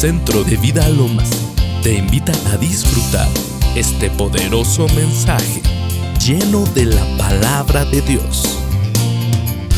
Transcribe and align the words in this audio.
Centro 0.00 0.44
de 0.44 0.56
Vida 0.56 0.88
Lomas 0.88 1.28
te 1.82 1.92
invita 1.92 2.32
a 2.50 2.56
disfrutar 2.56 3.28
este 3.76 4.08
poderoso 4.08 4.86
mensaje 4.96 5.60
lleno 6.18 6.64
de 6.72 6.86
la 6.86 7.04
palabra 7.18 7.84
de 7.84 8.00
Dios. 8.00 8.58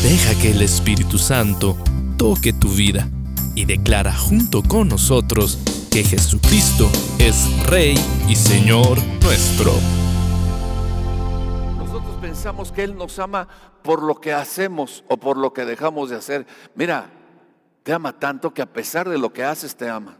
Deja 0.01 0.33
que 0.41 0.51
el 0.51 0.61
Espíritu 0.61 1.17
Santo 1.17 1.75
toque 2.17 2.53
tu 2.53 2.69
vida 2.69 3.09
y 3.53 3.65
declara 3.65 4.13
junto 4.13 4.63
con 4.63 4.87
nosotros 4.87 5.59
que 5.91 6.05
Jesucristo 6.05 6.89
es 7.19 7.45
Rey 7.67 7.95
y 8.29 8.37
Señor 8.37 8.97
nuestro. 9.21 9.73
Nosotros 11.79 12.15
pensamos 12.21 12.71
que 12.71 12.85
Él 12.85 12.95
nos 12.95 13.19
ama 13.19 13.49
por 13.83 14.01
lo 14.01 14.15
que 14.21 14.31
hacemos 14.31 15.03
o 15.09 15.17
por 15.17 15.35
lo 15.35 15.51
que 15.51 15.65
dejamos 15.65 16.09
de 16.09 16.15
hacer. 16.15 16.47
Mira, 16.75 17.09
te 17.83 17.91
ama 17.91 18.17
tanto 18.17 18.53
que 18.53 18.61
a 18.61 18.65
pesar 18.65 19.09
de 19.09 19.17
lo 19.17 19.33
que 19.33 19.43
haces, 19.43 19.75
te 19.75 19.89
ama. 19.89 20.17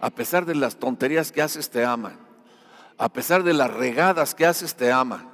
A 0.00 0.10
pesar 0.10 0.44
de 0.44 0.54
las 0.54 0.76
tonterías 0.76 1.32
que 1.32 1.40
haces, 1.40 1.70
te 1.70 1.84
ama. 1.84 2.18
A 2.98 3.08
pesar 3.08 3.42
de 3.42 3.54
las 3.54 3.72
regadas 3.72 4.34
que 4.34 4.44
haces, 4.44 4.74
te 4.74 4.92
ama. 4.92 5.30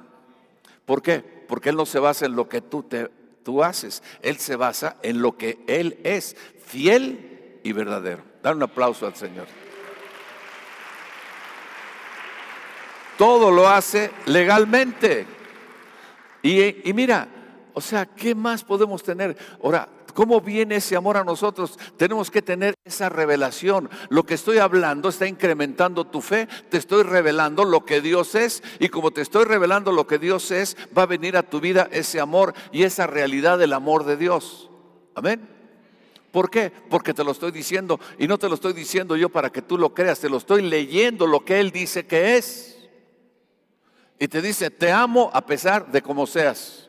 ¿Por 0.85 1.01
qué? 1.01 1.19
Porque 1.19 1.69
Él 1.69 1.75
no 1.75 1.85
se 1.85 1.99
basa 1.99 2.25
en 2.25 2.35
lo 2.35 2.47
que 2.47 2.61
tú, 2.61 2.83
te, 2.83 3.09
tú 3.43 3.63
haces. 3.63 4.01
Él 4.21 4.37
se 4.37 4.55
basa 4.55 4.95
en 5.03 5.21
lo 5.21 5.37
que 5.37 5.63
Él 5.67 5.99
es, 6.05 6.37
fiel 6.65 7.59
y 7.63 7.73
verdadero. 7.73 8.23
Dar 8.41 8.55
un 8.55 8.63
aplauso 8.63 9.05
al 9.05 9.15
Señor. 9.15 9.47
Todo 13.17 13.51
lo 13.51 13.67
hace 13.67 14.09
legalmente. 14.25 15.25
Y, 16.41 16.89
y 16.89 16.93
mira, 16.93 17.27
o 17.73 17.81
sea, 17.81 18.05
¿qué 18.05 18.33
más 18.33 18.63
podemos 18.63 19.03
tener? 19.03 19.37
Ahora, 19.61 19.87
¿Cómo 20.13 20.41
viene 20.41 20.75
ese 20.75 20.95
amor 20.95 21.17
a 21.17 21.23
nosotros? 21.23 21.79
Tenemos 21.97 22.29
que 22.29 22.41
tener 22.41 22.75
esa 22.85 23.09
revelación. 23.09 23.89
Lo 24.09 24.23
que 24.23 24.35
estoy 24.35 24.59
hablando 24.59 25.09
está 25.09 25.27
incrementando 25.27 26.05
tu 26.05 26.21
fe. 26.21 26.47
Te 26.69 26.77
estoy 26.77 27.03
revelando 27.03 27.65
lo 27.65 27.85
que 27.85 28.01
Dios 28.01 28.35
es. 28.35 28.61
Y 28.79 28.89
como 28.89 29.11
te 29.11 29.21
estoy 29.21 29.45
revelando 29.45 29.91
lo 29.91 30.05
que 30.05 30.19
Dios 30.19 30.51
es, 30.51 30.77
va 30.95 31.03
a 31.03 31.07
venir 31.07 31.35
a 31.35 31.43
tu 31.43 31.59
vida 31.59 31.89
ese 31.91 32.19
amor 32.19 32.53
y 32.71 32.83
esa 32.83 33.07
realidad 33.07 33.57
del 33.57 33.73
amor 33.73 34.05
de 34.05 34.17
Dios. 34.17 34.69
Amén. 35.15 35.49
¿Por 36.31 36.49
qué? 36.49 36.71
Porque 36.89 37.13
te 37.13 37.23
lo 37.23 37.31
estoy 37.31 37.51
diciendo. 37.51 37.99
Y 38.17 38.27
no 38.27 38.37
te 38.37 38.49
lo 38.49 38.55
estoy 38.55 38.73
diciendo 38.73 39.15
yo 39.15 39.29
para 39.29 39.51
que 39.51 39.61
tú 39.61 39.77
lo 39.77 39.93
creas. 39.93 40.19
Te 40.19 40.29
lo 40.29 40.37
estoy 40.37 40.61
leyendo 40.61 41.25
lo 41.25 41.43
que 41.43 41.59
Él 41.59 41.71
dice 41.71 42.05
que 42.05 42.37
es. 42.37 42.77
Y 44.19 44.27
te 44.27 44.41
dice, 44.41 44.69
te 44.69 44.91
amo 44.91 45.31
a 45.33 45.45
pesar 45.45 45.91
de 45.91 46.01
cómo 46.01 46.27
seas. 46.27 46.82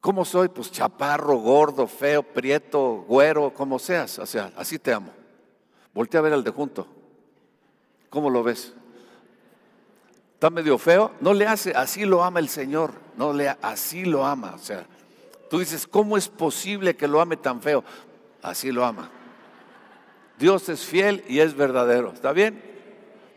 ¿Cómo 0.00 0.24
soy? 0.24 0.48
Pues 0.48 0.70
chaparro, 0.70 1.36
gordo, 1.36 1.86
feo, 1.86 2.22
prieto, 2.22 3.04
güero, 3.08 3.52
como 3.52 3.78
seas. 3.78 4.18
O 4.18 4.26
sea, 4.26 4.52
así 4.56 4.78
te 4.78 4.92
amo. 4.92 5.12
Voltea 5.92 6.20
a 6.20 6.22
ver 6.22 6.32
al 6.32 6.44
de 6.44 6.50
junto. 6.50 6.86
¿Cómo 8.08 8.30
lo 8.30 8.42
ves? 8.42 8.74
¿Está 10.34 10.50
medio 10.50 10.78
feo? 10.78 11.10
No 11.20 11.34
le 11.34 11.46
hace, 11.46 11.72
así 11.72 12.04
lo 12.04 12.22
ama 12.22 12.38
el 12.38 12.48
Señor. 12.48 12.92
No 13.16 13.32
le, 13.32 13.48
así 13.60 14.04
lo 14.04 14.24
ama. 14.24 14.54
O 14.54 14.58
sea, 14.58 14.86
tú 15.50 15.58
dices, 15.58 15.86
¿cómo 15.86 16.16
es 16.16 16.28
posible 16.28 16.96
que 16.96 17.08
lo 17.08 17.20
ame 17.20 17.36
tan 17.36 17.60
feo? 17.60 17.82
Así 18.40 18.70
lo 18.70 18.84
ama. 18.84 19.10
Dios 20.38 20.68
es 20.68 20.84
fiel 20.84 21.24
y 21.28 21.40
es 21.40 21.56
verdadero. 21.56 22.12
¿Está 22.12 22.32
bien? 22.32 22.62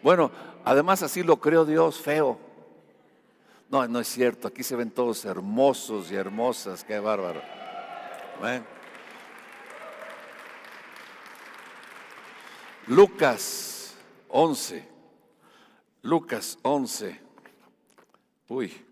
Bueno, 0.04 0.32
además 0.64 1.02
así 1.02 1.24
lo 1.24 1.38
creó 1.38 1.66
Dios, 1.66 2.00
feo. 2.00 2.38
No, 3.72 3.88
no 3.88 4.02
es 4.02 4.08
cierto. 4.10 4.50
Aquí 4.50 4.64
se 4.64 4.76
ven 4.76 4.92
todos 4.92 5.24
hermosos 5.24 6.12
y 6.12 6.16
hermosas. 6.16 6.84
Qué 6.84 7.00
bárbaro. 7.00 7.42
Lucas 12.88 13.96
11. 14.28 14.86
Lucas 16.02 16.60
11. 16.64 17.22
Uy. 18.50 18.86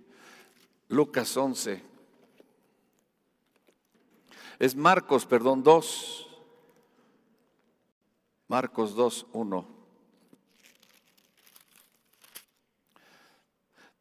Lucas 0.87 1.35
11. 1.35 1.83
Es 4.59 4.75
Marcos, 4.75 5.25
perdón, 5.25 5.61
2. 5.61 6.27
Marcos 8.47 8.95
2, 8.95 9.27
1. 9.33 9.78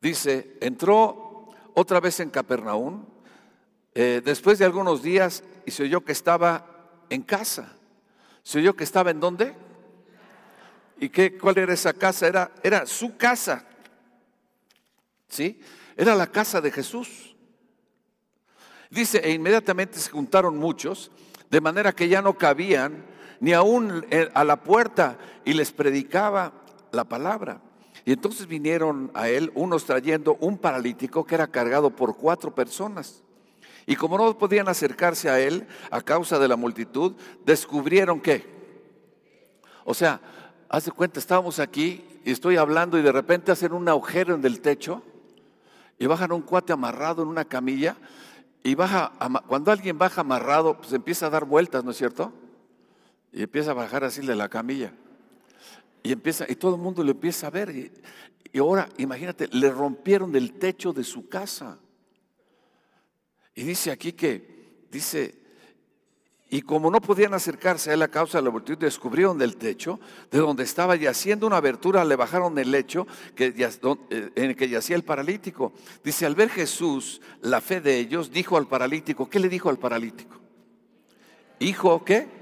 Dice, 0.01 0.57
entró 0.61 1.49
otra 1.75 2.01
vez 2.01 2.21
en 2.21 2.31
Capernaum, 2.31 3.05
eh, 3.95 4.23
después 4.25 4.59
de 4.59 4.65
algunos 4.65 5.03
días, 5.03 5.43
y 5.67 5.71
se 5.71 5.83
oyó 5.83 6.05
que 6.05 6.13
estaba 6.13 6.67
en 7.11 7.23
casa. 7.23 7.77
¿Se 8.43 8.59
oyó 8.59 8.75
que 8.75 8.85
estaba 8.85 9.11
en 9.11 9.21
dónde? 9.21 9.55
¿Y 10.99 11.09
qué, 11.09 11.37
cuál 11.37 11.59
era 11.59 11.73
esa 11.73 11.93
casa? 11.93 12.27
Era, 12.27 12.53
era 12.63 12.87
su 12.87 13.17
casa. 13.17 13.65
¿Sí? 15.29 15.61
Era 15.97 16.15
la 16.15 16.29
casa 16.29 16.61
de 16.61 16.71
Jesús. 16.71 17.37
Dice, 18.91 19.19
e 19.19 19.33
inmediatamente 19.33 19.99
se 19.99 20.11
juntaron 20.11 20.57
muchos, 20.57 21.11
de 21.51 21.61
manera 21.61 21.93
que 21.93 22.09
ya 22.09 22.23
no 22.23 22.39
cabían 22.39 23.05
ni 23.41 23.53
aún 23.53 24.07
eh, 24.11 24.31
a 24.35 24.45
la 24.45 24.63
puerta, 24.63 25.19
y 25.45 25.53
les 25.53 25.73
predicaba 25.73 26.53
la 26.93 27.05
palabra. 27.05 27.61
Y 28.09 28.13
entonces 28.13 28.47
vinieron 28.47 29.11
a 29.13 29.29
él 29.29 29.53
unos 29.55 29.85
trayendo 29.85 30.39
un 30.41 30.57
paralítico 30.57 31.27
que 31.27 31.35
era 31.35 31.47
cargado 31.47 31.91
por 31.91 32.17
cuatro 32.17 32.55
personas. 32.55 33.23
Y 33.85 33.97
como 33.97 34.17
no 34.17 34.39
podían 34.39 34.67
acercarse 34.67 35.29
a 35.29 35.39
él 35.41 35.67
a 35.91 36.01
causa 36.01 36.39
de 36.39 36.49
la 36.49 36.57
multitud, 36.57 37.13
descubrieron 37.45 38.23
que, 38.23 38.47
o 39.85 39.93
sea, 39.93 40.23
hace 40.71 40.91
cuenta, 40.91 41.21
estábamos 41.21 41.59
aquí 41.59 42.03
y 42.25 42.31
estoy 42.31 42.57
hablando 42.57 42.99
y 42.99 43.03
de 43.03 43.13
repente 43.13 43.53
hacen 43.53 43.75
un 43.75 43.87
agujero 43.91 44.37
en 44.37 44.43
el 44.47 44.63
techo 44.63 45.03
y 45.99 46.07
bajan 46.07 46.33
un 46.33 46.41
cuate 46.41 46.73
amarrado 46.73 47.21
en 47.21 47.29
una 47.29 47.45
camilla 47.45 47.99
y 48.63 48.75
baja, 48.75 49.13
cuando 49.47 49.71
alguien 49.71 49.99
baja 49.99 50.23
amarrado, 50.23 50.79
pues 50.79 50.95
empieza 50.95 51.27
a 51.27 51.31
dar 51.31 51.45
vueltas, 51.45 51.85
¿no 51.85 51.91
es 51.91 51.99
cierto? 51.99 52.33
Y 53.35 53.43
empieza 53.43 53.73
a 53.73 53.75
bajar 53.75 54.03
así 54.03 54.27
de 54.27 54.35
la 54.35 54.49
camilla. 54.49 54.95
Y 56.03 56.13
empieza, 56.13 56.47
y 56.49 56.55
todo 56.55 56.75
el 56.75 56.81
mundo 56.81 57.03
lo 57.03 57.11
empieza 57.11 57.47
a 57.47 57.51
ver. 57.51 57.71
Y, 58.53 58.59
ahora, 58.59 58.89
imagínate, 58.99 59.49
le 59.49 59.71
rompieron 59.71 60.35
el 60.37 60.55
techo 60.55 60.93
de 60.93 61.05
su 61.05 61.29
casa. 61.29 61.79
Y 63.55 63.63
dice 63.65 63.91
aquí 63.91 64.13
que, 64.13 64.87
dice, 64.91 65.35
y 66.51 66.63
como 66.63 66.91
no 66.91 67.01
podían 67.01 67.35
acercarse 67.35 67.91
a 67.91 67.95
él 67.95 68.03
a 68.03 68.09
causa 68.09 68.39
de 68.39 68.45
la 68.45 68.51
multitud, 68.51 68.79
descubrieron 68.79 69.37
del 69.37 69.57
techo, 69.57 70.01
de 70.31 70.39
donde 70.39 70.63
estaba 70.63 70.97
yaciendo 70.97 71.47
una 71.47 71.59
abertura, 71.59 72.05
le 72.05 72.17
bajaron 72.17 72.57
el 72.59 72.71
lecho 72.71 73.07
que, 73.35 73.47
eh, 73.49 74.31
en 74.35 74.45
el 74.45 74.57
que 74.57 74.69
yacía 74.69 74.97
el 74.97 75.05
paralítico. 75.05 75.73
Dice, 76.03 76.25
al 76.25 76.35
ver 76.35 76.49
Jesús 76.49 77.21
la 77.43 77.61
fe 77.61 77.81
de 77.81 77.99
ellos, 77.99 78.31
dijo 78.31 78.57
al 78.57 78.67
paralítico, 78.67 79.29
¿qué 79.29 79.41
le 79.41 79.49
dijo 79.49 79.69
al 79.69 79.79
paralítico? 79.79 80.39
Hijo, 81.59 82.05
¿qué? 82.05 82.38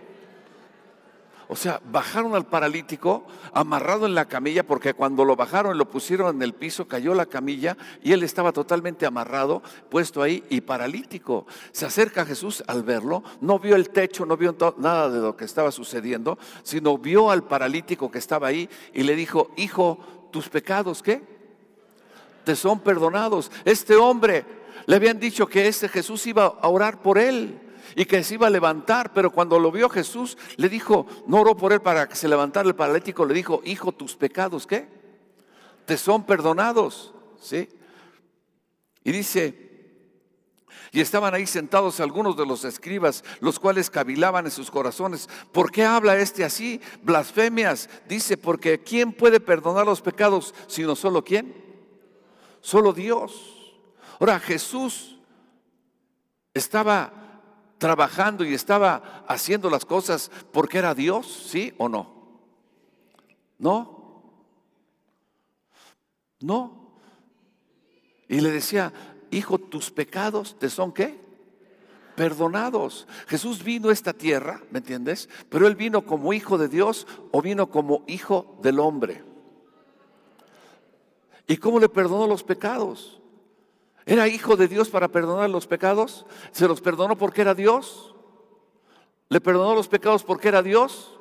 O 1.49 1.55
sea, 1.55 1.81
bajaron 1.93 2.35
al 2.35 2.47
paralítico 2.47 3.25
amarrado 3.53 4.07
en 4.07 4.15
la 4.15 4.25
camilla 4.27 4.67
porque 4.67 4.95
cuando 4.95 5.25
lo 5.25 5.37
bajaron 5.37 5.75
y 5.75 5.79
lo 5.79 5.89
pusieron 5.89 6.35
en 6.35 6.43
el 6.43 6.55
piso, 6.55 6.89
cayó 6.89 7.15
la 7.15 7.27
camilla 7.27 7.77
y 8.03 8.13
él 8.13 8.25
estaba 8.25 8.53
totalmente 8.53 9.07
amarrado, 9.07 9.63
puesto 9.89 10.23
ahí 10.23 10.43
y 10.51 10.63
paralítico. 10.63 11.47
Se 11.71 11.87
acerca 11.87 12.23
a 12.23 12.27
Jesús 12.27 12.65
al 12.67 12.83
verlo, 12.83 13.23
no 13.41 13.61
vio 13.61 13.77
el 13.77 13.91
techo, 13.91 14.27
no 14.27 14.37
vio 14.37 14.57
nada 14.79 15.09
de 15.09 15.21
lo 15.21 15.37
que 15.37 15.45
estaba 15.45 15.71
sucediendo, 15.71 16.37
sino 16.65 16.99
vio 16.99 17.31
al 17.31 17.45
paralítico 17.45 18.11
que 18.11 18.19
estaba 18.19 18.49
ahí 18.49 18.69
y 18.93 19.05
le 19.05 19.15
dijo, 19.15 19.51
hijo, 19.57 19.99
tus 20.33 20.49
pecados, 20.49 21.01
¿qué? 21.01 21.23
Te 22.45 22.57
son 22.57 22.81
perdonados. 22.81 23.53
Este 23.65 23.95
hombre 23.95 24.45
le 24.87 24.97
habían 24.97 25.21
dicho 25.21 25.47
que 25.47 25.69
este 25.69 25.89
Jesús 25.89 26.27
iba 26.27 26.47
a 26.47 26.69
orar 26.69 27.03
por 27.03 27.19
él 27.19 27.61
y 27.95 28.05
que 28.05 28.23
se 28.25 28.35
iba 28.35 28.47
a 28.47 28.51
levantar, 28.51 29.13
pero 29.13 29.31
cuando 29.31 29.59
lo 29.59 29.71
vio 29.71 29.89
Jesús, 29.89 30.37
le 30.57 30.69
dijo, 30.69 31.07
no 31.27 31.41
oró 31.41 31.57
por 31.57 31.73
él 31.73 31.81
para 31.81 32.09
que 32.09 32.17
se 32.17 32.29
levantara 32.29 32.69
el 32.69 32.75
paralítico, 32.75 33.25
le 33.25 33.35
dijo, 33.35 33.61
hijo, 33.65 33.93
tus 33.93 34.17
pecados, 34.17 34.67
¿qué? 34.67 34.89
Te 35.85 35.97
son 35.97 36.25
perdonados, 36.25 37.15
¿sí? 37.41 37.69
Y 39.05 39.13
dice, 39.13 39.67
y 40.93 41.01
estaban 41.01 41.35
ahí 41.35 41.47
sentados 41.47 42.01
algunos 42.01 42.37
de 42.37 42.47
los 42.47 42.65
escribas, 42.65 43.23
los 43.41 43.59
cuales 43.59 43.91
cavilaban 43.91 44.47
en 44.47 44.51
sus 44.51 44.71
corazones. 44.71 45.29
¿Por 45.53 45.71
qué 45.71 45.85
habla 45.85 46.17
este 46.17 46.45
así? 46.45 46.81
Blasfemias. 47.03 47.91
Dice, 48.09 48.37
porque 48.37 48.81
¿quién 48.83 49.13
puede 49.13 49.41
perdonar 49.41 49.85
los 49.85 50.01
pecados 50.01 50.55
sino 50.69 50.97
solo 50.97 51.23
quién? 51.23 51.55
Solo 52.61 52.93
Dios. 52.93 53.77
Ahora 54.19 54.41
Jesús 54.41 55.19
estaba 56.55 57.13
trabajando 57.79 58.45
y 58.45 58.55
estaba 58.55 59.25
haciendo 59.29 59.71
las 59.71 59.85
cosas 59.85 60.31
porque 60.53 60.79
era 60.79 60.95
Dios, 60.95 61.27
¿sí 61.51 61.75
o 61.79 61.89
no? 61.89 62.41
¿No? 63.59 64.23
¿No? 66.41 66.93
Y 68.29 68.41
le 68.41 68.51
decía, 68.51 68.93
hijo, 69.31 69.59
tus 69.59 69.91
pecados 69.91 70.59
te 70.59 70.69
son 70.69 70.93
qué? 70.93 71.27
perdonados. 72.17 73.07
Jesús 73.29 73.63
vino 73.63 73.91
a 73.91 73.93
esta 73.93 74.13
tierra, 74.13 74.63
¿me 74.71 74.79
entiendes? 74.79 75.29
Pero 75.49 75.69
Él 75.69 75.77
vino 75.77 76.05
como 76.05 76.33
hijo 76.33 76.59
de 76.59 76.67
Dios 76.67 77.07
o 77.31 77.43
vino 77.43 77.71
como 77.71 78.03
hijo 78.09 78.59
del 78.63 78.81
hombre. 78.81 79.23
¿Y 81.47 81.59
cómo 81.59 81.79
le 81.79 81.89
perdonó 81.89 82.27
los 82.27 82.43
pecados? 82.43 83.21
¿Era 84.07 84.29
hijo 84.29 84.57
de 84.57 84.69
Dios 84.69 84.89
para 84.89 85.09
perdonar 85.09 85.51
los 85.51 85.67
pecados? 85.67 86.27
¿Se 86.53 86.69
los 86.69 86.81
perdonó 86.81 87.19
porque 87.19 87.41
era 87.41 87.55
Dios? 87.55 88.15
¿Le 89.29 89.41
perdonó 89.41 89.75
los 89.75 89.89
pecados 89.89 90.23
porque 90.23 90.47
era 90.47 90.63
Dios? 90.63 91.19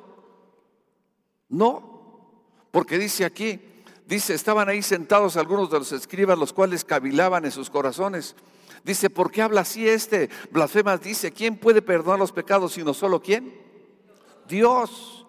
No, 1.48 2.30
porque 2.70 2.96
dice 2.96 3.24
aquí, 3.24 3.60
dice, 4.06 4.34
estaban 4.34 4.68
ahí 4.68 4.82
sentados 4.82 5.36
algunos 5.36 5.68
de 5.68 5.80
los 5.80 5.90
escribas, 5.90 6.38
los 6.38 6.52
cuales 6.52 6.84
cavilaban 6.84 7.44
en 7.44 7.50
sus 7.50 7.70
corazones. 7.70 8.36
Dice, 8.84 9.10
¿por 9.10 9.32
qué 9.32 9.42
habla 9.42 9.62
así 9.62 9.88
este? 9.88 10.30
Blasfemas 10.52 11.00
dice, 11.00 11.32
¿quién 11.32 11.56
puede 11.56 11.82
perdonar 11.82 12.20
los 12.20 12.30
pecados 12.30 12.72
sino 12.72 12.94
solo 12.94 13.20
quién? 13.20 13.52
Dios. 14.48 15.26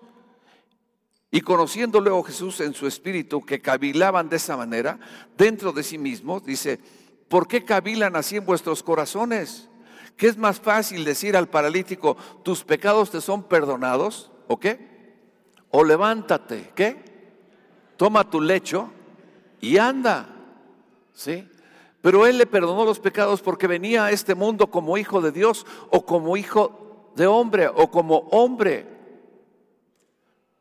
Y 1.32 1.42
conociendo 1.42 2.00
luego 2.00 2.22
Jesús 2.22 2.60
en 2.62 2.76
su 2.76 2.86
espíritu 2.86 3.44
que 3.44 3.60
cavilaban 3.62 4.30
de 4.30 4.36
esa 4.36 4.56
manera, 4.56 5.00
dentro 5.36 5.72
de 5.72 5.82
sí 5.82 5.98
mismos, 5.98 6.46
dice, 6.46 6.80
¿por 7.28 7.48
qué 7.48 7.64
cavilan 7.64 8.16
así 8.16 8.38
en 8.38 8.46
vuestros 8.46 8.84
corazones? 8.84 9.70
¿Qué 10.16 10.28
es 10.28 10.38
más 10.38 10.60
fácil 10.60 11.06
decir 11.06 11.38
al 11.38 11.48
paralítico, 11.48 12.18
tus 12.44 12.64
pecados 12.64 13.12
te 13.12 13.22
son 13.22 13.44
perdonados? 13.44 14.32
¿O 14.48 14.60
qué? 14.60 15.16
O 15.70 15.84
levántate, 15.84 16.72
¿qué? 16.76 17.04
Toma 17.98 18.30
tu 18.30 18.42
lecho 18.42 18.92
y 19.62 19.78
anda. 19.78 20.30
¿Sí? 21.14 21.48
Pero 22.02 22.26
él 22.26 22.38
le 22.38 22.46
perdonó 22.46 22.86
los 22.86 23.00
pecados 23.00 23.42
porque 23.42 23.68
venía 23.68 24.06
a 24.06 24.12
este 24.12 24.34
mundo 24.34 24.72
como 24.72 24.98
hijo 24.98 25.22
de 25.22 25.32
Dios 25.32 25.66
o 25.90 26.06
como 26.06 26.38
hijo 26.38 27.12
de 27.16 27.28
hombre 27.28 27.68
o 27.68 27.92
como 27.92 28.18
hombre. 28.32 28.88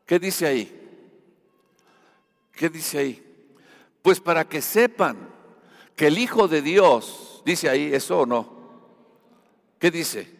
¿Qué 0.05 0.19
dice 0.19 0.47
ahí? 0.47 0.73
¿Qué 2.51 2.69
dice 2.69 2.97
ahí? 2.97 3.23
Pues 4.01 4.19
para 4.19 4.47
que 4.47 4.61
sepan 4.61 5.29
que 5.97 6.07
el 6.07 6.19
Hijo 6.19 6.47
de 6.47 6.61
Dios, 6.61 7.41
dice 7.43 7.69
ahí 7.69 7.91
eso 7.91 8.19
o 8.19 8.25
no, 8.27 8.47
¿qué 9.79 9.89
dice? 9.89 10.31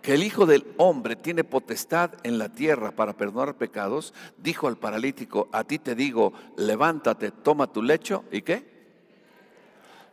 Que 0.00 0.14
el 0.14 0.22
Hijo 0.22 0.46
del 0.46 0.64
Hombre 0.76 1.16
tiene 1.16 1.42
potestad 1.42 2.12
en 2.22 2.38
la 2.38 2.48
tierra 2.48 2.92
para 2.92 3.16
perdonar 3.16 3.56
pecados, 3.56 4.14
dijo 4.38 4.68
al 4.68 4.78
paralítico, 4.78 5.48
a 5.50 5.64
ti 5.64 5.80
te 5.80 5.96
digo, 5.96 6.32
levántate, 6.56 7.32
toma 7.32 7.72
tu 7.72 7.82
lecho 7.82 8.24
y 8.30 8.42
qué? 8.42 8.78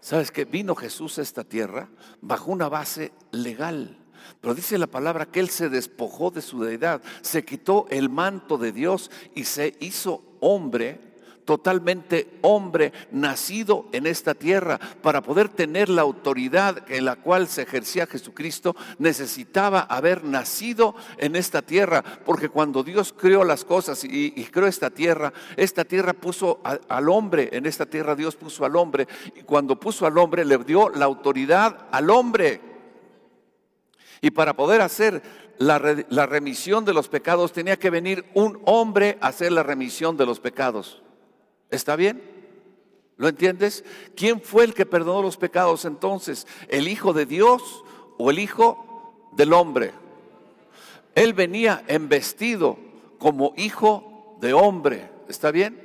¿Sabes 0.02 0.32
que 0.32 0.46
vino 0.46 0.74
Jesús 0.74 1.20
a 1.20 1.22
esta 1.22 1.44
tierra 1.44 1.88
bajo 2.20 2.52
una 2.52 2.68
base 2.68 3.12
legal? 3.32 3.96
Pero 4.42 4.56
dice 4.56 4.80
la 4.80 4.88
palabra 4.88 5.28
que 5.28 5.40
Él 5.40 5.52
se 5.52 5.70
despojó 5.70 6.32
de 6.32 6.42
su 6.42 6.64
deidad, 6.64 7.04
se 7.22 7.46
quitó 7.46 7.86
el 7.92 8.10
manto 8.10 8.58
de 8.58 8.72
Dios 8.72 9.12
y 9.36 9.44
se 9.44 9.76
hizo 9.80 10.24
hombre 10.40 11.15
totalmente 11.46 12.38
hombre, 12.42 12.92
nacido 13.12 13.86
en 13.92 14.08
esta 14.08 14.34
tierra. 14.34 14.80
Para 15.02 15.22
poder 15.22 15.50
tener 15.50 15.90
la 15.90 16.02
autoridad 16.02 16.84
en 16.92 17.06
la 17.06 17.16
cual 17.16 17.48
se 17.48 17.62
ejercía 17.62 18.08
Jesucristo, 18.08 18.76
necesitaba 18.98 19.82
haber 19.82 20.24
nacido 20.24 20.96
en 21.18 21.36
esta 21.36 21.62
tierra. 21.62 22.04
Porque 22.26 22.50
cuando 22.50 22.84
Dios 22.84 23.14
creó 23.18 23.44
las 23.44 23.64
cosas 23.64 24.04
y, 24.04 24.32
creó 24.52 24.68
esta 24.68 24.90
tierra, 24.90 25.32
esta 25.56 25.86
tierra 25.86 26.14
puso 26.14 26.60
al 26.64 27.10
hombre, 27.10 27.50
en 27.54 27.66
esta 27.66 27.86
tierra 27.86 28.16
Dios 28.16 28.36
puso 28.36 28.66
al 28.66 28.76
hombre. 28.76 29.08
Y 29.36 29.42
cuando 29.42 29.80
puso 29.80 30.06
al 30.06 30.18
hombre, 30.18 30.44
le 30.44 30.58
dio 30.58 30.90
la 30.90 31.06
autoridad 31.06 31.88
al 31.92 32.10
hombre. 32.10 32.62
Y 34.22 34.32
para 34.32 34.56
poder 34.56 34.82
hacer 34.82 35.22
la, 35.58 35.78
remisión 36.26 36.86
de 36.86 36.94
los 36.94 37.08
pecados 37.08 37.54
tenía 37.54 37.78
que 37.78 37.90
venir 37.90 38.26
un 38.34 38.60
hombre 38.66 39.18
a 39.22 39.28
hacer 39.28 39.52
la 39.52 39.64
remisión 39.64 40.18
de 40.18 40.26
los 40.26 40.40
pecados. 40.40 41.02
¿Está 41.70 41.96
bien? 41.96 42.22
¿Lo 43.18 43.28
entiendes? 43.28 43.84
¿Quién 44.16 44.42
fue 44.42 44.66
el 44.66 44.74
que 44.74 44.86
perdonó 44.86 45.22
los 45.22 45.38
pecados 45.38 45.86
entonces? 45.86 46.48
¿El 46.68 46.88
Hijo 46.88 47.14
de 47.14 47.26
Dios 47.26 47.84
o 48.18 48.30
el 48.30 48.40
Hijo 48.40 49.30
del 49.34 49.54
hombre? 49.54 49.94
Él 51.16 51.34
venía 51.34 51.84
embestido 51.88 52.78
como 53.18 53.54
hijo 53.56 54.38
de 54.42 54.54
hombre. 54.54 55.10
¿Está 55.30 55.50
bien? 55.52 55.82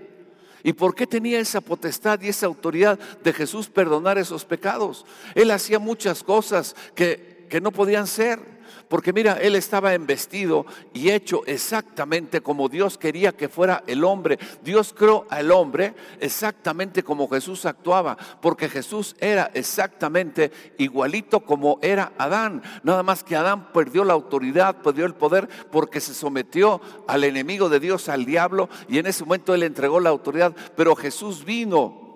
¿Y 0.62 0.72
por 0.72 0.94
qué 0.94 1.06
tenía 1.06 1.38
esa 1.40 1.60
potestad 1.60 2.20
y 2.20 2.28
esa 2.28 2.46
autoridad 2.46 2.98
de 2.98 3.32
Jesús 3.32 3.68
perdonar 3.68 4.18
esos 4.18 4.44
pecados? 4.44 5.06
Él 5.34 5.50
hacía 5.52 5.78
muchas 5.78 6.22
cosas 6.22 6.74
que, 6.94 7.46
que 7.48 7.60
no 7.60 7.70
podían 7.70 8.06
ser. 8.06 8.59
Porque 8.88 9.12
mira, 9.12 9.34
él 9.34 9.56
estaba 9.56 9.94
embestido 9.94 10.66
y 10.92 11.10
hecho 11.10 11.42
exactamente 11.46 12.40
como 12.40 12.68
Dios 12.68 12.98
quería 12.98 13.32
que 13.32 13.48
fuera 13.48 13.84
el 13.86 14.04
hombre. 14.04 14.38
Dios 14.62 14.94
creó 14.96 15.26
al 15.30 15.50
hombre 15.52 15.94
exactamente 16.18 17.02
como 17.02 17.28
Jesús 17.28 17.66
actuaba, 17.66 18.16
porque 18.40 18.68
Jesús 18.68 19.16
era 19.20 19.50
exactamente 19.54 20.50
igualito 20.78 21.40
como 21.40 21.78
era 21.82 22.12
Adán. 22.18 22.62
Nada 22.82 23.02
más 23.02 23.24
que 23.24 23.36
Adán 23.36 23.72
perdió 23.72 24.04
la 24.04 24.14
autoridad, 24.14 24.82
perdió 24.82 25.06
el 25.06 25.14
poder 25.14 25.48
porque 25.70 26.00
se 26.00 26.14
sometió 26.14 26.80
al 27.06 27.24
enemigo 27.24 27.68
de 27.68 27.80
Dios, 27.80 28.08
al 28.08 28.24
diablo, 28.24 28.68
y 28.88 28.98
en 28.98 29.06
ese 29.06 29.24
momento 29.24 29.54
él 29.54 29.62
entregó 29.62 30.00
la 30.00 30.10
autoridad. 30.10 30.54
Pero 30.76 30.96
Jesús 30.96 31.44
vino 31.44 32.10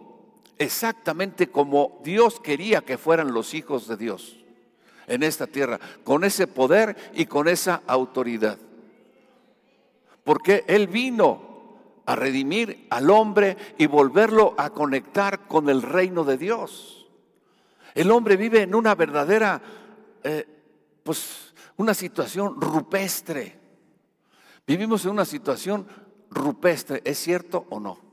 exactamente 0.58 1.50
como 1.50 2.00
Dios 2.04 2.40
quería 2.40 2.82
que 2.82 2.98
fueran 2.98 3.32
los 3.32 3.54
hijos 3.54 3.88
de 3.88 3.96
Dios 3.96 4.43
en 5.06 5.22
esta 5.22 5.46
tierra, 5.46 5.78
con 6.02 6.24
ese 6.24 6.46
poder 6.46 6.96
y 7.14 7.26
con 7.26 7.48
esa 7.48 7.82
autoridad. 7.86 8.58
Porque 10.22 10.64
Él 10.66 10.88
vino 10.88 11.54
a 12.06 12.16
redimir 12.16 12.86
al 12.90 13.10
hombre 13.10 13.56
y 13.78 13.86
volverlo 13.86 14.54
a 14.58 14.70
conectar 14.70 15.46
con 15.46 15.68
el 15.68 15.82
reino 15.82 16.24
de 16.24 16.36
Dios. 16.36 17.06
El 17.94 18.10
hombre 18.10 18.36
vive 18.36 18.62
en 18.62 18.74
una 18.74 18.94
verdadera, 18.94 19.62
eh, 20.22 20.46
pues, 21.02 21.54
una 21.76 21.94
situación 21.94 22.60
rupestre. 22.60 23.58
Vivimos 24.66 25.04
en 25.04 25.12
una 25.12 25.24
situación 25.24 25.86
rupestre, 26.30 27.02
¿es 27.04 27.18
cierto 27.18 27.66
o 27.70 27.78
no? 27.78 28.03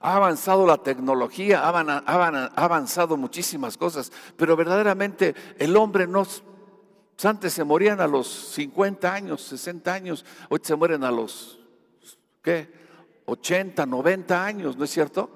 Ha 0.00 0.16
avanzado 0.16 0.66
la 0.66 0.78
tecnología, 0.78 1.60
ha 1.62 2.52
avanzado 2.56 3.18
muchísimas 3.18 3.76
cosas, 3.76 4.10
pero 4.36 4.56
verdaderamente 4.56 5.34
el 5.58 5.76
hombre 5.76 6.06
no... 6.06 6.26
Antes 7.22 7.52
se 7.52 7.64
morían 7.64 8.00
a 8.00 8.06
los 8.06 8.26
50 8.54 9.12
años, 9.12 9.42
60 9.42 9.92
años, 9.92 10.24
hoy 10.48 10.60
se 10.62 10.74
mueren 10.74 11.04
a 11.04 11.10
los, 11.10 11.60
¿qué? 12.40 12.72
80, 13.26 13.84
90 13.84 14.42
años, 14.42 14.74
¿no 14.78 14.84
es 14.84 14.90
cierto? 14.90 15.28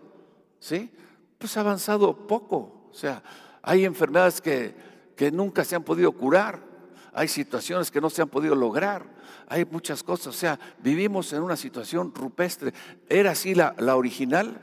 ¿Sí? 0.58 0.90
Pues 1.36 1.54
ha 1.58 1.60
avanzado 1.60 2.26
poco, 2.26 2.88
o 2.90 2.94
sea, 2.94 3.22
hay 3.60 3.84
enfermedades 3.84 4.40
que, 4.40 4.74
que 5.14 5.30
nunca 5.30 5.62
se 5.62 5.76
han 5.76 5.84
podido 5.84 6.10
curar, 6.12 6.62
hay 7.12 7.28
situaciones 7.28 7.90
que 7.90 8.00
no 8.00 8.08
se 8.08 8.22
han 8.22 8.30
podido 8.30 8.54
lograr, 8.54 9.04
hay 9.48 9.64
muchas 9.64 10.02
cosas, 10.02 10.28
o 10.28 10.32
sea, 10.32 10.58
vivimos 10.78 11.32
en 11.32 11.42
una 11.42 11.56
situación 11.56 12.12
rupestre. 12.14 12.72
¿Era 13.08 13.32
así 13.32 13.54
la, 13.54 13.74
la 13.78 13.96
original? 13.96 14.60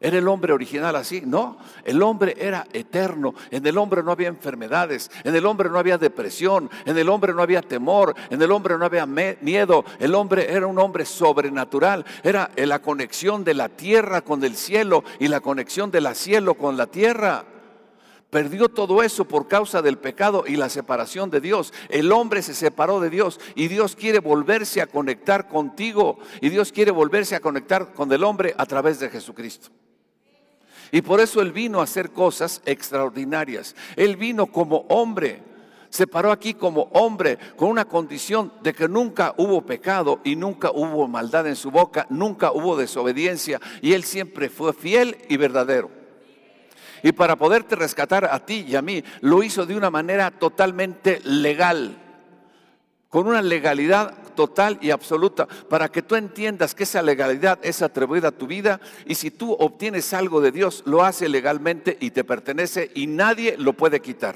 ¿Era 0.00 0.18
el 0.18 0.28
hombre 0.28 0.52
original 0.52 0.94
así? 0.94 1.22
No, 1.24 1.56
el 1.84 2.02
hombre 2.02 2.36
era 2.38 2.66
eterno. 2.72 3.34
En 3.50 3.66
el 3.66 3.78
hombre 3.78 4.02
no 4.02 4.10
había 4.10 4.28
enfermedades, 4.28 5.10
en 5.24 5.34
el 5.34 5.46
hombre 5.46 5.70
no 5.70 5.78
había 5.78 5.96
depresión, 5.96 6.70
en 6.84 6.98
el 6.98 7.08
hombre 7.08 7.32
no 7.32 7.42
había 7.42 7.62
temor, 7.62 8.14
en 8.28 8.42
el 8.42 8.52
hombre 8.52 8.76
no 8.76 8.84
había 8.84 9.06
miedo. 9.06 9.84
El 9.98 10.14
hombre 10.14 10.52
era 10.52 10.66
un 10.66 10.78
hombre 10.78 11.06
sobrenatural. 11.06 12.04
Era 12.22 12.50
la 12.56 12.80
conexión 12.80 13.42
de 13.42 13.54
la 13.54 13.68
tierra 13.68 14.20
con 14.20 14.44
el 14.44 14.54
cielo 14.54 15.02
y 15.18 15.28
la 15.28 15.40
conexión 15.40 15.90
del 15.90 16.14
cielo 16.14 16.54
con 16.54 16.76
la 16.76 16.86
tierra. 16.86 17.55
Perdió 18.36 18.68
todo 18.68 19.02
eso 19.02 19.24
por 19.24 19.48
causa 19.48 19.80
del 19.80 19.96
pecado 19.96 20.44
y 20.46 20.56
la 20.56 20.68
separación 20.68 21.30
de 21.30 21.40
Dios. 21.40 21.72
El 21.88 22.12
hombre 22.12 22.42
se 22.42 22.52
separó 22.52 23.00
de 23.00 23.08
Dios 23.08 23.40
y 23.54 23.68
Dios 23.68 23.96
quiere 23.96 24.18
volverse 24.18 24.82
a 24.82 24.86
conectar 24.86 25.48
contigo 25.48 26.18
y 26.42 26.50
Dios 26.50 26.70
quiere 26.70 26.90
volverse 26.90 27.34
a 27.34 27.40
conectar 27.40 27.94
con 27.94 28.12
el 28.12 28.22
hombre 28.22 28.54
a 28.58 28.66
través 28.66 29.00
de 29.00 29.08
Jesucristo. 29.08 29.70
Y 30.92 31.00
por 31.00 31.20
eso 31.20 31.40
Él 31.40 31.50
vino 31.50 31.80
a 31.80 31.84
hacer 31.84 32.10
cosas 32.10 32.60
extraordinarias. 32.66 33.74
Él 33.96 34.16
vino 34.16 34.48
como 34.48 34.84
hombre, 34.90 35.42
se 35.88 36.06
paró 36.06 36.30
aquí 36.30 36.52
como 36.52 36.90
hombre 36.92 37.38
con 37.56 37.70
una 37.70 37.86
condición 37.86 38.52
de 38.62 38.74
que 38.74 38.86
nunca 38.86 39.34
hubo 39.38 39.64
pecado 39.64 40.20
y 40.24 40.36
nunca 40.36 40.72
hubo 40.72 41.08
maldad 41.08 41.46
en 41.46 41.56
su 41.56 41.70
boca, 41.70 42.06
nunca 42.10 42.52
hubo 42.52 42.76
desobediencia 42.76 43.62
y 43.80 43.94
Él 43.94 44.04
siempre 44.04 44.50
fue 44.50 44.74
fiel 44.74 45.16
y 45.30 45.38
verdadero. 45.38 46.05
Y 47.06 47.12
para 47.12 47.36
poderte 47.36 47.76
rescatar 47.76 48.24
a 48.24 48.44
ti 48.44 48.64
y 48.66 48.74
a 48.74 48.82
mí, 48.82 49.00
lo 49.20 49.44
hizo 49.44 49.64
de 49.64 49.76
una 49.76 49.90
manera 49.90 50.32
totalmente 50.32 51.20
legal, 51.22 51.96
con 53.08 53.28
una 53.28 53.40
legalidad 53.42 54.12
total 54.34 54.76
y 54.80 54.90
absoluta, 54.90 55.46
para 55.46 55.88
que 55.88 56.02
tú 56.02 56.16
entiendas 56.16 56.74
que 56.74 56.82
esa 56.82 57.02
legalidad 57.02 57.60
es 57.62 57.80
atribuida 57.80 58.26
a 58.26 58.32
tu 58.32 58.48
vida 58.48 58.80
y 59.04 59.14
si 59.14 59.30
tú 59.30 59.52
obtienes 59.52 60.12
algo 60.14 60.40
de 60.40 60.50
Dios, 60.50 60.82
lo 60.84 61.04
hace 61.04 61.28
legalmente 61.28 61.96
y 62.00 62.10
te 62.10 62.24
pertenece 62.24 62.90
y 62.92 63.06
nadie 63.06 63.56
lo 63.56 63.74
puede 63.74 64.00
quitar. 64.00 64.34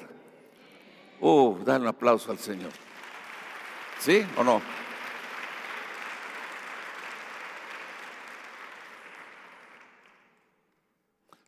Uh, 1.19 1.59
dan 1.65 1.83
un 1.83 1.89
aplauso 1.89 2.31
al 2.31 2.39
Señor. 2.39 2.71
¿Sí 3.99 4.25
o 4.37 4.45
no? 4.45 4.63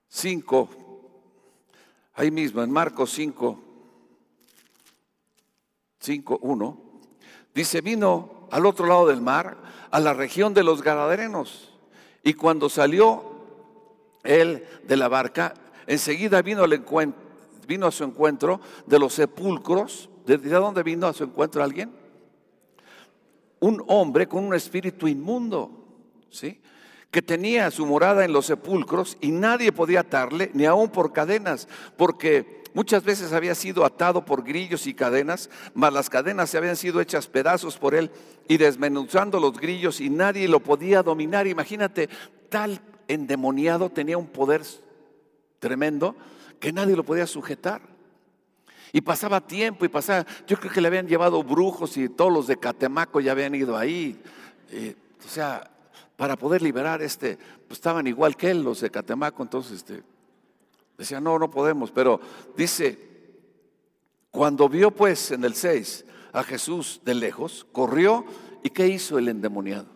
Cinco, 0.09 0.82
ahí 2.15 2.31
mismo 2.31 2.63
en 2.63 2.71
Marcos 2.71 3.11
5, 3.13 3.63
5, 6.01 6.39
1, 6.43 6.83
dice, 7.55 7.81
vino 7.81 8.49
al 8.51 8.67
otro 8.67 8.87
lado 8.87 9.07
del 9.07 9.21
mar, 9.21 9.57
a 9.91 10.01
la 10.01 10.15
región 10.15 10.55
de 10.55 10.63
los 10.63 10.83
Gadarenos, 10.83 11.73
y 12.23 12.35
cuando 12.35 12.69
salió 12.69 13.33
él 14.23 14.67
de 14.85 14.97
la 14.97 15.09
barca, 15.09 15.55
enseguida 15.87 16.43
vino, 16.43 16.63
al 16.63 16.73
vino 17.67 17.87
a 17.87 17.93
su 17.93 18.05
encuentro 18.05 18.61
de 18.87 18.99
los 18.99 19.15
sepulcros. 19.15 20.09
¿De 20.27 20.37
dónde 20.37 20.83
vino 20.83 21.07
a 21.07 21.13
su 21.13 21.25
encuentro 21.25 21.63
alguien? 21.63 21.93
Un 23.61 23.83
hombre 23.89 24.29
con 24.29 24.45
un 24.45 24.55
espíritu 24.55 25.09
inmundo, 25.09 25.71
¿sí? 26.31 26.61
Que 27.13 27.21
tenía 27.21 27.71
su 27.71 27.85
morada 27.85 28.25
en 28.25 28.33
los 28.33 28.47
sepulcros 28.47 29.19
y 29.21 29.31
nadie 29.31 29.71
podía 29.71 30.01
atarle, 30.01 30.51
ni 30.55 30.65
aún 30.65 30.89
por 30.89 31.13
cadenas, 31.13 31.69
porque 31.99 32.65
muchas 32.73 33.05
veces 33.05 33.35
había 33.35 33.55
sido 33.55 33.85
atado 33.85 34.25
por 34.25 34.43
grillos 34.43 34.87
y 34.87 34.95
cadenas, 34.95 35.51
mas 35.75 35.93
las 35.93 36.09
cadenas 36.09 36.49
se 36.49 36.57
habían 36.57 36.75
sido 36.75 37.03
hechas 37.03 37.27
pedazos 37.27 37.77
por 37.77 37.95
él 37.95 38.11
y 38.49 38.57
desmenuzando 38.57 39.39
los 39.39 39.53
grillos 39.59 40.01
y 40.01 40.09
nadie 40.09 40.49
lo 40.49 40.61
podía 40.61 41.03
dominar. 41.03 41.47
Imagínate, 41.47 42.09
tal 42.49 42.81
endemoniado 43.09 43.91
tenía 43.91 44.17
un 44.17 44.29
poder 44.29 44.63
tremendo 45.59 46.17
que 46.59 46.73
nadie 46.73 46.97
lo 46.97 47.05
podía 47.05 47.27
sujetar. 47.27 47.83
Y 48.91 49.03
pasaba 49.03 49.47
tiempo 49.47 49.85
y 49.85 49.89
pasaba, 49.89 50.25
yo 50.47 50.59
creo 50.59 50.73
que 50.73 50.81
le 50.81 50.89
habían 50.89 51.09
llevado 51.09 51.43
brujos 51.45 51.95
y 51.99 52.09
todos 52.09 52.33
los 52.33 52.47
de 52.47 52.57
Catemaco 52.57 53.21
ya 53.21 53.33
habían 53.33 53.55
ido 53.55 53.77
ahí. 53.77 54.19
Eh, 54.71 54.97
o 55.23 55.29
sea, 55.29 55.72
para 56.23 56.37
poder 56.37 56.63
liberar 56.63 57.03
este, 57.03 57.37
pues 57.67 57.79
estaban 57.79 58.07
igual 58.07 58.37
que 58.37 58.49
él, 58.49 58.63
los 58.63 58.81
de 58.81 58.91
Catemaco, 58.91 59.43
entonces 59.43 59.79
este, 59.79 60.05
decía, 60.97 61.21
no, 61.21 61.37
no 61.37 61.51
podemos, 61.51 61.91
pero 61.91 62.21
dice, 62.57 62.97
cuando 64.31 64.69
vio 64.69 64.93
pues 64.93 65.33
en 65.33 65.43
el 65.43 65.55
6 65.57 66.05
a 66.33 66.45
Jesús 66.45 67.01
de 67.05 67.17
lejos, 67.17 67.67
corrió 67.73 68.25
y 68.63 68.71
¿qué 68.71 68.87
hizo 68.87 69.19
el 69.19 69.27
endemoniado? 69.27 69.89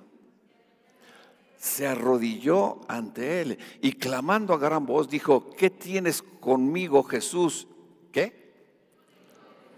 Se 1.58 1.86
arrodilló 1.86 2.80
ante 2.88 3.42
él 3.42 3.58
y 3.80 3.92
clamando 3.92 4.52
a 4.52 4.58
gran 4.58 4.84
voz 4.84 5.08
dijo, 5.08 5.50
¿qué 5.56 5.70
tienes 5.70 6.22
conmigo 6.40 7.04
Jesús? 7.04 7.68
¿Qué? 8.10 8.52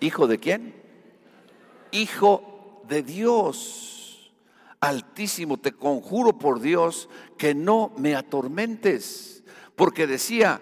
¿Hijo 0.00 0.26
de 0.26 0.38
quién? 0.38 0.74
Hijo 1.92 2.80
de 2.88 3.02
Dios. 3.02 3.97
Altísimo, 4.80 5.58
te 5.58 5.72
conjuro 5.72 6.38
por 6.38 6.60
Dios 6.60 7.08
que 7.36 7.54
no 7.54 7.92
me 7.96 8.14
atormentes, 8.14 9.42
porque 9.74 10.06
decía, 10.06 10.60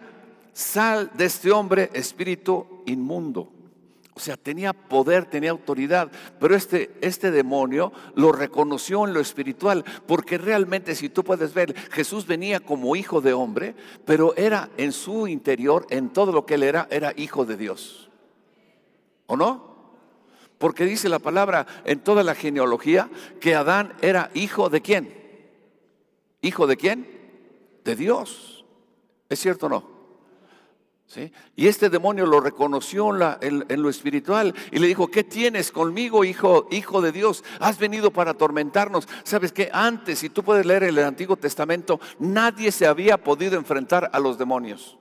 sal 0.54 1.10
de 1.14 1.26
este 1.26 1.52
hombre 1.52 1.90
espíritu 1.92 2.82
inmundo. 2.86 3.52
O 4.14 4.20
sea, 4.20 4.38
tenía 4.38 4.72
poder, 4.72 5.26
tenía 5.26 5.50
autoridad, 5.50 6.10
pero 6.40 6.56
este, 6.56 6.96
este 7.02 7.30
demonio 7.30 7.92
lo 8.14 8.32
reconoció 8.32 9.06
en 9.06 9.12
lo 9.12 9.20
espiritual, 9.20 9.84
porque 10.06 10.38
realmente 10.38 10.94
si 10.94 11.10
tú 11.10 11.22
puedes 11.22 11.52
ver, 11.52 11.74
Jesús 11.90 12.26
venía 12.26 12.60
como 12.60 12.96
hijo 12.96 13.20
de 13.20 13.34
hombre, 13.34 13.74
pero 14.06 14.34
era 14.34 14.70
en 14.78 14.92
su 14.92 15.28
interior, 15.28 15.86
en 15.90 16.08
todo 16.08 16.32
lo 16.32 16.46
que 16.46 16.54
él 16.54 16.62
era, 16.62 16.88
era 16.90 17.12
hijo 17.14 17.44
de 17.44 17.58
Dios. 17.58 18.08
¿O 19.26 19.36
no? 19.36 19.75
Porque 20.58 20.84
dice 20.84 21.08
la 21.08 21.18
palabra 21.18 21.66
en 21.84 22.00
toda 22.00 22.22
la 22.22 22.34
genealogía 22.34 23.10
que 23.40 23.54
Adán 23.54 23.94
era 24.00 24.30
hijo 24.34 24.70
de 24.70 24.80
quién? 24.80 25.14
¿Hijo 26.40 26.66
de 26.66 26.76
quién? 26.76 27.06
De 27.84 27.94
Dios. 27.94 28.64
¿Es 29.28 29.40
cierto 29.40 29.66
o 29.66 29.68
no? 29.68 29.96
¿Sí? 31.06 31.30
Y 31.54 31.68
este 31.68 31.88
demonio 31.88 32.26
lo 32.26 32.40
reconoció 32.40 33.10
en, 33.40 33.64
en, 33.68 33.82
lo 33.82 33.88
espiritual 33.88 34.54
y 34.72 34.80
le 34.80 34.88
dijo, 34.88 35.06
¿qué 35.08 35.22
tienes 35.22 35.70
conmigo, 35.70 36.24
hijo, 36.24 36.66
hijo 36.72 37.00
de 37.00 37.12
Dios? 37.12 37.44
Has 37.60 37.78
venido 37.78 38.10
para 38.10 38.32
atormentarnos. 38.32 39.06
Sabes 39.22 39.52
que 39.52 39.70
antes, 39.72 40.18
si 40.18 40.30
tú 40.30 40.42
puedes 40.42 40.66
leer 40.66 40.82
el 40.82 40.98
Antiguo 40.98 41.36
Testamento, 41.36 42.00
nadie 42.18 42.72
se 42.72 42.86
había 42.86 43.18
podido 43.18 43.56
enfrentar 43.56 44.10
a 44.12 44.18
los 44.18 44.36
demonios. 44.36 44.98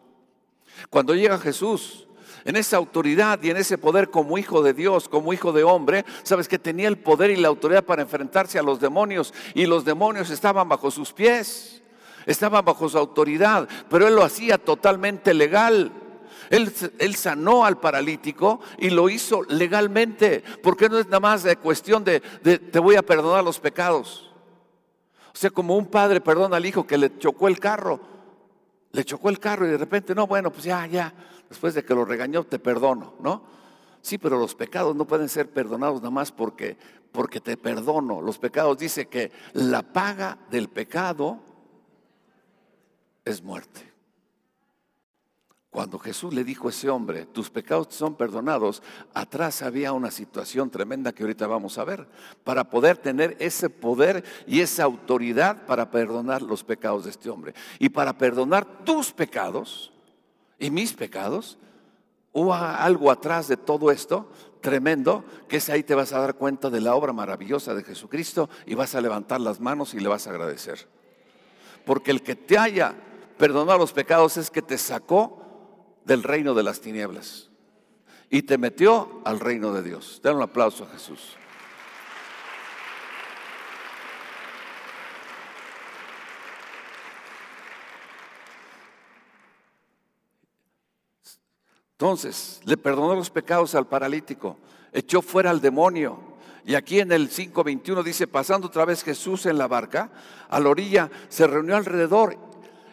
Cuando 0.91 1.15
llega 1.15 1.39
Jesús, 1.39 2.07
en 2.45 2.55
esa 2.55 2.77
autoridad 2.77 3.41
y 3.41 3.49
en 3.49 3.57
ese 3.57 3.77
poder 3.77 4.11
como 4.11 4.37
hijo 4.37 4.61
de 4.61 4.73
Dios, 4.73 5.09
como 5.09 5.33
hijo 5.33 5.51
de 5.51 5.63
hombre, 5.63 6.05
sabes 6.21 6.47
que 6.47 6.59
tenía 6.59 6.87
el 6.87 6.97
poder 6.97 7.31
y 7.31 7.35
la 7.37 7.47
autoridad 7.47 7.83
para 7.83 8.03
enfrentarse 8.03 8.59
a 8.59 8.63
los 8.63 8.79
demonios 8.79 9.33
y 9.55 9.65
los 9.65 9.83
demonios 9.83 10.29
estaban 10.29 10.69
bajo 10.69 10.91
sus 10.91 11.11
pies, 11.11 11.81
estaban 12.27 12.63
bajo 12.63 12.87
su 12.87 12.99
autoridad, 12.99 13.67
pero 13.89 14.07
él 14.07 14.15
lo 14.15 14.23
hacía 14.23 14.59
totalmente 14.59 15.33
legal. 15.33 15.91
Él, 16.51 16.71
él, 16.99 17.15
sanó 17.15 17.65
al 17.65 17.79
paralítico 17.79 18.59
y 18.77 18.91
lo 18.91 19.09
hizo 19.09 19.41
legalmente, 19.49 20.43
porque 20.61 20.87
no 20.87 20.99
es 20.99 21.07
nada 21.07 21.19
más 21.19 21.41
de 21.41 21.55
cuestión 21.55 22.03
de, 22.03 22.21
de 22.43 22.59
te 22.59 22.77
voy 22.77 22.95
a 22.95 23.01
perdonar 23.01 23.43
los 23.43 23.59
pecados. 23.59 24.31
O 25.33 25.37
sea, 25.37 25.49
como 25.49 25.75
un 25.75 25.87
padre 25.87 26.21
perdona 26.21 26.57
al 26.57 26.65
hijo 26.67 26.85
que 26.85 26.99
le 26.99 27.17
chocó 27.17 27.47
el 27.47 27.59
carro, 27.59 27.99
le 28.91 29.03
chocó 29.03 29.29
el 29.29 29.39
carro 29.39 29.65
y 29.65 29.71
de 29.71 29.77
repente, 29.79 30.13
no, 30.13 30.27
bueno, 30.27 30.51
pues 30.51 30.65
ya, 30.65 30.85
ya, 30.85 31.11
después 31.49 31.73
de 31.73 31.83
que 31.83 31.93
lo 31.93 32.05
regañó, 32.05 32.43
te 32.43 32.59
perdono, 32.59 33.13
¿no? 33.19 33.43
Sí, 34.01 34.17
pero 34.17 34.37
los 34.37 34.53
pecados 34.53 34.95
no 34.95 35.05
pueden 35.05 35.29
ser 35.29 35.49
perdonados 35.49 35.99
nada 35.99 36.11
más 36.11 36.31
porque, 36.31 36.77
porque 37.11 37.41
te 37.41 37.57
perdono. 37.57 38.21
Los 38.21 38.37
pecados 38.37 38.77
dice 38.77 39.07
que 39.07 39.31
la 39.53 39.81
paga 39.81 40.37
del 40.51 40.69
pecado 40.69 41.39
es 43.23 43.41
muerte. 43.41 43.95
Cuando 45.75 45.99
Jesús 45.99 46.33
le 46.33 46.45
dijo 46.45 46.67
a 46.67 46.69
ese 46.69 46.89
hombre, 46.89 47.25
tus 47.25 47.49
pecados 47.49 47.87
son 47.89 48.15
perdonados, 48.15 48.81
atrás 49.13 49.61
había 49.61 49.91
una 49.91 50.09
situación 50.09 50.69
tremenda 50.69 51.11
que 51.11 51.23
ahorita 51.23 51.47
vamos 51.47 51.77
a 51.77 51.83
ver, 51.83 52.07
para 52.45 52.69
poder 52.69 52.97
tener 52.97 53.35
ese 53.39 53.69
poder 53.69 54.23
y 54.47 54.61
esa 54.61 54.85
autoridad 54.85 55.65
para 55.65 55.91
perdonar 55.91 56.41
los 56.41 56.63
pecados 56.63 57.03
de 57.03 57.09
este 57.09 57.29
hombre. 57.29 57.55
Y 57.77 57.89
para 57.89 58.17
perdonar 58.17 58.85
tus 58.85 59.11
pecados, 59.11 59.91
y 60.59 60.69
mis 60.71 60.93
pecados, 60.93 61.57
hubo 62.31 62.53
algo 62.53 63.11
atrás 63.11 63.47
de 63.47 63.57
todo 63.57 63.91
esto 63.91 64.29
tremendo, 64.61 65.23
que 65.47 65.57
es 65.57 65.69
ahí 65.69 65.83
te 65.83 65.93
vas 65.93 66.11
a 66.11 66.19
dar 66.19 66.35
cuenta 66.35 66.69
de 66.69 66.81
la 66.81 66.95
obra 66.95 67.13
maravillosa 67.13 67.75
de 67.75 67.83
Jesucristo 67.83 68.49
y 68.65 68.73
vas 68.73 68.95
a 68.95 69.01
levantar 69.01 69.39
las 69.39 69.59
manos 69.59 69.93
y 69.93 69.99
le 69.99 70.09
vas 70.09 70.25
a 70.25 70.31
agradecer. 70.31 70.87
Porque 71.85 72.09
el 72.09 72.23
que 72.23 72.35
te 72.35 72.57
haya 72.57 72.95
perdonado 73.37 73.77
los 73.77 73.93
pecados 73.93 74.37
es 74.37 74.49
que 74.49 74.63
te 74.63 74.77
sacó 74.77 75.43
del 76.03 76.23
reino 76.23 76.53
de 76.53 76.63
las 76.63 76.81
tinieblas 76.81 77.49
y 78.29 78.41
te 78.41 78.57
metió 78.57 79.21
al 79.23 79.39
reino 79.39 79.71
de 79.71 79.83
Dios. 79.83 80.19
Den 80.23 80.37
un 80.37 80.41
aplauso 80.41 80.85
a 80.85 80.87
Jesús. 80.87 81.37
Entonces, 91.97 92.59
le 92.65 92.75
perdonó 92.75 93.15
los 93.15 93.29
pecados 93.29 93.73
al 93.73 93.87
paralítico, 93.87 94.57
echó 94.91 95.21
fuera 95.21 95.49
al 95.49 95.61
demonio. 95.61 96.19
Y 96.65 96.75
aquí 96.75 96.99
en 96.99 97.13
el 97.13 97.29
5.21 97.29 98.03
dice, 98.03 98.27
pasando 98.27 98.67
otra 98.67 98.83
vez 98.83 99.01
Jesús 99.01 99.45
en 99.45 99.57
la 99.57 99.69
barca, 99.69 100.09
a 100.49 100.59
la 100.59 100.67
orilla 100.67 101.09
se 101.29 101.47
reunió 101.47 101.77
alrededor 101.77 102.37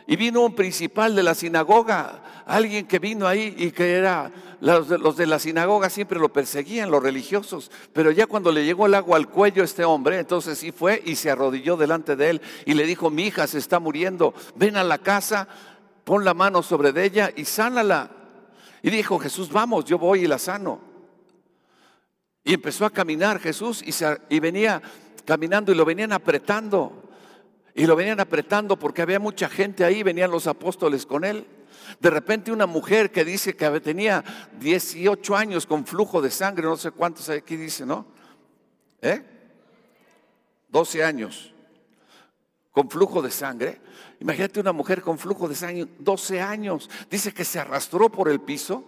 y 0.06 0.14
vino 0.14 0.42
un 0.42 0.54
principal 0.54 1.16
de 1.16 1.24
la 1.24 1.34
sinagoga, 1.34 2.44
alguien 2.46 2.86
que 2.86 3.00
vino 3.00 3.26
ahí 3.26 3.52
y 3.58 3.72
que 3.72 3.94
era, 3.94 4.30
los 4.60 4.88
de, 4.88 4.98
los 4.98 5.16
de, 5.16 5.26
la 5.26 5.40
sinagoga 5.40 5.90
siempre 5.90 6.20
lo 6.20 6.32
perseguían, 6.32 6.88
los 6.88 7.02
religiosos, 7.02 7.72
pero 7.92 8.12
ya 8.12 8.28
cuando 8.28 8.52
le 8.52 8.64
llegó 8.64 8.86
el 8.86 8.94
agua 8.94 9.16
al 9.16 9.28
cuello 9.28 9.62
a 9.62 9.64
este 9.64 9.84
hombre, 9.84 10.20
entonces 10.20 10.58
sí 10.58 10.70
fue 10.70 11.02
y 11.04 11.16
se 11.16 11.28
arrodilló 11.28 11.76
delante 11.76 12.14
de 12.14 12.30
él 12.30 12.42
y 12.66 12.74
le 12.74 12.86
dijo, 12.86 13.10
mi 13.10 13.24
hija 13.24 13.48
se 13.48 13.58
está 13.58 13.80
muriendo, 13.80 14.32
ven 14.54 14.76
a 14.76 14.84
la 14.84 14.98
casa, 14.98 15.48
pon 16.04 16.24
la 16.24 16.34
mano 16.34 16.62
sobre 16.62 16.92
ella 17.04 17.32
y 17.34 17.46
sánala. 17.46 18.21
Y 18.82 18.90
dijo, 18.90 19.18
Jesús, 19.18 19.50
vamos, 19.50 19.84
yo 19.84 19.98
voy 19.98 20.24
y 20.24 20.26
la 20.26 20.38
sano. 20.38 20.80
Y 22.44 22.54
empezó 22.54 22.84
a 22.84 22.90
caminar 22.90 23.38
Jesús 23.38 23.82
y, 23.82 23.92
y 24.34 24.40
venía 24.40 24.82
caminando 25.24 25.70
y 25.72 25.76
lo 25.76 25.84
venían 25.84 26.12
apretando. 26.12 27.04
Y 27.74 27.86
lo 27.86 27.96
venían 27.96 28.20
apretando 28.20 28.78
porque 28.78 29.02
había 29.02 29.20
mucha 29.20 29.48
gente 29.48 29.84
ahí, 29.84 30.02
venían 30.02 30.30
los 30.30 30.46
apóstoles 30.46 31.06
con 31.06 31.24
él. 31.24 31.46
De 32.00 32.10
repente 32.10 32.52
una 32.52 32.66
mujer 32.66 33.10
que 33.10 33.24
dice 33.24 33.54
que 33.56 33.80
tenía 33.80 34.24
18 34.58 35.36
años 35.36 35.66
con 35.66 35.86
flujo 35.86 36.20
de 36.20 36.30
sangre, 36.30 36.64
no 36.64 36.76
sé 36.76 36.90
cuántos 36.90 37.28
aquí 37.28 37.56
dice, 37.56 37.86
¿no? 37.86 38.06
¿Eh? 39.00 39.22
12 40.68 41.04
años 41.04 41.52
con 42.72 42.90
flujo 42.90 43.22
de 43.22 43.30
sangre. 43.30 43.80
Imagínate 44.22 44.60
una 44.60 44.70
mujer 44.70 45.02
con 45.02 45.18
flujo 45.18 45.48
de 45.48 45.56
sangre, 45.56 45.88
12 45.98 46.40
años. 46.40 46.88
Dice 47.10 47.34
que 47.34 47.44
se 47.44 47.58
arrastró 47.58 48.08
por 48.08 48.28
el 48.28 48.40
piso 48.40 48.84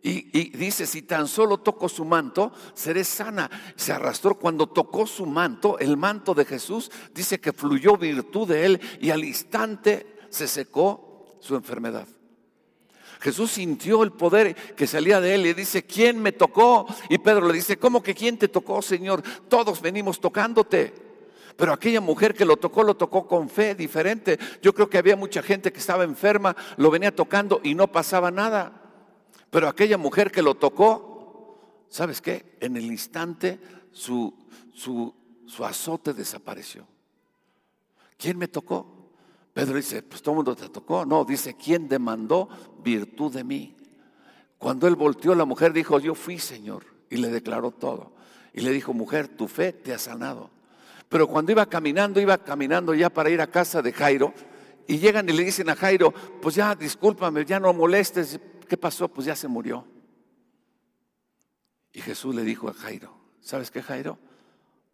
Y, 0.00 0.50
dice, 0.50 0.86
si 0.86 1.02
tan 1.02 1.26
solo 1.26 1.58
toco 1.58 1.88
su 1.88 2.04
manto, 2.04 2.52
seré 2.72 3.02
sana. 3.02 3.50
Se 3.74 3.92
arrastró 3.92 4.36
cuando 4.36 4.68
tocó 4.68 5.08
su 5.08 5.26
manto, 5.26 5.76
el 5.80 5.96
manto 5.96 6.34
de 6.34 6.44
Jesús, 6.44 6.92
dice 7.12 7.40
que 7.40 7.52
fluyó 7.52 7.96
virtud 7.96 8.46
de 8.46 8.66
él 8.66 8.80
y 9.00 9.10
al 9.10 9.24
instante 9.24 10.18
se 10.28 10.46
secó 10.46 11.38
su 11.40 11.56
enfermedad. 11.56 12.06
Jesús 13.20 13.50
sintió 13.50 14.04
el 14.04 14.12
poder 14.12 14.54
que 14.76 14.86
salía 14.86 15.20
de 15.20 15.34
él 15.34 15.46
y 15.46 15.54
dice, 15.54 15.82
¿quién 15.82 16.20
me 16.20 16.30
tocó? 16.30 16.86
Y 17.08 17.18
Pedro 17.18 17.48
le 17.48 17.54
dice, 17.54 17.76
¿cómo 17.76 18.02
que 18.02 18.14
quién 18.14 18.38
te 18.38 18.46
tocó, 18.46 18.82
Señor? 18.82 19.20
Todos 19.48 19.80
venimos 19.80 20.20
tocándote. 20.20 21.03
Pero 21.56 21.72
aquella 21.72 22.00
mujer 22.00 22.34
que 22.34 22.44
lo 22.44 22.56
tocó, 22.56 22.82
lo 22.82 22.96
tocó 22.96 23.26
con 23.28 23.48
fe 23.48 23.74
diferente. 23.74 24.38
Yo 24.60 24.74
creo 24.74 24.90
que 24.90 24.98
había 24.98 25.16
mucha 25.16 25.42
gente 25.42 25.72
que 25.72 25.78
estaba 25.78 26.04
enferma, 26.04 26.56
lo 26.76 26.90
venía 26.90 27.14
tocando 27.14 27.60
y 27.62 27.74
no 27.74 27.90
pasaba 27.90 28.30
nada. 28.30 28.82
Pero 29.50 29.68
aquella 29.68 29.96
mujer 29.96 30.32
que 30.32 30.42
lo 30.42 30.56
tocó, 30.56 31.60
¿sabes 31.88 32.20
qué? 32.20 32.56
En 32.60 32.76
el 32.76 32.86
instante 32.86 33.60
su, 33.92 34.34
su, 34.72 35.14
su 35.46 35.64
azote 35.64 36.12
desapareció. 36.12 36.86
¿Quién 38.16 38.36
me 38.36 38.48
tocó? 38.48 38.94
Pedro 39.52 39.76
dice, 39.76 40.02
pues 40.02 40.20
todo 40.20 40.32
el 40.32 40.36
mundo 40.36 40.56
te 40.56 40.68
tocó. 40.68 41.06
No, 41.06 41.24
dice, 41.24 41.54
¿quién 41.54 41.88
demandó 41.88 42.48
virtud 42.82 43.32
de 43.32 43.44
mí? 43.44 43.76
Cuando 44.58 44.88
él 44.88 44.96
volteó, 44.96 45.34
la 45.36 45.44
mujer 45.44 45.72
dijo, 45.72 46.00
yo 46.00 46.16
fui 46.16 46.38
Señor. 46.40 46.84
Y 47.08 47.18
le 47.18 47.28
declaró 47.28 47.70
todo. 47.70 48.12
Y 48.52 48.62
le 48.62 48.70
dijo, 48.72 48.92
mujer, 48.92 49.28
tu 49.28 49.46
fe 49.46 49.72
te 49.72 49.94
ha 49.94 49.98
sanado. 49.98 50.50
Pero 51.14 51.28
cuando 51.28 51.52
iba 51.52 51.64
caminando, 51.66 52.20
iba 52.20 52.36
caminando 52.38 52.92
ya 52.92 53.08
para 53.08 53.30
ir 53.30 53.40
a 53.40 53.46
casa 53.46 53.80
de 53.80 53.92
Jairo. 53.92 54.34
Y 54.88 54.98
llegan 54.98 55.28
y 55.28 55.32
le 55.32 55.44
dicen 55.44 55.70
a 55.70 55.76
Jairo, 55.76 56.12
pues 56.42 56.56
ya, 56.56 56.74
discúlpame, 56.74 57.44
ya 57.44 57.60
no 57.60 57.72
molestes, 57.72 58.40
¿qué 58.68 58.76
pasó? 58.76 59.06
Pues 59.06 59.28
ya 59.28 59.36
se 59.36 59.46
murió. 59.46 59.86
Y 61.92 62.00
Jesús 62.00 62.34
le 62.34 62.42
dijo 62.42 62.68
a 62.68 62.74
Jairo, 62.74 63.16
¿sabes 63.40 63.70
qué 63.70 63.80
Jairo? 63.80 64.18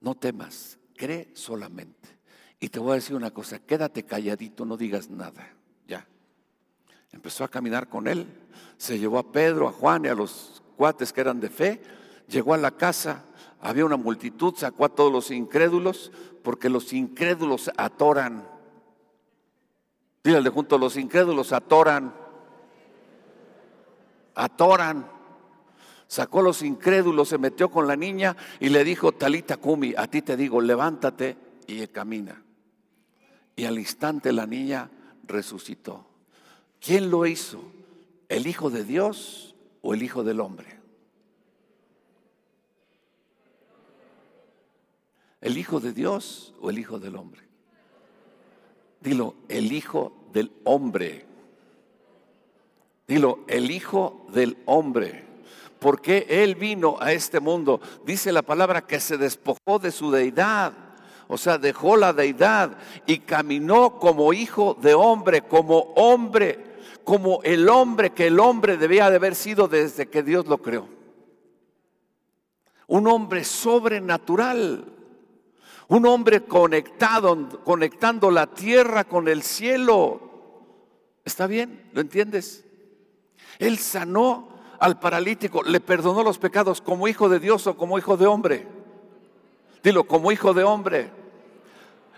No 0.02 0.14
temas, 0.14 0.78
cree 0.94 1.30
solamente. 1.32 2.10
Y 2.60 2.68
te 2.68 2.78
voy 2.80 2.92
a 2.92 2.94
decir 2.96 3.16
una 3.16 3.30
cosa, 3.30 3.58
quédate 3.58 4.02
calladito, 4.02 4.66
no 4.66 4.76
digas 4.76 5.08
nada. 5.08 5.54
Ya. 5.88 6.06
Empezó 7.12 7.44
a 7.44 7.48
caminar 7.48 7.88
con 7.88 8.06
él, 8.06 8.26
se 8.76 8.98
llevó 8.98 9.18
a 9.18 9.32
Pedro, 9.32 9.68
a 9.68 9.72
Juan 9.72 10.04
y 10.04 10.08
a 10.08 10.14
los 10.14 10.62
cuates 10.76 11.14
que 11.14 11.22
eran 11.22 11.40
de 11.40 11.48
fe, 11.48 11.80
llegó 12.28 12.52
a 12.52 12.58
la 12.58 12.72
casa, 12.72 13.24
había 13.60 13.84
una 13.84 13.96
multitud, 13.96 14.54
sacó 14.56 14.84
a 14.84 14.88
todos 14.88 15.12
los 15.12 15.30
incrédulos, 15.30 16.12
porque 16.42 16.68
los 16.68 16.92
incrédulos 16.92 17.70
atoran. 17.76 18.48
Dígale 20.24 20.50
junto, 20.50 20.78
los 20.78 20.96
incrédulos 20.96 21.52
atoran 21.52 22.14
atoran. 24.40 25.06
Sacó 26.06 26.40
a 26.40 26.44
los 26.44 26.62
incrédulos, 26.62 27.28
se 27.28 27.38
metió 27.38 27.70
con 27.70 27.86
la 27.86 27.94
niña 27.94 28.36
y 28.58 28.68
le 28.70 28.82
dijo, 28.82 29.12
Talita 29.12 29.58
Kumi, 29.58 29.94
a 29.96 30.08
ti 30.08 30.22
te 30.22 30.36
digo, 30.36 30.60
levántate 30.60 31.36
y 31.68 31.86
camina. 31.88 32.42
Y 33.54 33.64
al 33.64 33.78
instante 33.78 34.32
la 34.32 34.46
niña 34.46 34.90
resucitó. 35.24 36.06
¿Quién 36.80 37.10
lo 37.10 37.26
hizo? 37.26 37.62
¿El 38.28 38.46
Hijo 38.46 38.70
de 38.70 38.84
Dios 38.84 39.54
o 39.82 39.94
el 39.94 40.02
Hijo 40.02 40.24
del 40.24 40.40
Hombre? 40.40 40.79
¿El 45.40 45.56
Hijo 45.56 45.80
de 45.80 45.92
Dios 45.92 46.54
o 46.60 46.70
el 46.70 46.78
Hijo 46.78 46.98
del 46.98 47.16
Hombre? 47.16 47.42
Dilo, 49.00 49.34
el 49.48 49.72
Hijo 49.72 50.12
del 50.32 50.52
Hombre. 50.64 51.26
Dilo, 53.08 53.40
el 53.48 53.70
Hijo 53.70 54.26
del 54.32 54.58
Hombre. 54.66 55.24
Porque 55.78 56.26
Él 56.28 56.56
vino 56.56 56.96
a 57.00 57.12
este 57.12 57.40
mundo. 57.40 57.80
Dice 58.04 58.32
la 58.32 58.42
palabra 58.42 58.86
que 58.86 59.00
se 59.00 59.16
despojó 59.16 59.78
de 59.78 59.90
su 59.90 60.10
deidad. 60.10 60.74
O 61.26 61.38
sea, 61.38 61.56
dejó 61.56 61.96
la 61.96 62.12
deidad 62.12 62.76
y 63.06 63.20
caminó 63.20 63.98
como 63.98 64.32
hijo 64.32 64.76
de 64.82 64.94
hombre, 64.94 65.42
como 65.42 65.78
hombre, 65.94 66.58
como 67.04 67.40
el 67.44 67.68
hombre 67.68 68.10
que 68.10 68.26
el 68.26 68.40
hombre 68.40 68.76
debía 68.76 69.08
de 69.08 69.16
haber 69.16 69.36
sido 69.36 69.68
desde 69.68 70.08
que 70.08 70.24
Dios 70.24 70.46
lo 70.46 70.58
creó. 70.58 70.88
Un 72.88 73.06
hombre 73.06 73.44
sobrenatural. 73.44 74.99
Un 75.90 76.06
hombre 76.06 76.44
conectado, 76.44 77.48
conectando 77.64 78.30
la 78.30 78.46
tierra 78.46 79.02
con 79.02 79.26
el 79.26 79.42
cielo. 79.42 80.20
¿Está 81.24 81.48
bien? 81.48 81.90
¿Lo 81.92 82.00
entiendes? 82.00 82.64
Él 83.58 83.76
sanó 83.76 84.50
al 84.78 85.00
paralítico, 85.00 85.64
le 85.64 85.80
perdonó 85.80 86.22
los 86.22 86.38
pecados 86.38 86.80
como 86.80 87.08
hijo 87.08 87.28
de 87.28 87.40
Dios 87.40 87.66
o 87.66 87.76
como 87.76 87.98
hijo 87.98 88.16
de 88.16 88.28
hombre. 88.28 88.68
Dilo, 89.82 90.04
como 90.04 90.30
hijo 90.30 90.54
de 90.54 90.62
hombre. 90.62 91.10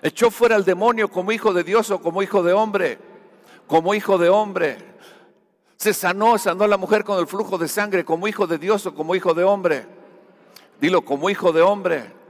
Echó 0.02 0.30
fuera 0.30 0.54
al 0.56 0.66
demonio 0.66 1.08
como 1.08 1.32
hijo 1.32 1.54
de 1.54 1.64
Dios 1.64 1.90
o 1.90 2.02
como 2.02 2.22
hijo 2.22 2.42
de 2.42 2.52
hombre. 2.52 2.98
Como 3.66 3.94
hijo 3.94 4.18
de 4.18 4.28
hombre. 4.28 4.76
Se 5.78 5.94
sanó, 5.94 6.36
sanó 6.36 6.64
a 6.64 6.68
la 6.68 6.76
mujer 6.76 7.04
con 7.04 7.18
el 7.18 7.26
flujo 7.26 7.56
de 7.56 7.68
sangre 7.68 8.04
como 8.04 8.28
hijo 8.28 8.46
de 8.46 8.58
Dios 8.58 8.84
o 8.84 8.94
como 8.94 9.14
hijo 9.14 9.32
de 9.32 9.44
hombre. 9.44 9.86
Dilo, 10.78 11.06
como 11.06 11.30
hijo 11.30 11.52
de 11.52 11.62
hombre. 11.62 12.21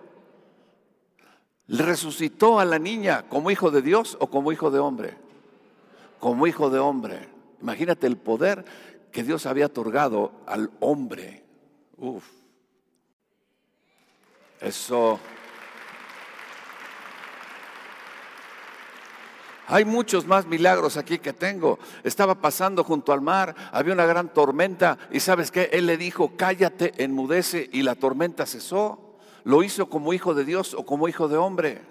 Le 1.73 1.83
resucitó 1.85 2.61
a 2.61 2.67
la 2.67 2.79
niña 2.79 3.25
como 3.31 3.51
hijo 3.51 3.71
de 3.71 3.81
Dios 3.81 4.19
o 4.21 4.27
como 4.27 4.53
hijo 4.53 4.71
de 4.71 4.79
hombre. 4.79 5.17
Como 6.21 6.47
hijo 6.47 6.69
de 6.69 6.79
hombre. 6.79 7.31
Imagínate 7.63 8.07
el 8.07 8.19
poder 8.19 8.63
que 9.11 9.23
Dios 9.23 9.47
había 9.47 9.67
otorgado 9.67 10.33
al 10.45 10.71
hombre. 10.81 11.43
Uf. 11.97 12.25
Eso. 14.61 15.19
Hay 19.67 19.87
muchos 19.87 20.27
más 20.27 20.45
milagros 20.45 20.99
aquí 20.99 21.21
que 21.21 21.33
tengo. 21.33 21.79
Estaba 22.05 22.35
pasando 22.35 22.85
junto 22.85 23.15
al 23.15 23.23
mar, 23.23 23.55
había 23.73 23.95
una 23.95 24.05
gran 24.05 24.29
tormenta 24.29 24.99
y 25.11 25.21
sabes 25.21 25.51
qué, 25.51 25.71
él 25.73 25.87
le 25.87 25.97
dijo, 25.97 26.33
cállate, 26.37 26.93
enmudece 27.03 27.71
y 27.73 27.83
la 27.83 27.95
tormenta 27.95 28.45
cesó. 28.45 29.12
Lo 29.45 29.63
hizo 29.63 29.89
como 29.89 30.13
hijo 30.13 30.35
de 30.35 30.45
Dios 30.45 30.75
o 30.75 30.85
como 30.85 31.09
hijo 31.09 31.29
de 31.29 31.37
hombre. 31.37 31.83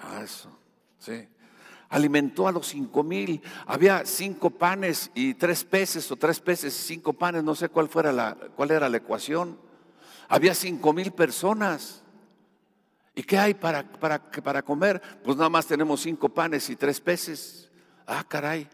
Ah, 0.00 0.22
eso, 0.22 0.50
sí 0.98 1.28
alimentó 1.88 2.48
a 2.48 2.52
los 2.52 2.66
cinco 2.66 3.02
mil. 3.02 3.42
Había 3.66 4.04
cinco 4.04 4.50
panes 4.50 5.10
y 5.14 5.34
tres 5.34 5.64
peces, 5.64 6.10
o 6.10 6.16
tres 6.16 6.40
peces 6.40 6.78
y 6.78 6.82
cinco 6.94 7.12
panes, 7.12 7.42
no 7.42 7.54
sé 7.54 7.68
cuál, 7.68 7.88
fuera 7.88 8.12
la, 8.12 8.36
cuál 8.56 8.70
era 8.70 8.88
la 8.88 8.98
ecuación. 8.98 9.58
Había 10.28 10.54
cinco 10.54 10.92
mil 10.92 11.12
personas. 11.12 12.02
¿Y 13.14 13.22
qué 13.22 13.38
hay 13.38 13.54
para, 13.54 13.82
para, 13.82 14.22
para 14.30 14.62
comer? 14.62 15.00
Pues 15.24 15.36
nada 15.36 15.48
más 15.48 15.66
tenemos 15.66 16.00
cinco 16.00 16.28
panes 16.28 16.68
y 16.70 16.76
tres 16.76 17.00
peces. 17.00 17.70
Ah, 18.06 18.24
caray. 18.26 18.68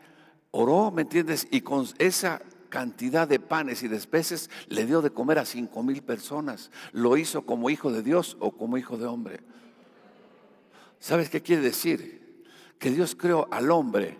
Oró, 0.50 0.90
¿me 0.90 1.02
entiendes? 1.02 1.48
Y 1.50 1.62
con 1.62 1.86
esa 1.98 2.42
cantidad 2.74 3.28
de 3.28 3.38
panes 3.38 3.84
y 3.84 3.88
de 3.88 4.00
peces 4.00 4.50
le 4.66 4.84
dio 4.84 5.00
de 5.00 5.10
comer 5.10 5.38
a 5.38 5.44
cinco 5.44 5.84
mil 5.84 6.02
personas. 6.02 6.72
Lo 6.90 7.16
hizo 7.16 7.46
como 7.46 7.70
hijo 7.70 7.92
de 7.92 8.02
Dios 8.02 8.36
o 8.40 8.50
como 8.50 8.76
hijo 8.78 8.96
de 8.96 9.06
hombre. 9.06 9.38
¿Sabes 10.98 11.30
qué 11.30 11.40
quiere 11.40 11.62
decir? 11.62 12.24
que 12.80 12.90
Dios 12.90 13.14
creó 13.14 13.48
al 13.50 13.70
hombre 13.70 14.18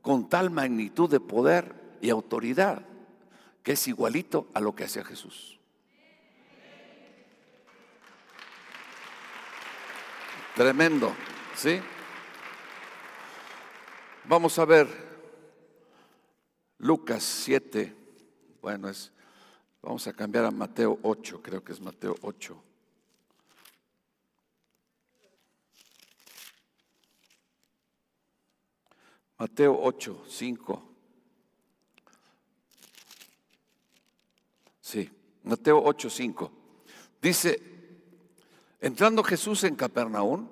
con 0.00 0.28
tal 0.28 0.50
magnitud 0.50 1.10
de 1.10 1.20
poder 1.20 1.98
y 2.00 2.08
autoridad 2.08 2.86
que 3.62 3.72
es 3.72 3.88
igualito 3.88 4.48
a 4.54 4.60
lo 4.60 4.74
que 4.74 4.84
hacía 4.84 5.04
Jesús. 5.04 5.58
Tremendo, 10.54 11.12
¿sí? 11.56 11.80
Vamos 14.24 14.58
a 14.58 14.64
ver 14.64 15.11
Lucas 16.82 17.22
7. 17.22 17.94
Bueno, 18.60 18.88
es 18.88 19.12
vamos 19.80 20.04
a 20.08 20.12
cambiar 20.12 20.44
a 20.44 20.50
Mateo 20.50 20.98
8, 21.02 21.40
creo 21.40 21.62
que 21.62 21.72
es 21.72 21.80
Mateo 21.80 22.16
8. 22.22 22.62
Mateo 29.38 29.78
8, 29.80 30.24
5. 30.28 30.88
Sí, 34.80 35.10
Mateo 35.44 35.82
8, 35.84 36.10
5. 36.10 36.52
Dice, 37.20 37.62
entrando 38.80 39.22
Jesús 39.22 39.62
en 39.62 39.76
Capernaum, 39.76 40.48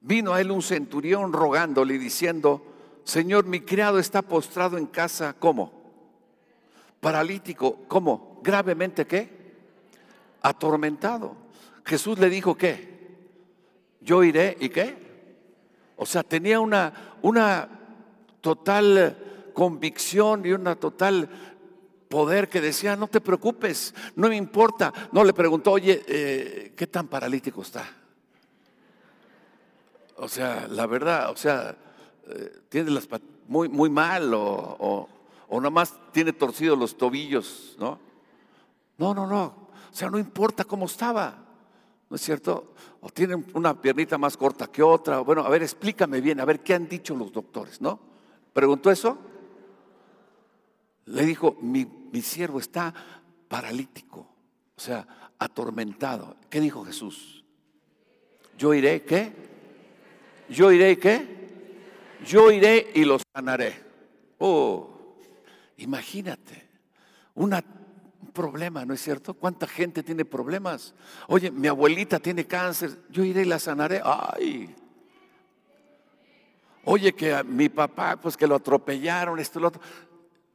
vino 0.00 0.34
a 0.34 0.40
él 0.40 0.50
un 0.50 0.62
centurión 0.62 1.32
rogándole 1.32 1.94
y 1.94 1.98
diciendo, 1.98 2.73
Señor, 3.04 3.44
mi 3.44 3.60
criado 3.60 3.98
está 3.98 4.22
postrado 4.22 4.78
en 4.78 4.86
casa, 4.86 5.34
¿cómo? 5.38 5.72
Paralítico, 7.00 7.84
¿cómo? 7.86 8.40
Gravemente, 8.42 9.06
¿qué? 9.06 9.54
Atormentado. 10.40 11.36
Jesús 11.84 12.18
le 12.18 12.30
dijo, 12.30 12.56
¿qué? 12.56 12.94
Yo 14.00 14.24
iré 14.24 14.56
y 14.58 14.70
qué? 14.70 14.96
O 15.96 16.06
sea, 16.06 16.22
tenía 16.22 16.60
una, 16.60 17.18
una 17.22 17.68
total 18.40 19.50
convicción 19.52 20.44
y 20.44 20.52
una 20.52 20.76
total 20.76 21.28
poder 22.08 22.48
que 22.48 22.60
decía, 22.60 22.96
no 22.96 23.08
te 23.08 23.20
preocupes, 23.20 23.94
no 24.16 24.28
me 24.28 24.36
importa. 24.36 24.92
No 25.12 25.24
le 25.24 25.32
preguntó, 25.32 25.72
oye, 25.72 26.02
eh, 26.06 26.72
¿qué 26.76 26.86
tan 26.86 27.08
paralítico 27.08 27.62
está? 27.62 27.86
O 30.16 30.28
sea, 30.28 30.66
la 30.68 30.86
verdad, 30.86 31.30
o 31.30 31.36
sea, 31.36 31.76
tiene 32.68 32.90
las 32.90 33.08
muy, 33.46 33.68
muy 33.68 33.90
mal 33.90 34.32
o, 34.34 35.08
o, 35.48 35.60
nada 35.60 35.70
más 35.70 35.94
tiene 36.12 36.32
torcidos 36.32 36.78
los 36.78 36.96
tobillos, 36.96 37.76
¿no? 37.78 37.98
No, 38.98 39.14
no, 39.14 39.26
no. 39.26 39.44
O 39.44 39.96
sea, 39.96 40.10
no 40.10 40.18
importa 40.18 40.64
cómo 40.64 40.86
estaba, 40.86 41.44
¿no 42.08 42.16
es 42.16 42.22
cierto? 42.22 42.74
O 43.00 43.10
tiene 43.10 43.36
una 43.54 43.80
piernita 43.80 44.18
más 44.18 44.36
corta 44.36 44.66
que 44.66 44.82
otra. 44.82 45.20
Bueno, 45.20 45.42
a 45.42 45.48
ver, 45.48 45.62
explícame 45.62 46.20
bien, 46.20 46.40
a 46.40 46.44
ver 46.44 46.60
qué 46.60 46.74
han 46.74 46.88
dicho 46.88 47.14
los 47.14 47.32
doctores, 47.32 47.80
¿no? 47.80 48.00
¿Preguntó 48.52 48.90
eso? 48.90 49.18
Le 51.06 51.24
dijo, 51.24 51.56
mi, 51.60 51.86
mi 52.12 52.22
siervo 52.22 52.58
está 52.58 52.94
paralítico, 53.48 54.20
o 54.76 54.80
sea, 54.80 55.06
atormentado. 55.38 56.36
¿Qué 56.48 56.60
dijo 56.60 56.84
Jesús? 56.84 57.44
Yo 58.56 58.72
iré, 58.74 59.02
¿qué? 59.02 59.32
Yo 60.48 60.72
iré, 60.72 60.98
¿qué? 60.98 61.33
Yo 62.26 62.50
iré 62.50 62.90
y 62.94 63.04
lo 63.04 63.18
sanaré. 63.34 63.74
Oh, 64.38 65.16
imagínate, 65.78 66.68
un 67.34 67.54
problema, 68.32 68.84
¿no 68.84 68.94
es 68.94 69.00
cierto? 69.00 69.34
¿Cuánta 69.34 69.66
gente 69.66 70.02
tiene 70.02 70.24
problemas? 70.24 70.94
Oye, 71.28 71.50
mi 71.50 71.68
abuelita 71.68 72.18
tiene 72.18 72.46
cáncer, 72.46 72.98
yo 73.10 73.24
iré 73.24 73.42
y 73.42 73.46
la 73.46 73.58
sanaré. 73.58 74.00
Ay, 74.04 74.74
Oye, 76.84 77.14
que 77.14 77.32
a 77.32 77.42
mi 77.42 77.68
papá, 77.68 78.16
pues 78.16 78.36
que 78.36 78.46
lo 78.46 78.56
atropellaron, 78.56 79.38
esto 79.38 79.58
y 79.58 79.62
lo 79.62 79.68
otro. 79.68 79.80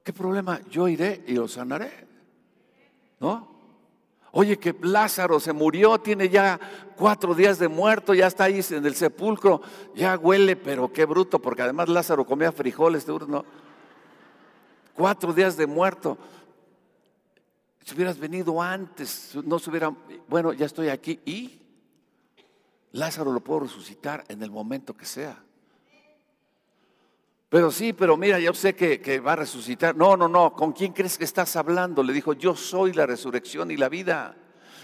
¿Qué 0.04 0.14
problema? 0.14 0.62
Yo 0.70 0.88
iré 0.88 1.24
y 1.28 1.34
lo 1.34 1.48
sanaré. 1.48 2.08
¿No? 3.20 3.59
Oye, 4.32 4.60
que 4.60 4.76
Lázaro 4.82 5.40
se 5.40 5.54
murió, 5.54 6.00
tiene 6.00 6.30
ya 6.30 6.60
cuatro 6.96 7.34
días 7.34 7.58
de 7.58 7.68
muerto, 7.68 8.14
ya 8.14 8.28
está 8.28 8.44
ahí 8.44 8.64
en 8.70 8.86
el 8.86 8.96
sepulcro, 8.96 9.62
ya 9.96 10.18
huele, 10.18 10.56
pero 10.56 10.94
qué 10.94 11.06
bruto, 11.06 11.40
porque 11.40 11.64
además 11.64 11.90
Lázaro 11.90 12.26
comía 12.26 12.52
frijoles, 12.52 13.08
¿no? 13.08 13.44
Cuatro 14.94 15.34
días 15.34 15.58
de 15.58 15.66
muerto. 15.66 16.18
Si 17.84 17.96
hubieras 17.96 18.20
venido 18.20 18.62
antes, 18.62 19.36
no 19.44 19.58
se 19.58 19.70
hubiera, 19.70 19.92
bueno, 20.28 20.54
ya 20.54 20.68
estoy 20.68 20.90
aquí 20.90 21.20
y 21.26 21.60
Lázaro 22.92 23.32
lo 23.32 23.40
puedo 23.40 23.62
resucitar 23.62 24.24
en 24.28 24.44
el 24.44 24.52
momento 24.52 24.96
que 24.96 25.06
sea. 25.06 25.42
Pero 27.50 27.72
sí, 27.72 27.94
pero 27.94 28.16
mira, 28.16 28.40
yo 28.40 28.54
sé 28.54 28.76
que, 28.76 29.20
va 29.20 29.34
a 29.34 29.38
resucitar. 29.38 29.96
No, 29.96 30.16
no, 30.16 30.28
no, 30.28 30.54
¿con 30.54 30.72
quién 30.72 30.94
crees 30.94 31.18
que 31.18 31.24
estás 31.24 31.56
hablando? 31.56 32.04
Le 32.04 32.14
dijo, 32.14 32.34
yo 32.34 32.56
soy 32.56 32.94
la 32.94 33.08
resurrección 33.08 33.72
y 33.72 33.78
la 33.78 33.90
vida. 33.90 34.36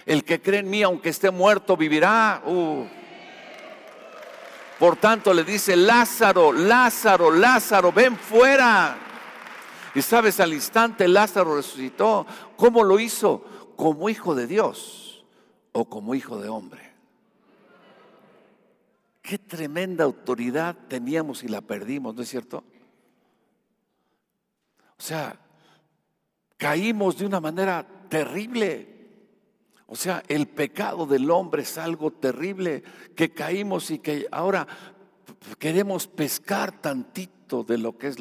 El 0.06 0.24
que 0.24 0.42
cree 0.42 0.62
en 0.62 0.70
mí, 0.70 0.82
aunque 0.82 1.10
esté 1.10 1.30
muerto, 1.30 1.78
vivirá. 1.78 2.42
Uh. 2.44 2.86
Por 4.80 4.98
tanto, 4.98 5.32
le 5.32 5.44
dice, 5.44 5.76
Lázaro, 5.76 6.52
Lázaro, 6.52 7.30
Lázaro, 7.30 7.92
ven 7.92 8.18
fuera. 8.18 8.98
Y 9.94 10.02
sabes, 10.02 10.40
al 10.40 10.52
instante 10.52 11.08
Lázaro 11.08 11.56
resucitó. 11.56 12.26
¿Cómo 12.58 12.84
lo 12.84 13.00
hizo? 13.00 13.46
¿Como 13.76 14.10
hijo 14.10 14.34
de 14.34 14.48
Dios 14.48 15.24
o 15.72 15.86
como 15.86 16.16
hijo 16.16 16.40
de 16.40 16.50
hombre? 16.50 16.85
Qué 19.26 19.40
tremenda 19.40 20.04
autoridad 20.04 20.78
teníamos 20.88 21.44
y 21.44 21.48
la 21.48 21.62
perdimos, 21.62 22.14
¿no 22.14 22.22
es 22.22 22.30
cierto? 22.30 22.64
O 24.98 25.02
sea, 25.02 25.40
caímos 26.58 27.18
de 27.18 27.26
una 27.26 27.40
manera 27.40 27.88
terrible. 28.08 28.88
O 29.88 29.96
sea, 29.96 30.22
el 30.28 30.48
pecado 30.48 31.08
del 31.08 31.32
hombre 31.32 31.64
es 31.64 31.76
algo 31.80 32.12
terrible, 32.12 32.84
que 33.16 33.32
caímos 33.32 33.90
y 33.90 33.98
que 33.98 34.28
ahora 34.32 34.68
queremos 35.58 36.06
pescar 36.06 36.80
tantito 36.80 37.64
de 37.64 37.80
lo 37.80 37.98
que 37.98 38.10
es 38.10 38.18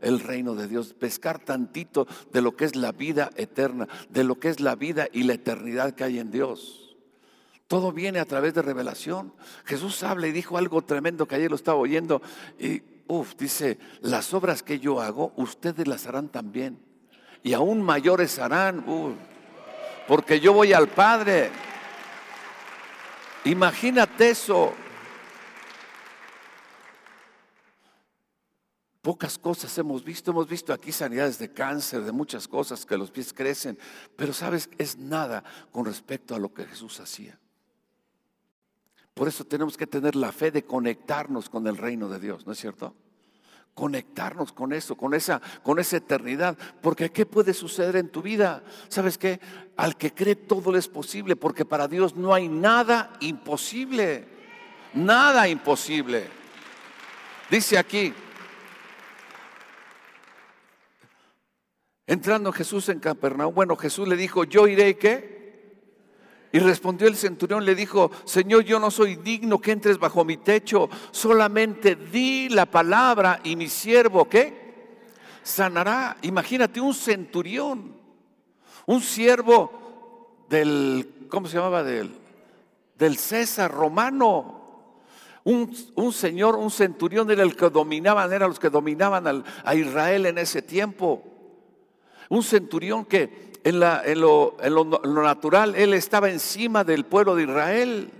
el 0.00 0.18
reino 0.18 0.56
de 0.56 0.66
Dios, 0.66 0.94
pescar 0.94 1.38
tantito 1.38 2.08
de 2.32 2.42
lo 2.42 2.56
que 2.56 2.64
es 2.64 2.74
la 2.74 2.90
vida 2.90 3.30
eterna, 3.36 3.86
de 4.08 4.24
lo 4.24 4.40
que 4.40 4.48
es 4.48 4.58
la 4.58 4.74
vida 4.74 5.06
y 5.12 5.22
la 5.22 5.34
eternidad 5.34 5.94
que 5.94 6.02
hay 6.02 6.18
en 6.18 6.32
Dios. 6.32 6.89
Todo 7.70 7.92
viene 7.92 8.18
a 8.18 8.24
través 8.24 8.52
de 8.52 8.62
revelación. 8.62 9.32
Jesús 9.64 10.02
habla 10.02 10.26
y 10.26 10.32
dijo 10.32 10.58
algo 10.58 10.82
tremendo 10.82 11.28
que 11.28 11.36
ayer 11.36 11.48
lo 11.48 11.54
estaba 11.54 11.78
oyendo. 11.78 12.20
Y, 12.58 12.82
uff, 13.06 13.36
dice, 13.36 13.78
las 14.00 14.34
obras 14.34 14.64
que 14.64 14.80
yo 14.80 15.00
hago, 15.00 15.32
ustedes 15.36 15.86
las 15.86 16.04
harán 16.08 16.30
también. 16.30 16.80
Y 17.44 17.52
aún 17.52 17.80
mayores 17.80 18.40
harán, 18.40 18.84
porque 20.08 20.40
yo 20.40 20.52
voy 20.52 20.72
al 20.72 20.88
Padre. 20.88 21.52
Imagínate 23.44 24.30
eso. 24.30 24.74
Pocas 29.00 29.38
cosas 29.38 29.78
hemos 29.78 30.02
visto, 30.02 30.32
hemos 30.32 30.48
visto 30.48 30.72
aquí 30.72 30.90
sanidades 30.90 31.38
de 31.38 31.52
cáncer, 31.52 32.02
de 32.02 32.10
muchas 32.10 32.48
cosas, 32.48 32.84
que 32.84 32.98
los 32.98 33.12
pies 33.12 33.32
crecen, 33.32 33.78
pero 34.16 34.32
sabes, 34.32 34.68
es 34.76 34.98
nada 34.98 35.44
con 35.70 35.84
respecto 35.84 36.34
a 36.34 36.40
lo 36.40 36.52
que 36.52 36.64
Jesús 36.64 36.98
hacía. 36.98 37.38
Por 39.14 39.28
eso 39.28 39.44
tenemos 39.44 39.76
que 39.76 39.86
tener 39.86 40.16
la 40.16 40.32
fe 40.32 40.50
de 40.50 40.64
conectarnos 40.64 41.48
con 41.48 41.66
el 41.66 41.76
reino 41.76 42.08
de 42.08 42.18
Dios, 42.18 42.46
¿no 42.46 42.52
es 42.52 42.58
cierto? 42.58 42.94
Conectarnos 43.74 44.52
con 44.52 44.72
eso, 44.72 44.96
con 44.96 45.14
esa, 45.14 45.40
con 45.62 45.78
esa 45.78 45.98
eternidad. 45.98 46.56
Porque 46.80 47.10
¿qué 47.10 47.26
puede 47.26 47.54
suceder 47.54 47.96
en 47.96 48.08
tu 48.08 48.22
vida? 48.22 48.62
¿Sabes 48.88 49.18
qué? 49.18 49.40
Al 49.76 49.96
que 49.96 50.12
cree 50.12 50.36
todo 50.36 50.76
es 50.76 50.88
posible, 50.88 51.36
porque 51.36 51.64
para 51.64 51.88
Dios 51.88 52.16
no 52.16 52.34
hay 52.34 52.48
nada 52.48 53.12
imposible. 53.20 54.26
Nada 54.94 55.48
imposible. 55.48 56.26
Dice 57.50 57.78
aquí, 57.78 58.12
entrando 62.06 62.52
Jesús 62.52 62.88
en 62.88 63.00
Capernaum, 63.00 63.54
bueno, 63.54 63.76
Jesús 63.76 64.06
le 64.08 64.16
dijo, 64.16 64.44
yo 64.44 64.66
iré, 64.66 64.96
¿qué? 64.96 65.39
Y 66.52 66.58
respondió 66.58 67.06
el 67.06 67.16
centurión, 67.16 67.64
le 67.64 67.76
dijo, 67.76 68.10
Señor, 68.24 68.64
yo 68.64 68.80
no 68.80 68.90
soy 68.90 69.16
digno 69.16 69.60
que 69.60 69.70
entres 69.70 69.98
bajo 69.98 70.24
mi 70.24 70.36
techo, 70.36 70.88
solamente 71.12 71.94
di 71.94 72.48
la 72.48 72.66
palabra 72.66 73.40
y 73.44 73.54
mi 73.54 73.68
siervo, 73.68 74.28
¿qué? 74.28 74.98
Sanará. 75.44 76.16
Imagínate 76.22 76.80
un 76.80 76.92
centurión, 76.92 77.94
un 78.86 79.00
siervo 79.00 80.44
del, 80.48 81.26
¿cómo 81.28 81.46
se 81.46 81.56
llamaba? 81.56 81.84
Del, 81.84 82.10
del 82.98 83.16
César 83.16 83.70
romano. 83.70 84.56
Un, 85.44 85.74
un, 85.94 86.12
señor, 86.12 86.56
un 86.56 86.70
centurión 86.70 87.30
era 87.30 87.44
el 87.44 87.56
que 87.56 87.70
dominaban, 87.70 88.32
eran 88.32 88.50
los 88.50 88.58
que 88.58 88.70
dominaban 88.70 89.44
a 89.64 89.74
Israel 89.74 90.26
en 90.26 90.38
ese 90.38 90.62
tiempo. 90.62 91.22
Un 92.28 92.42
centurión 92.42 93.04
que 93.04 93.49
en, 93.64 94.20
lo, 94.20 94.56
natural, 95.04 95.74
él 95.74 95.94
estaba 95.94 96.30
encima 96.30 96.84
del 96.84 97.04
pueblo 97.04 97.34
de 97.34 97.44
Israel. 97.44 98.10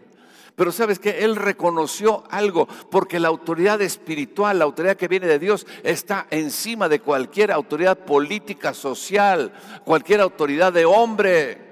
Pero 0.57 0.73
sabes 0.73 0.99
que 0.99 1.25
él 1.25 1.37
reconoció 1.37 2.25
algo, 2.31 2.69
porque 2.91 3.19
la 3.19 3.29
autoridad 3.29 3.81
espiritual, 3.81 4.59
la 4.59 4.67
autoridad 4.67 4.97
que 4.97 5.09
viene 5.09 5.27
de 5.27 5.39
Dios, 5.39 5.67
está 5.83 6.27
encima 6.31 6.89
de 6.89 7.01
cualquier 7.01 7.51
autoridad 7.51 7.99
política, 7.99 8.75
social, 8.75 9.53
cualquier 9.85 10.21
autoridad 10.21 10.73
de 10.73 10.85
hombre. 10.85 11.71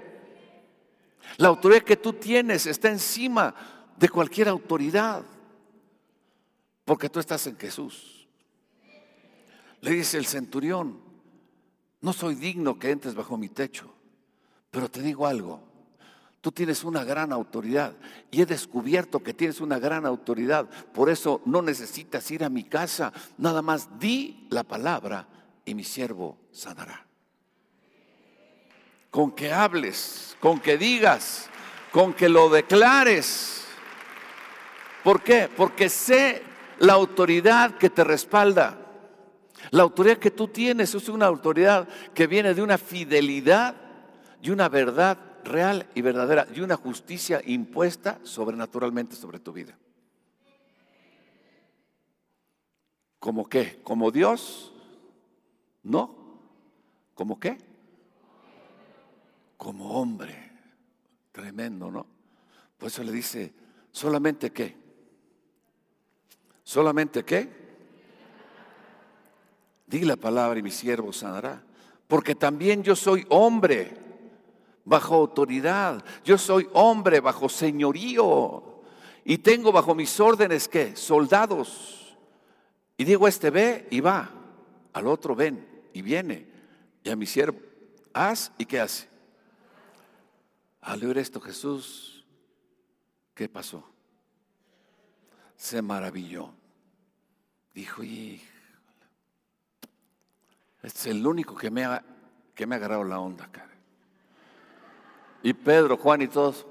La 1.37 1.49
autoridad 1.49 1.83
que 1.83 1.99
tú 1.99 2.15
tienes 2.15 2.67
está 2.67 2.89
encima 2.89 3.55
de 3.99 4.09
cualquier 4.09 4.49
autoridad, 4.49 5.23
porque 6.85 7.11
tú 7.11 7.21
estás 7.21 7.47
en 7.47 7.59
Jesús. 7.59 8.27
Le 9.83 9.91
dice 9.91 10.17
el 10.17 10.27
centurión, 10.27 11.08
no 12.01 12.13
soy 12.13 12.35
digno 12.35 12.79
que 12.79 12.91
entres 12.91 13.15
bajo 13.15 13.37
mi 13.37 13.49
techo, 13.49 13.93
pero 14.71 14.91
te 14.91 15.03
digo 15.03 15.27
algo, 15.27 15.61
tú 16.41 16.53
tienes 16.53 16.85
una 16.85 17.05
gran 17.05 17.33
autoridad 17.33 17.95
y 18.31 18.43
he 18.43 18.47
descubierto 18.47 19.23
que 19.23 19.35
tienes 19.35 19.61
una 19.61 19.79
gran 19.79 20.07
autoridad, 20.07 20.69
por 20.93 21.11
eso 21.11 21.43
no 21.45 21.63
necesitas 21.63 22.31
ir 22.31 22.45
a 22.45 22.49
mi 22.49 22.65
casa, 22.65 23.13
nada 23.37 23.63
más 23.63 23.99
di 23.99 24.47
la 24.51 24.65
palabra 24.65 25.27
y 25.65 25.75
mi 25.75 25.85
siervo 25.85 26.39
sanará. 26.53 27.07
Con 29.11 29.33
que 29.33 29.53
hables, 29.53 30.37
con 30.41 30.61
que 30.61 30.77
digas, 30.77 31.49
con 31.93 32.13
que 32.13 32.29
lo 32.29 32.49
declares. 32.49 33.65
¿Por 35.03 35.23
qué? 35.23 35.49
Porque 35.55 35.89
sé 35.89 36.43
la 36.79 36.93
autoridad 36.93 37.77
que 37.77 37.91
te 37.91 38.05
respalda. 38.05 38.78
La 39.71 39.83
autoridad 39.83 40.19
que 40.19 40.31
tú 40.31 40.49
tienes 40.49 40.95
es 40.95 41.09
una 41.09 41.27
autoridad 41.27 41.89
que 42.15 42.27
viene 42.27 42.55
de 42.55 42.63
una 42.63 42.79
fidelidad 42.79 43.75
y 44.41 44.51
una 44.51 44.69
verdad 44.69 45.19
real 45.45 45.87
y 45.95 46.03
verdadera 46.03 46.47
y 46.55 46.61
una 46.61 46.77
justicia 46.77 47.41
impuesta 47.45 48.19
sobrenaturalmente 48.23 49.17
sobre 49.17 49.39
tu 49.39 49.53
vida. 49.53 49.77
¿Cómo 53.19 53.49
qué? 53.49 53.81
¿Como 53.83 54.11
Dios? 54.11 54.73
No. 55.83 56.17
¿Cómo 57.15 57.41
qué? 57.41 57.59
como 59.59 60.01
hombre. 60.01 60.51
Tremendo, 61.33 61.91
¿no? 61.91 62.07
Por 62.79 62.89
eso 62.89 63.03
le 63.03 63.13
dice, 63.13 63.53
solamente 63.93 64.51
qué. 64.51 64.75
¿Solamente 66.65 67.25
qué? 67.25 67.58
Di 69.89 70.03
la 70.03 70.17
palabra 70.17 70.59
y 70.59 70.63
mi 70.63 70.71
siervo 70.71 71.13
sanará. 71.13 71.63
Porque 72.07 72.35
también 72.35 72.83
yo 72.83 72.95
soy 72.95 73.27
hombre 73.31 73.97
bajo 74.85 75.15
autoridad. 75.15 76.05
Yo 76.25 76.37
soy 76.37 76.69
hombre 76.75 77.21
bajo 77.21 77.49
señorío. 77.49 78.83
Y 79.25 79.39
tengo 79.39 79.73
bajo 79.73 79.95
mis 79.95 80.21
órdenes 80.21 80.69
qué? 80.69 80.95
Soldados. 80.95 82.17
Y 82.99 83.05
digo 83.05 83.27
este 83.27 83.51
ve 83.51 83.89
y 83.91 84.01
va. 84.01 84.31
Al 84.93 85.07
otro 85.07 85.35
ven 85.35 85.67
y 85.95 86.03
viene. 86.03 86.47
Y 87.03 87.11
a 87.11 87.17
mi 87.17 87.27
siervo, 87.27 87.59
haz 88.13 88.53
y 88.59 88.67
qué 88.67 88.81
hace. 88.81 89.09
Al 90.83 91.05
oír 91.05 91.19
esto 91.19 91.41
Jesús, 91.41 92.25
¿qué 93.35 93.49
pasó? 93.49 93.85
Se 95.57 95.81
maravilló. 95.81 96.51
Dijo, 97.75 98.03
y 98.03 98.43
este 100.83 100.99
es 101.01 101.07
el 101.07 101.27
único 101.27 101.57
que 101.57 101.71
me 101.71 101.85
ha, 101.85 102.03
que 102.55 102.67
me 102.67 102.75
ha 102.75 102.79
agarrado 102.79 103.05
la 103.05 103.21
onda, 103.21 103.49
cara. 103.51 103.69
Y 105.43 105.53
Pedro, 105.53 105.97
Juan 105.97 106.23
y 106.23 106.29
todos. 106.29 106.67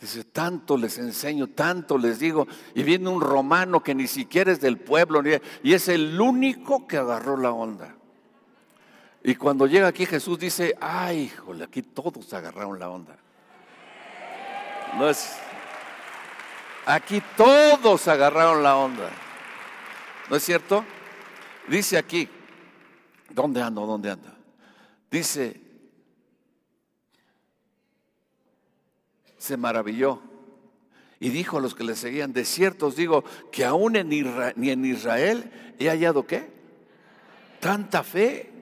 Dice, 0.00 0.22
tanto 0.22 0.76
les 0.76 0.96
enseño, 0.98 1.48
tanto 1.48 1.98
les 1.98 2.20
digo. 2.20 2.46
Y 2.74 2.84
viene 2.84 3.08
un 3.08 3.20
romano 3.20 3.82
que 3.82 3.94
ni 3.94 4.06
siquiera 4.06 4.52
es 4.52 4.60
del 4.60 4.78
pueblo, 4.78 5.22
y 5.62 5.72
es 5.72 5.88
el 5.88 6.20
único 6.20 6.86
que 6.86 6.98
agarró 6.98 7.36
la 7.36 7.50
onda. 7.50 7.96
Y 9.24 9.34
cuando 9.34 9.66
llega 9.66 9.88
aquí 9.88 10.06
Jesús 10.06 10.38
dice, 10.38 10.76
ay, 10.80 11.22
híjole, 11.22 11.64
aquí 11.64 11.82
todos 11.82 12.32
agarraron 12.32 12.78
la 12.78 12.88
onda. 12.88 13.16
No 14.96 15.08
es, 15.08 15.36
aquí 16.86 17.20
todos 17.36 18.06
agarraron 18.06 18.62
la 18.62 18.76
onda. 18.76 19.10
¿No 20.30 20.36
es 20.36 20.44
cierto? 20.44 20.84
Dice 21.68 21.96
aquí, 21.96 22.28
¿dónde 23.30 23.62
ando? 23.62 23.86
¿Dónde 23.86 24.10
anda? 24.10 24.36
Dice, 25.10 25.60
se 29.38 29.56
maravilló 29.56 30.20
y 31.20 31.30
dijo 31.30 31.58
a 31.58 31.60
los 31.60 31.74
que 31.74 31.84
le 31.84 31.96
seguían, 31.96 32.32
de 32.32 32.44
cierto 32.44 32.86
os 32.88 32.96
digo 32.96 33.24
que 33.50 33.64
aún 33.64 33.96
en 33.96 34.08
ni 34.08 34.70
en 34.70 34.84
Israel 34.84 35.50
he 35.78 35.88
hallado 35.88 36.26
qué? 36.26 36.50
Tanta 37.60 38.02
fe. 38.02 38.52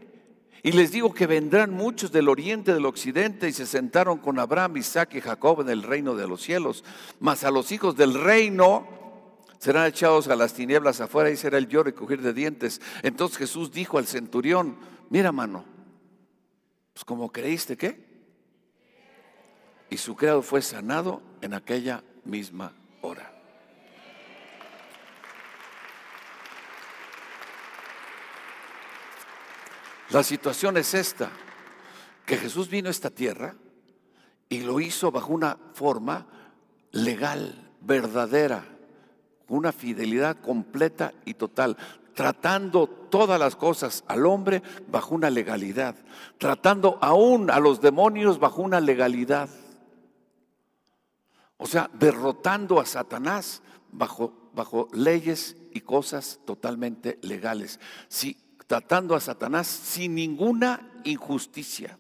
Y 0.62 0.72
les 0.72 0.90
digo 0.90 1.14
que 1.14 1.29
vendrán 1.29 1.70
muchos 1.70 2.11
del 2.11 2.29
oriente, 2.29 2.74
del 2.74 2.87
occidente, 2.87 3.48
y 3.48 3.52
se 3.52 3.66
sentaron 3.66 4.18
con 4.18 4.38
Abraham, 4.38 4.79
Isaac 4.79 5.14
y 5.14 5.20
Jacob 5.20 5.61
en 5.61 5.68
el 5.68 5.83
reino 5.85 6.16
de 6.16 6.26
los 6.26 6.42
cielos. 6.42 6.83
Mas 7.20 7.44
a 7.44 7.52
los 7.52 7.70
hijos 7.70 7.96
del 7.96 8.14
reino 8.14 8.95
serán 9.66 9.87
echados 9.87 10.29
a 10.29 10.37
las 10.37 10.55
tinieblas 10.55 11.00
afuera 11.00 11.29
y 11.29 11.37
será 11.37 11.59
el 11.59 11.66
lloro 11.66 11.88
y 11.88 11.92
coger 11.92 12.22
de 12.22 12.33
dientes. 12.33 12.81
Entonces 13.02 13.37
Jesús 13.37 13.72
dijo 13.72 13.98
al 13.98 14.07
centurión, 14.07 14.79
mira 15.11 15.33
mano, 15.33 15.64
pues 16.94 17.05
como 17.05 17.33
creíste, 17.33 17.76
¿qué? 17.76 18.07
Y 19.90 19.96
su 19.96 20.14
creado 20.14 20.42
fue 20.42 20.62
sanado 20.62 21.20
en 21.40 21.52
aquella 21.52 22.05
misma 22.24 22.74
hora. 23.02 23.33
La 30.11 30.22
situación 30.22 30.76
es 30.76 30.94
esta, 30.94 31.29
que 32.24 32.37
Jesús 32.37 32.70
vino 32.70 32.87
a 32.87 32.92
esta 32.92 33.11
tierra 33.11 33.57
y 34.48 34.61
lo 34.61 34.79
hizo 34.79 35.11
bajo 35.11 35.33
una 35.33 35.59
forma 35.74 36.24
legal, 36.92 37.72
verdadera, 37.81 38.75
una 39.48 39.72
fidelidad 39.72 40.37
completa 40.40 41.12
y 41.24 41.35
total, 41.35 41.76
tratando 42.14 42.87
todas 42.87 43.38
las 43.38 43.56
cosas 43.56 44.04
al 44.09 44.26
hombre 44.26 44.62
bajo 44.88 45.14
una 45.14 45.30
legalidad, 45.30 45.94
tratando 46.38 46.98
aún 47.00 47.50
a 47.50 47.61
los 47.61 47.80
demonios 47.80 48.38
bajo 48.38 48.62
una 48.62 48.80
legalidad. 48.80 49.48
O 51.59 51.66
sea, 51.66 51.90
derrotando 51.94 52.80
a 52.80 52.87
Satanás 52.87 53.62
bajo, 53.92 54.50
bajo 54.54 54.88
leyes 54.92 55.56
y 55.72 55.80
cosas 55.80 56.40
totalmente 56.44 57.18
legales. 57.22 57.80
Sí, 58.09 58.37
tratando 58.66 59.14
a 59.14 59.20
Satanás 59.20 59.66
sin 59.66 60.14
ninguna 60.14 60.90
injusticia. 61.04 61.98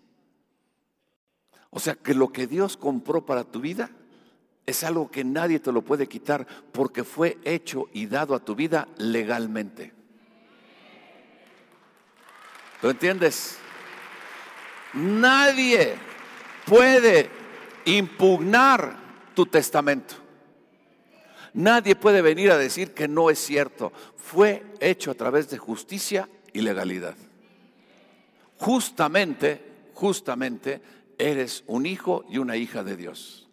O 1.70 1.78
sea 1.78 1.94
que 1.94 2.14
lo 2.14 2.32
que 2.32 2.46
Dios 2.46 2.76
compró 2.76 3.26
para 3.26 3.44
tu 3.44 3.60
vida 3.60 3.90
es 4.66 4.82
algo 4.82 5.10
que 5.10 5.22
nadie 5.22 5.60
te 5.60 5.70
lo 5.72 5.82
puede 5.82 6.08
quitar 6.08 6.46
porque 6.72 7.04
fue 7.04 7.38
hecho 7.44 7.88
y 7.92 8.06
dado 8.06 8.34
a 8.34 8.44
tu 8.44 8.56
vida 8.56 8.88
legalmente. 8.98 9.92
¿Lo 12.82 12.90
entiendes? 12.90 13.58
Nadie 14.92 15.94
puede 16.66 17.30
impugnar 17.84 18.96
tu 19.34 19.46
testamento. 19.46 20.16
Nadie 21.54 21.94
puede 21.94 22.20
venir 22.20 22.50
a 22.50 22.58
decir 22.58 22.92
que 22.92 23.08
no 23.08 23.30
es 23.30 23.38
cierto. 23.38 23.92
Fue 24.16 24.66
hecho 24.80 25.12
a 25.12 25.14
través 25.14 25.48
de 25.48 25.58
justicia 25.58 26.28
y 26.52 26.60
legalidad. 26.60 27.14
Justamente, 28.58 29.62
justamente, 29.94 30.82
eres 31.18 31.62
un 31.66 31.86
hijo 31.86 32.24
y 32.28 32.38
una 32.38 32.56
hija 32.56 32.82
de 32.82 32.96
Dios. 32.96 33.45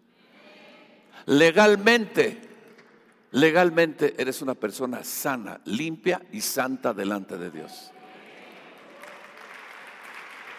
Legalmente, 1.26 2.42
legalmente 3.32 4.16
eres 4.18 4.42
una 4.42 4.56
persona 4.56 5.04
sana, 5.04 5.62
limpia 5.66 6.22
y 6.32 6.42
santa 6.42 6.94
delante 6.94 7.38
de 7.38 7.52
Dios. 7.52 7.92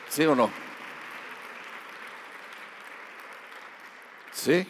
¿Sí 0.09 0.25
o 0.25 0.35
no? 0.35 0.51
¿Sí? 4.33 4.67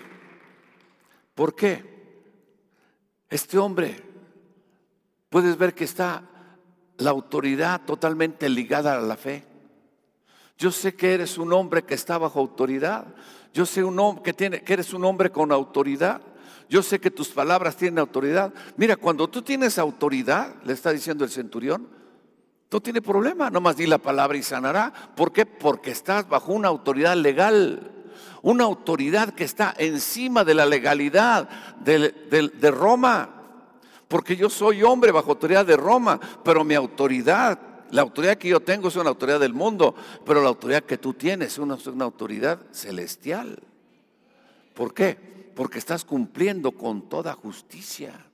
¿Por 1.35 1.55
qué? 1.55 1.95
Este 3.29 3.59
hombre, 3.59 4.01
puedes 5.29 5.59
ver 5.59 5.75
que 5.75 5.85
está 5.85 6.23
la 6.99 7.11
autoridad 7.11 7.83
totalmente 7.85 8.49
ligada 8.49 8.95
a 8.95 9.01
la 9.01 9.17
fe. 9.17 9.45
Yo 10.57 10.71
sé 10.71 10.95
que 10.95 11.15
eres 11.15 11.39
un 11.39 11.53
hombre 11.53 11.85
que 11.85 11.95
está 11.95 12.19
bajo 12.19 12.39
autoridad. 12.39 13.07
Yo 13.55 13.65
sé 13.65 13.83
un 13.83 14.19
que, 14.19 14.35
tiene, 14.35 14.63
que 14.63 14.75
eres 14.75 14.93
un 14.93 15.05
hombre 15.05 15.31
con 15.31 15.53
autoridad. 15.53 16.21
Yo 16.69 16.83
sé 16.83 17.01
que 17.01 17.11
tus 17.11 17.29
palabras 17.29 17.77
tienen 17.77 18.01
autoridad. 18.01 18.53
Mira, 18.77 18.97
cuando 18.97 19.29
tú 19.29 19.41
tienes 19.41 19.79
autoridad, 19.79 20.57
le 20.65 20.75
está 20.75 20.91
diciendo 20.91 21.25
el 21.25 21.31
centurión, 21.31 21.89
no 22.71 22.81
tiene 22.81 23.01
problema, 23.01 23.51
nomás 23.51 23.77
di 23.77 23.87
la 23.87 23.99
palabra 23.99 24.37
y 24.37 24.43
sanará. 24.43 24.93
¿Por 25.15 25.33
qué? 25.33 25.47
Porque 25.47 25.93
estás 25.93 26.29
bajo 26.29 26.53
una 26.53 26.69
autoridad 26.69 27.17
legal, 27.17 27.93
una 28.43 28.65
autoridad 28.65 29.33
que 29.33 29.45
está 29.45 29.73
encima 29.79 30.45
de 30.45 30.55
la 30.55 30.67
legalidad 30.67 31.49
de, 31.79 32.13
de 32.31 32.71
Roma 32.71 33.31
porque 34.09 34.37
yo 34.37 34.49
soy 34.49 34.83
hombre 34.83 35.11
bajo 35.11 35.33
autoridad 35.33 35.67
de 35.67 35.77
Roma, 35.77 36.21
pero 36.45 36.63
mi 36.63 36.75
autoridad, 36.75 37.59
la 37.95 38.03
autoridad 38.03 38.39
que 38.39 38.49
yo 38.49 38.59
tengo 38.59 38.89
es 38.89 38.97
una 38.97 39.11
autoridad 39.11 39.39
del 39.39 39.55
mundo, 39.55 39.95
pero 40.27 40.43
la 40.43 40.49
autoridad 40.49 40.83
que 40.83 40.99
tú 40.99 41.15
tienes 41.15 41.53
es 41.53 41.59
una, 41.59 41.79
una 41.87 42.05
autoridad 42.05 42.59
celestial. 42.73 43.63
¿Por 44.75 44.93
qué? 44.93 45.15
Porque 45.55 45.79
estás 45.79 46.05
cumpliendo 46.05 46.73
con 46.73 47.09
toda 47.09 47.35
justicia. 47.35 48.27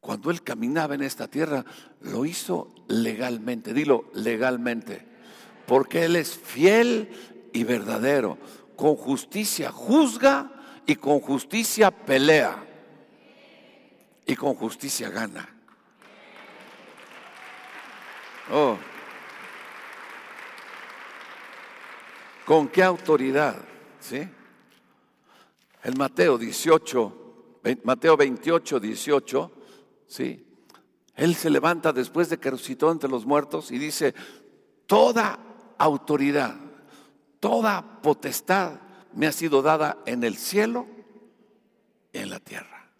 Cuando 0.00 0.32
él 0.32 0.42
caminaba 0.42 0.96
en 0.96 1.02
esta 1.02 1.28
tierra, 1.28 1.64
lo 2.00 2.26
hizo 2.26 2.74
legalmente. 2.88 3.72
Dilo, 3.72 4.06
legalmente. 4.14 5.06
Porque 5.68 6.06
él 6.06 6.16
es 6.16 6.36
fiel 6.36 7.08
y 7.52 7.62
verdadero. 7.62 8.36
Con 8.74 8.96
justicia 8.96 9.70
juzga 9.70 10.50
y 10.86 10.96
con 10.96 11.20
justicia 11.20 11.92
pelea 11.92 12.66
y 14.26 14.36
con 14.36 14.54
justicia 14.54 15.10
gana. 15.10 15.51
Oh. 18.52 18.76
¿Con 22.44 22.68
qué 22.68 22.82
autoridad? 22.82 23.56
¿Sí? 23.98 24.28
El 25.82 25.96
Mateo 25.96 26.36
18, 26.36 27.60
Mateo 27.84 28.16
28, 28.16 28.78
18, 28.78 29.52
¿sí? 30.06 30.46
Él 31.14 31.34
se 31.34 31.48
levanta 31.48 31.94
después 31.94 32.28
de 32.28 32.38
que 32.38 32.50
resucitó 32.50 32.92
entre 32.92 33.08
los 33.08 33.24
muertos 33.24 33.70
y 33.70 33.78
dice, 33.78 34.14
toda 34.86 35.38
autoridad, 35.78 36.54
toda 37.40 38.02
potestad 38.02 38.80
me 39.14 39.26
ha 39.26 39.32
sido 39.32 39.62
dada 39.62 39.98
en 40.04 40.24
el 40.24 40.36
cielo 40.36 40.86
y 42.12 42.18
en 42.18 42.28
la 42.28 42.38
tierra. 42.38 42.90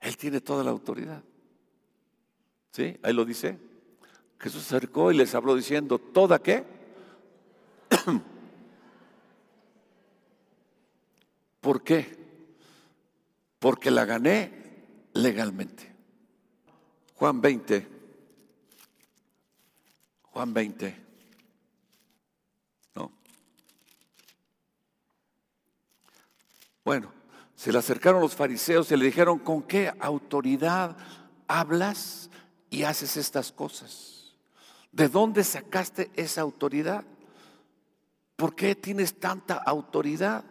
Él 0.00 0.16
tiene 0.16 0.40
toda 0.40 0.64
la 0.64 0.70
autoridad. 0.70 1.22
¿Sí? 2.72 2.98
Ahí 3.02 3.12
lo 3.12 3.24
dice. 3.24 3.73
Jesús 4.38 4.62
se 4.62 4.76
acercó 4.76 5.10
y 5.10 5.16
les 5.16 5.34
habló 5.34 5.54
diciendo, 5.54 5.98
¿toda 5.98 6.38
qué? 6.40 6.64
¿Por 11.60 11.82
qué? 11.82 12.24
Porque 13.58 13.90
la 13.90 14.04
gané 14.04 14.52
legalmente. 15.14 15.94
Juan 17.14 17.40
20. 17.40 17.88
Juan 20.22 20.52
20. 20.52 21.02
No. 22.96 23.10
Bueno, 26.84 27.10
se 27.56 27.72
le 27.72 27.78
acercaron 27.78 28.20
los 28.20 28.34
fariseos 28.34 28.92
y 28.92 28.96
le 28.98 29.06
dijeron, 29.06 29.38
¿con 29.38 29.62
qué 29.62 29.90
autoridad 30.00 30.98
hablas 31.48 32.28
y 32.68 32.82
haces 32.82 33.16
estas 33.16 33.52
cosas? 33.52 34.13
¿De 34.94 35.08
dónde 35.08 35.42
sacaste 35.42 36.12
esa 36.14 36.42
autoridad? 36.42 37.02
¿Por 38.36 38.54
qué 38.54 38.76
tienes 38.76 39.18
tanta 39.18 39.56
autoridad? 39.56 40.44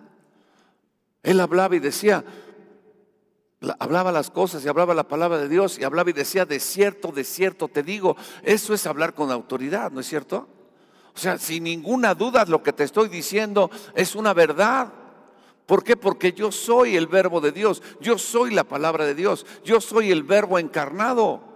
Él 1.22 1.40
hablaba 1.40 1.78
y 1.78 1.80
decía, 1.80 2.26
hablaba 3.80 4.12
las 4.12 4.30
cosas 4.30 4.66
y 4.66 4.68
hablaba 4.68 4.94
la 4.94 5.08
palabra 5.08 5.38
de 5.38 5.48
Dios 5.48 5.80
y 5.80 5.86
hablaba 5.86 6.10
y 6.10 6.14
decía, 6.14 6.46
de 6.46 6.60
cierto, 6.60 7.14
de 7.14 7.24
cierto 7.24 7.70
te 7.70 7.84
digo, 7.84 8.18
eso 8.42 8.74
es 8.74 8.86
hablar 8.86 9.14
con 9.14 9.32
autoridad, 9.32 9.94
¿no 9.94 10.02
es 10.02 10.08
cierto? 10.08 10.50
O 11.16 11.18
sea, 11.18 11.38
sin 11.38 11.64
ninguna 11.64 12.14
duda 12.14 12.44
lo 12.44 12.62
que 12.62 12.74
te 12.74 12.84
estoy 12.84 13.08
diciendo 13.08 13.72
es 13.96 14.14
una 14.14 14.34
verdad. 14.34 14.92
¿Por 15.66 15.86
qué? 15.86 15.96
Porque 15.96 16.34
yo 16.34 16.52
soy 16.52 16.98
el 16.98 17.08
verbo 17.08 17.40
de 17.40 17.54
Dios, 17.54 17.82
yo 18.02 18.18
soy 18.18 18.52
la 18.52 18.66
palabra 18.66 19.06
de 19.06 19.16
Dios, 19.16 19.46
yo 19.64 19.80
soy 19.80 20.12
el 20.12 20.24
verbo 20.24 20.60
encarnado. 20.60 21.53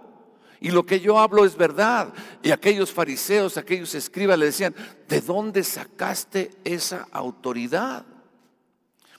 Y 0.60 0.70
lo 0.70 0.84
que 0.84 1.00
yo 1.00 1.18
hablo 1.18 1.44
es 1.44 1.56
verdad. 1.56 2.12
Y 2.42 2.50
aquellos 2.50 2.92
fariseos, 2.92 3.56
aquellos 3.56 3.94
escribas 3.94 4.38
le 4.38 4.46
decían, 4.46 4.74
¿de 5.08 5.20
dónde 5.20 5.62
sacaste 5.62 6.50
esa 6.64 7.06
autoridad? 7.12 8.04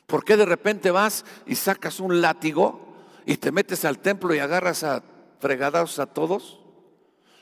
¿Por 0.06 0.25
qué 0.25 0.36
de 0.36 0.45
repente 0.45 0.91
vas 0.91 1.23
y 1.45 1.56
sacas 1.56 1.99
un 1.99 2.19
látigo 2.19 2.95
y 3.25 3.38
te 3.38 3.52
metes 3.52 3.86
al 3.86 3.99
templo 3.99 4.34
y 4.34 4.39
agarras 4.39 4.84
a 4.84 5.04
fregados 5.39 5.99
a 5.99 6.08
todos? 6.08 6.60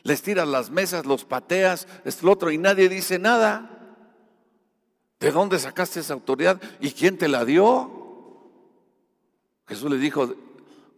Les 0.03 0.21
tiras 0.21 0.47
las 0.47 0.69
mesas, 0.69 1.05
los 1.05 1.25
pateas, 1.25 1.87
esto, 2.05 2.25
lo 2.25 2.33
otro, 2.33 2.51
y 2.51 2.57
nadie 2.57 2.89
dice 2.89 3.19
nada. 3.19 3.73
¿De 5.19 5.31
dónde 5.31 5.57
sacaste 5.57 6.01
esa 6.01 6.13
autoridad? 6.13 6.61
¿Y 6.79 6.91
quién 6.91 7.17
te 7.17 7.27
la 7.27 7.43
dio? 7.43 7.97
Jesús 9.67 9.89
le 9.89 9.97
dijo, 9.97 10.33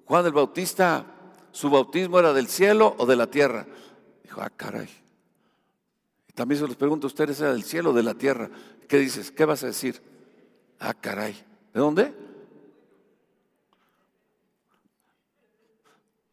Juan 0.06 0.26
el 0.26 0.34
Bautista, 0.34 1.06
¿su 1.52 1.70
bautismo 1.70 2.20
era 2.20 2.34
del 2.34 2.48
cielo 2.48 2.96
o 2.98 3.06
de 3.06 3.16
la 3.16 3.28
tierra? 3.28 3.66
Dijo, 4.24 4.42
ah, 4.42 4.50
caray. 4.50 4.90
Y 6.28 6.34
también 6.34 6.60
se 6.62 6.68
los 6.68 6.76
pregunto, 6.76 7.08
¿ustedes 7.08 7.40
era 7.40 7.52
del 7.52 7.64
cielo 7.64 7.92
o 7.92 7.94
de 7.94 8.04
la 8.04 8.14
tierra? 8.14 8.50
¿Qué 8.88 8.98
dices? 8.98 9.32
¿Qué 9.32 9.46
vas 9.46 9.64
a 9.64 9.68
decir? 9.68 10.02
Ah, 10.80 10.94
caray. 10.94 11.34
¿De 11.74 11.80
dónde? 11.80 12.14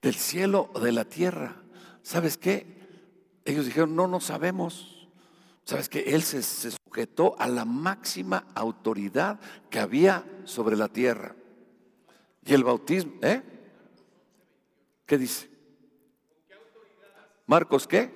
Del 0.02 0.14
cielo 0.14 0.70
o 0.72 0.80
de 0.80 0.92
la 0.92 1.04
tierra. 1.04 1.56
¿Sabes 2.02 2.36
qué? 2.36 2.76
Ellos 3.44 3.64
dijeron, 3.64 3.94
no, 3.96 4.06
no 4.06 4.20
sabemos. 4.20 5.08
¿Sabes 5.64 5.88
qué? 5.88 6.00
Él 6.00 6.22
se, 6.22 6.42
sujetó 6.42 7.34
a 7.40 7.48
la 7.48 7.64
máxima 7.64 8.46
autoridad 8.54 9.40
que 9.68 9.80
había 9.80 10.24
sobre 10.44 10.76
la 10.76 10.88
tierra. 10.88 11.34
Y 12.44 12.54
el 12.54 12.62
bautismo, 12.62 13.12
¿eh? 13.22 13.42
¿Qué 15.06 15.16
dice? 15.16 15.48
Marcos, 17.46 17.86
¿qué? 17.86 18.12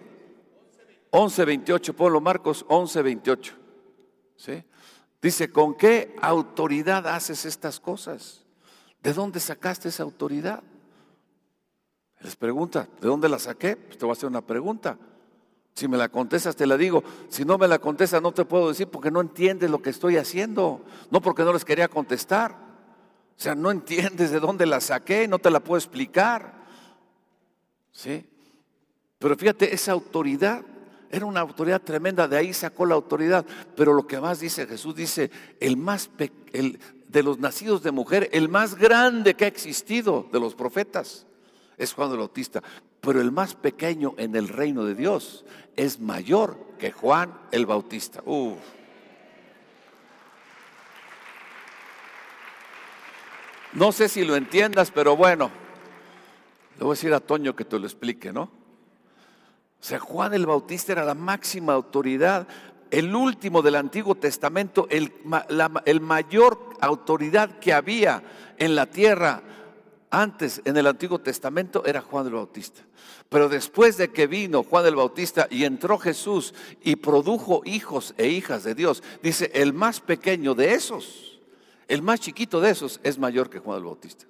11.28, 1.12 1.94
ponlo 1.94 2.20
Marcos 2.20 2.66
11.28. 2.66 3.52
¿Sí? 4.36 4.64
Dice, 5.22 5.52
¿con 5.52 5.74
qué 5.74 6.16
autoridad 6.20 7.06
haces 7.06 7.44
estas 7.44 7.78
cosas? 7.78 8.44
¿De 9.02 9.12
dónde 9.12 9.38
sacaste 9.38 9.88
esa 9.88 10.02
autoridad? 10.02 10.62
Les 12.20 12.36
pregunta, 12.36 12.88
¿de 13.00 13.08
dónde 13.08 13.28
la 13.28 13.38
saqué? 13.38 13.76
Pues 13.76 13.96
te 13.96 14.04
voy 14.04 14.12
a 14.12 14.12
hacer 14.14 14.28
una 14.28 14.44
pregunta. 14.44 14.98
Si 15.74 15.88
me 15.88 15.96
la 15.96 16.08
contestas, 16.08 16.56
te 16.56 16.66
la 16.66 16.76
digo. 16.76 17.02
Si 17.28 17.44
no 17.44 17.56
me 17.56 17.68
la 17.68 17.78
contestas, 17.78 18.20
no 18.20 18.32
te 18.32 18.44
puedo 18.44 18.68
decir 18.68 18.88
porque 18.88 19.10
no 19.10 19.20
entiendes 19.20 19.70
lo 19.70 19.80
que 19.80 19.90
estoy 19.90 20.16
haciendo. 20.16 20.84
No 21.10 21.22
porque 21.22 21.44
no 21.44 21.52
les 21.52 21.64
quería 21.64 21.88
contestar. 21.88 22.52
O 22.52 23.42
sea, 23.42 23.54
no 23.54 23.70
entiendes 23.70 24.30
de 24.30 24.40
dónde 24.40 24.66
la 24.66 24.80
saqué, 24.80 25.28
no 25.28 25.38
te 25.38 25.50
la 25.50 25.60
puedo 25.60 25.78
explicar. 25.78 26.59
¿Sí? 28.00 28.24
Pero 29.18 29.36
fíjate, 29.36 29.74
esa 29.74 29.92
autoridad 29.92 30.62
era 31.10 31.26
una 31.26 31.40
autoridad 31.40 31.82
tremenda, 31.82 32.26
de 32.26 32.38
ahí 32.38 32.54
sacó 32.54 32.86
la 32.86 32.94
autoridad. 32.94 33.44
Pero 33.76 33.92
lo 33.92 34.06
que 34.06 34.18
más 34.18 34.40
dice 34.40 34.66
Jesús, 34.66 34.94
dice, 34.94 35.30
el 35.60 35.76
más 35.76 36.08
de 36.16 37.22
los 37.22 37.38
nacidos 37.38 37.82
de 37.82 37.90
mujer, 37.90 38.30
el 38.32 38.48
más 38.48 38.76
grande 38.76 39.34
que 39.34 39.44
ha 39.44 39.48
existido 39.48 40.26
de 40.32 40.40
los 40.40 40.54
profetas 40.54 41.26
es 41.76 41.92
Juan 41.92 42.10
el 42.12 42.16
Bautista. 42.16 42.62
Pero 43.02 43.20
el 43.20 43.32
más 43.32 43.54
pequeño 43.54 44.14
en 44.16 44.34
el 44.34 44.48
reino 44.48 44.86
de 44.86 44.94
Dios 44.94 45.44
es 45.76 46.00
mayor 46.00 46.56
que 46.78 46.92
Juan 46.92 47.38
el 47.50 47.66
Bautista. 47.66 48.22
No 53.74 53.92
sé 53.92 54.08
si 54.08 54.24
lo 54.24 54.36
entiendas, 54.36 54.90
pero 54.90 55.18
bueno, 55.18 55.50
le 56.80 56.86
voy 56.86 56.94
a 56.94 56.96
decir 56.96 57.12
a 57.12 57.20
Toño 57.20 57.54
que 57.54 57.66
te 57.66 57.78
lo 57.78 57.84
explique, 57.84 58.32
¿no? 58.32 58.44
O 58.44 59.82
sea, 59.82 59.98
Juan 59.98 60.32
el 60.32 60.46
Bautista 60.46 60.92
era 60.92 61.04
la 61.04 61.14
máxima 61.14 61.74
autoridad, 61.74 62.48
el 62.90 63.14
último 63.14 63.60
del 63.60 63.74
Antiguo 63.74 64.14
Testamento, 64.14 64.88
el, 64.88 65.12
mayor 66.00 66.58
autoridad 66.80 67.58
que 67.58 67.74
había 67.74 68.22
en 68.56 68.74
la 68.74 68.86
tierra 68.86 69.42
antes 70.08 70.62
en 70.64 70.74
el 70.78 70.86
Antiguo 70.86 71.18
Testamento 71.18 71.84
era 71.84 72.00
Juan 72.00 72.26
el 72.26 72.32
Bautista. 72.32 72.80
Pero 73.28 73.50
después 73.50 73.98
de 73.98 74.10
que 74.10 74.26
vino 74.26 74.62
Juan 74.62 74.86
el 74.86 74.96
Bautista 74.96 75.48
y 75.50 75.64
entró 75.64 75.98
Jesús 75.98 76.54
y 76.82 76.96
produjo 76.96 77.60
hijos 77.66 78.14
e 78.16 78.28
hijas 78.28 78.64
de 78.64 78.74
Dios, 78.74 79.02
dice, 79.22 79.50
el 79.52 79.74
más 79.74 80.00
pequeño 80.00 80.54
de 80.54 80.72
esos, 80.72 81.40
el 81.88 82.00
más 82.00 82.20
chiquito 82.20 82.58
de 82.58 82.70
esos 82.70 83.00
es 83.02 83.18
mayor 83.18 83.50
que 83.50 83.58
Juan 83.58 83.76
el 83.76 83.84
Bautista. 83.84 84.24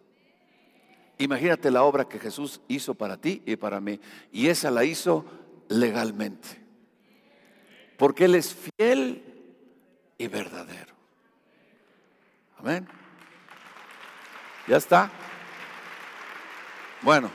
Imagínate 1.21 1.71
la 1.71 1.83
obra 1.83 2.09
que 2.09 2.19
Jesús 2.19 2.63
hizo 2.67 2.95
para 2.95 3.19
ti 3.19 3.43
y 3.45 3.57
para 3.57 3.79
mí. 3.79 4.01
Y 4.33 4.49
esa 4.49 4.71
la 4.71 4.85
hizo 4.85 5.27
legalmente. 5.69 6.49
Porque 7.99 8.25
Él 8.25 8.37
es 8.37 8.55
fiel 8.55 9.23
y 10.17 10.27
verdadero. 10.29 10.95
Amén. 12.57 12.89
¿Ya 14.67 14.79
está? 14.79 15.11
Bueno. 17.03 17.31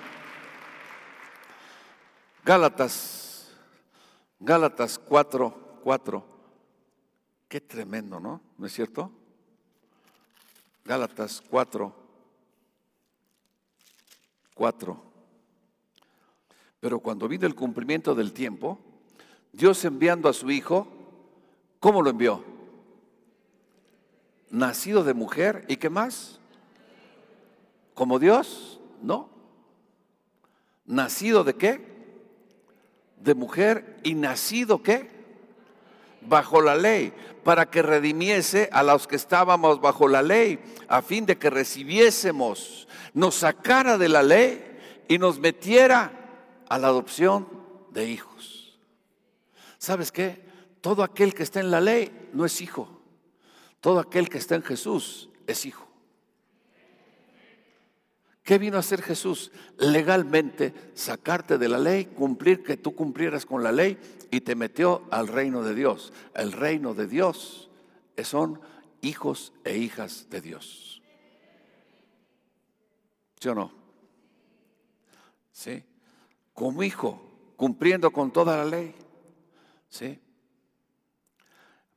Gálatas, 2.43 3.52
Gálatas 4.39 4.98
4, 4.98 5.80
4. 5.84 6.26
Qué 7.48 7.62
tremendo, 7.62 8.19
¿no? 8.19 8.41
¿No 8.58 8.65
es 8.65 8.74
cierto? 8.74 9.12
Gálatas 10.84 11.43
4, 11.48 12.05
4. 14.56 15.00
Pero 16.80 17.00
cuando 17.00 17.28
vino 17.28 17.46
el 17.46 17.54
cumplimiento 17.54 18.15
del 18.15 18.34
tiempo, 18.34 18.80
Dios 19.54 19.86
enviando 19.86 20.28
a 20.28 20.34
su 20.34 20.50
Hijo, 20.50 20.88
¿cómo 21.80 22.02
lo 22.02 22.10
envió? 22.10 22.44
Nacido 24.49 25.03
de 25.03 25.14
mujer, 25.14 25.66
¿y 25.68 25.78
qué 25.78 25.89
más? 25.89 26.39
¿Como 27.93 28.20
Dios? 28.20 28.80
No. 29.01 29.30
¿Nacido 30.86 31.43
de 31.43 31.56
qué? 31.56 31.95
De 33.20 33.34
mujer 33.34 33.99
y 34.03 34.14
nacido 34.16 34.84
qué? 34.84 35.14
Bajo 36.28 36.61
la 36.61 36.76
ley, 36.76 37.13
para 37.43 37.69
que 37.69 37.82
redimiese 37.82 38.69
a 38.71 38.84
los 38.84 39.07
que 39.07 39.15
estábamos 39.15 39.80
bajo 39.80 40.07
la 40.07 40.21
ley, 40.21 40.59
a 40.88 41.01
fin 41.01 41.26
de 41.26 41.38
que 41.38 41.49
recibiésemos, 41.49 42.88
nos 43.13 43.36
sacara 43.36 43.97
de 43.97 44.09
la 44.09 44.23
ley 44.23 44.63
y 45.07 45.17
nos 45.17 45.39
metiera 45.39 46.11
a 46.67 46.78
la 46.78 46.88
adopción 46.88 47.47
de 47.91 48.09
hijos. 48.09 48.80
¿Sabes 49.78 50.11
qué? 50.11 50.43
Todo 50.82 51.03
aquel 51.03 51.34
que 51.34 51.43
está 51.43 51.59
en 51.59 51.71
la 51.71 51.82
ley 51.82 52.30
no 52.34 52.45
es 52.45 52.61
hijo. 52.61 52.89
Todo 53.82 53.99
aquel 53.99 54.30
que 54.30 54.39
está 54.39 54.55
en 54.55 54.63
Jesús 54.63 55.30
es 55.45 55.65
hijo. 55.65 55.84
¿Qué 58.46 58.58
vino 58.58 58.78
a 58.78 58.80
hacer 58.80 59.02
Jesús? 59.02 59.52
Legalmente 59.78 60.74
sacarte 60.93 61.58
de 61.58 61.68
la 61.68 61.80
ley, 61.80 62.06
cumplir 62.06 62.64
que 62.64 62.78
tú 62.78 62.96
cumplieras 62.96 63.46
con 63.46 63.62
la 63.62 63.74
ley 63.74 63.98
y 64.32 64.39
te 64.39 64.56
metió 64.56 65.04
al 65.12 65.28
reino 65.28 65.64
de 65.64 65.76
Dios. 65.76 66.14
El 66.34 66.54
reino 66.54 66.93
de 66.93 67.08
Dios 67.08 67.70
son 68.24 68.62
hijos 69.02 69.52
e 69.66 69.78
hijas 69.78 70.30
de 70.30 70.39
Dios. 70.39 71.02
¿Sí 73.41 73.50
o 73.50 73.56
no? 73.56 73.74
¿Sí? 75.52 75.84
como 76.56 76.82
hijo, 76.82 77.22
cumpliendo 77.58 78.12
con 78.12 78.32
toda 78.32 78.58
la 78.58 78.66
ley. 78.66 78.96
¿Sí? 79.89 80.20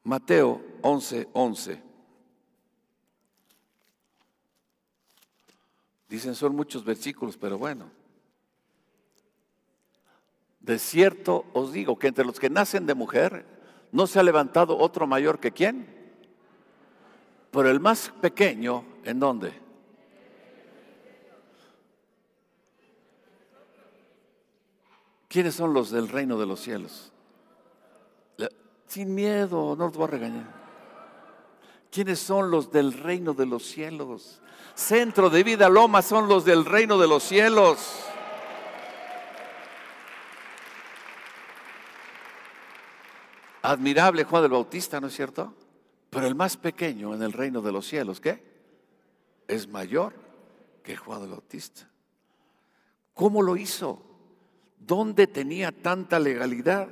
Mateo 0.02 0.60
11, 0.82 1.28
11. 1.32 1.87
Dicen 6.08 6.34
son 6.34 6.56
muchos 6.56 6.84
versículos, 6.84 7.36
pero 7.36 7.58
bueno. 7.58 7.90
De 10.60 10.78
cierto 10.78 11.44
os 11.52 11.72
digo 11.72 11.98
que 11.98 12.08
entre 12.08 12.24
los 12.24 12.40
que 12.40 12.50
nacen 12.50 12.86
de 12.86 12.94
mujer 12.94 13.44
no 13.92 14.06
se 14.06 14.18
ha 14.18 14.22
levantado 14.22 14.76
otro 14.76 15.06
mayor 15.06 15.38
que 15.38 15.52
quién. 15.52 15.86
Pero 17.50 17.70
el 17.70 17.80
más 17.80 18.10
pequeño, 18.20 18.84
¿en 19.04 19.18
dónde? 19.18 19.52
¿Quiénes 25.28 25.54
son 25.54 25.74
los 25.74 25.90
del 25.90 26.08
reino 26.08 26.38
de 26.38 26.46
los 26.46 26.60
cielos? 26.60 27.12
Sin 28.86 29.14
miedo, 29.14 29.76
no 29.76 29.86
los 29.86 29.96
voy 29.96 30.04
a 30.04 30.10
regañar. 30.10 30.58
¿Quiénes 31.90 32.18
son 32.18 32.50
los 32.50 32.72
del 32.72 32.94
reino 32.94 33.34
de 33.34 33.44
los 33.44 33.64
cielos? 33.64 34.40
Centro 34.78 35.28
de 35.28 35.42
vida 35.42 35.68
Loma 35.68 36.02
son 36.02 36.28
los 36.28 36.44
del 36.44 36.64
reino 36.64 36.98
de 36.98 37.08
los 37.08 37.24
cielos. 37.24 38.04
Admirable 43.62 44.22
Juan 44.22 44.42
del 44.42 44.52
Bautista, 44.52 45.00
¿no 45.00 45.08
es 45.08 45.16
cierto? 45.16 45.52
Pero 46.10 46.28
el 46.28 46.36
más 46.36 46.56
pequeño 46.56 47.12
en 47.12 47.22
el 47.22 47.32
reino 47.32 47.60
de 47.60 47.72
los 47.72 47.88
cielos, 47.88 48.20
¿qué? 48.20 48.40
Es 49.48 49.66
mayor 49.66 50.14
que 50.84 50.96
Juan 50.96 51.22
del 51.22 51.30
Bautista. 51.30 51.90
¿Cómo 53.14 53.42
lo 53.42 53.56
hizo? 53.56 54.00
¿Dónde 54.78 55.26
tenía 55.26 55.72
tanta 55.72 56.20
legalidad? 56.20 56.88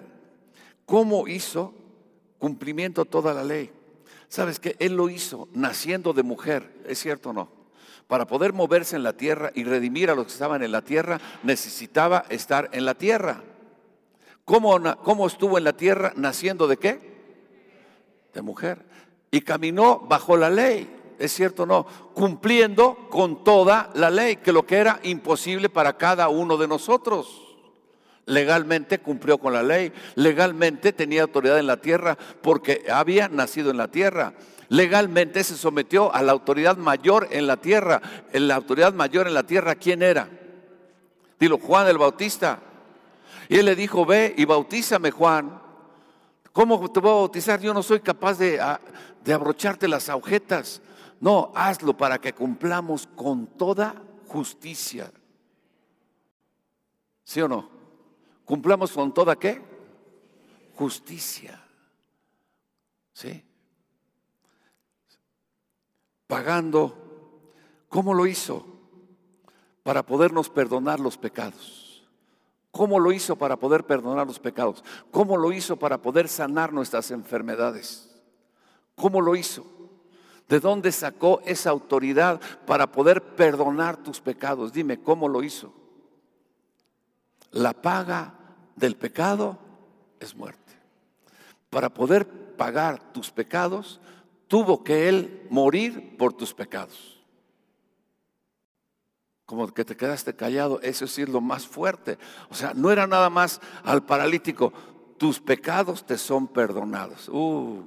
¿Cómo 0.86 1.28
hizo 1.28 1.72
cumplimiento 2.40 3.04
toda 3.04 3.32
la 3.32 3.44
ley? 3.44 3.70
¿Sabes 4.28 4.58
que 4.58 4.74
Él 4.80 4.96
lo 4.96 5.08
hizo 5.08 5.48
naciendo 5.52 6.12
de 6.12 6.24
mujer, 6.24 6.82
¿es 6.88 6.98
cierto 6.98 7.30
o 7.30 7.32
no? 7.32 7.55
Para 8.06 8.26
poder 8.26 8.52
moverse 8.52 8.96
en 8.96 9.02
la 9.02 9.14
tierra 9.14 9.50
y 9.54 9.64
redimir 9.64 10.10
a 10.10 10.14
los 10.14 10.26
que 10.26 10.32
estaban 10.32 10.62
en 10.62 10.72
la 10.72 10.82
tierra, 10.82 11.20
necesitaba 11.42 12.24
estar 12.28 12.68
en 12.72 12.84
la 12.84 12.94
tierra. 12.94 13.42
¿Cómo, 14.44 14.78
cómo 15.02 15.26
estuvo 15.26 15.58
en 15.58 15.64
la 15.64 15.72
tierra 15.72 16.12
naciendo 16.14 16.68
de 16.68 16.76
qué? 16.76 17.00
De 18.32 18.42
mujer. 18.42 18.84
Y 19.32 19.40
caminó 19.40 19.98
bajo 19.98 20.36
la 20.36 20.50
ley, 20.50 20.88
¿es 21.18 21.32
cierto 21.32 21.64
o 21.64 21.66
no? 21.66 21.84
Cumpliendo 22.14 23.08
con 23.10 23.42
toda 23.42 23.90
la 23.94 24.08
ley, 24.08 24.36
que 24.36 24.52
lo 24.52 24.64
que 24.64 24.76
era 24.76 25.00
imposible 25.02 25.68
para 25.68 25.96
cada 25.96 26.28
uno 26.28 26.56
de 26.56 26.68
nosotros. 26.68 27.42
Legalmente 28.26 29.00
cumplió 29.00 29.38
con 29.38 29.52
la 29.52 29.62
ley, 29.62 29.92
legalmente 30.14 30.92
tenía 30.92 31.22
autoridad 31.22 31.58
en 31.58 31.66
la 31.66 31.80
tierra 31.80 32.16
porque 32.40 32.84
había 32.92 33.28
nacido 33.28 33.70
en 33.70 33.76
la 33.78 33.88
tierra. 33.88 34.34
Legalmente 34.68 35.44
se 35.44 35.56
sometió 35.56 36.12
a 36.14 36.22
la 36.22 36.32
autoridad 36.32 36.76
mayor 36.76 37.28
en 37.30 37.46
la 37.46 37.56
tierra. 37.56 38.00
La 38.32 38.56
autoridad 38.56 38.92
mayor 38.94 39.26
en 39.26 39.34
la 39.34 39.44
tierra, 39.44 39.74
¿quién 39.76 40.02
era? 40.02 40.28
Dilo, 41.38 41.58
Juan 41.58 41.86
el 41.88 41.98
Bautista. 41.98 42.60
Y 43.48 43.58
él 43.58 43.66
le 43.66 43.76
dijo, 43.76 44.04
ve 44.04 44.34
y 44.36 44.44
bautízame, 44.44 45.10
Juan. 45.10 45.62
¿Cómo 46.52 46.90
te 46.90 47.00
voy 47.00 47.10
a 47.10 47.14
bautizar? 47.14 47.60
Yo 47.60 47.72
no 47.74 47.82
soy 47.82 48.00
capaz 48.00 48.38
de, 48.38 48.60
de 49.24 49.32
abrocharte 49.32 49.86
las 49.86 50.08
agujetas. 50.08 50.80
No, 51.20 51.52
hazlo 51.54 51.96
para 51.96 52.18
que 52.18 52.32
cumplamos 52.32 53.06
con 53.14 53.46
toda 53.46 53.94
justicia. 54.26 55.12
¿Sí 57.24 57.40
o 57.40 57.48
no? 57.48 57.68
Cumplamos 58.44 58.92
con 58.92 59.12
toda 59.12 59.36
qué? 59.36 59.60
Justicia. 60.74 61.62
¿Sí? 63.12 63.44
Pagando. 66.26 66.96
¿Cómo 67.88 68.14
lo 68.14 68.26
hizo? 68.26 68.66
Para 69.82 70.04
podernos 70.04 70.50
perdonar 70.50 71.00
los 71.00 71.16
pecados. 71.16 72.06
¿Cómo 72.70 73.00
lo 73.00 73.10
hizo 73.12 73.36
para 73.36 73.56
poder 73.56 73.84
perdonar 73.84 74.26
los 74.26 74.38
pecados? 74.38 74.84
¿Cómo 75.10 75.38
lo 75.38 75.50
hizo 75.52 75.76
para 75.76 76.02
poder 76.02 76.28
sanar 76.28 76.72
nuestras 76.72 77.10
enfermedades? 77.10 78.14
¿Cómo 78.94 79.20
lo 79.22 79.34
hizo? 79.34 79.64
¿De 80.48 80.60
dónde 80.60 80.92
sacó 80.92 81.40
esa 81.46 81.70
autoridad 81.70 82.40
para 82.66 82.92
poder 82.92 83.34
perdonar 83.34 83.96
tus 83.96 84.20
pecados? 84.20 84.72
Dime, 84.72 85.00
¿cómo 85.00 85.28
lo 85.28 85.42
hizo? 85.42 85.72
La 87.50 87.72
paga 87.72 88.34
del 88.76 88.96
pecado 88.96 89.58
es 90.20 90.36
muerte. 90.36 90.74
Para 91.70 91.88
poder 91.88 92.28
pagar 92.56 93.12
tus 93.12 93.30
pecados, 93.30 94.00
tuvo 94.48 94.82
que 94.82 95.08
Él 95.08 95.46
morir 95.50 96.16
por 96.16 96.32
tus 96.32 96.54
pecados. 96.54 97.16
Como 99.44 99.68
que 99.68 99.84
te 99.84 99.96
quedaste 99.96 100.34
callado, 100.34 100.80
eso 100.82 101.06
sí 101.06 101.22
es 101.22 101.28
lo 101.28 101.40
más 101.40 101.66
fuerte. 101.66 102.18
O 102.50 102.54
sea, 102.54 102.74
no 102.74 102.90
era 102.90 103.06
nada 103.06 103.30
más 103.30 103.60
al 103.84 104.04
paralítico, 104.04 104.72
tus 105.18 105.40
pecados 105.40 106.04
te 106.04 106.18
son 106.18 106.48
perdonados. 106.48 107.28
Uh, 107.28 107.84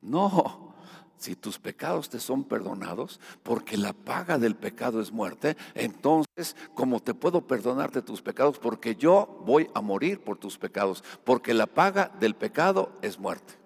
no, 0.00 0.74
si 1.16 1.36
tus 1.36 1.60
pecados 1.60 2.10
te 2.10 2.18
son 2.18 2.42
perdonados, 2.42 3.20
porque 3.44 3.76
la 3.76 3.92
paga 3.92 4.38
del 4.38 4.56
pecado 4.56 5.00
es 5.00 5.12
muerte, 5.12 5.56
entonces, 5.74 6.56
¿cómo 6.74 6.98
te 6.98 7.14
puedo 7.14 7.46
perdonar 7.46 7.92
de 7.92 8.02
tus 8.02 8.20
pecados? 8.20 8.58
Porque 8.58 8.96
yo 8.96 9.40
voy 9.46 9.70
a 9.74 9.80
morir 9.80 10.24
por 10.24 10.38
tus 10.38 10.58
pecados, 10.58 11.04
porque 11.22 11.54
la 11.54 11.66
paga 11.66 12.10
del 12.18 12.34
pecado 12.34 12.98
es 13.00 13.20
muerte. 13.20 13.61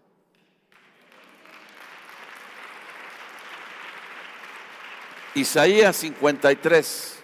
Isaías 5.37 5.97
53, 5.97 7.19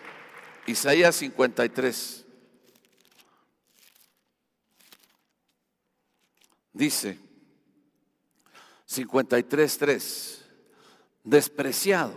Isaías 0.66 1.16
53, 1.16 2.26
dice, 6.74 7.18
53.3, 8.86 10.42
despreciado 11.24 12.12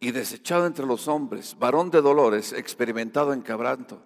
y 0.00 0.10
desechado 0.10 0.64
entre 0.64 0.86
los 0.86 1.06
hombres, 1.06 1.54
varón 1.58 1.90
de 1.90 2.00
dolores, 2.00 2.54
experimentado 2.54 3.34
en 3.34 3.42
quebranto. 3.42 4.02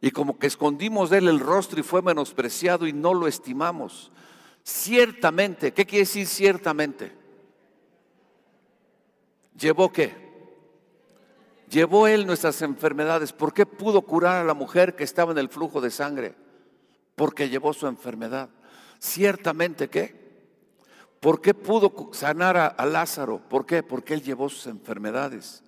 Y 0.00 0.10
como 0.10 0.36
que 0.36 0.48
escondimos 0.48 1.10
de 1.10 1.18
él 1.18 1.28
el 1.28 1.38
rostro 1.38 1.78
y 1.78 1.84
fue 1.84 2.02
menospreciado 2.02 2.88
y 2.88 2.92
no 2.92 3.14
lo 3.14 3.28
estimamos. 3.28 4.10
Ciertamente, 4.64 5.72
¿qué 5.72 5.86
quiere 5.86 6.06
decir 6.06 6.26
ciertamente? 6.26 7.12
¿Llevó 9.56 9.92
qué? 9.92 10.25
Llevó 11.70 12.06
él 12.06 12.26
nuestras 12.26 12.62
enfermedades. 12.62 13.32
¿Por 13.32 13.52
qué 13.52 13.66
pudo 13.66 14.02
curar 14.02 14.36
a 14.36 14.44
la 14.44 14.54
mujer 14.54 14.94
que 14.94 15.04
estaba 15.04 15.32
en 15.32 15.38
el 15.38 15.48
flujo 15.48 15.80
de 15.80 15.90
sangre? 15.90 16.34
Porque 17.14 17.48
llevó 17.48 17.72
su 17.72 17.86
enfermedad. 17.86 18.48
Ciertamente, 18.98 19.88
¿qué? 19.88 20.26
¿Por 21.20 21.40
qué 21.40 21.54
pudo 21.54 22.10
sanar 22.12 22.56
a, 22.56 22.86
Lázaro? 22.86 23.40
¿Por 23.48 23.66
qué? 23.66 23.82
Porque 23.82 24.14
Él 24.14 24.22
llevó 24.22 24.48
sus 24.48 24.66
enfermedades 24.66 25.62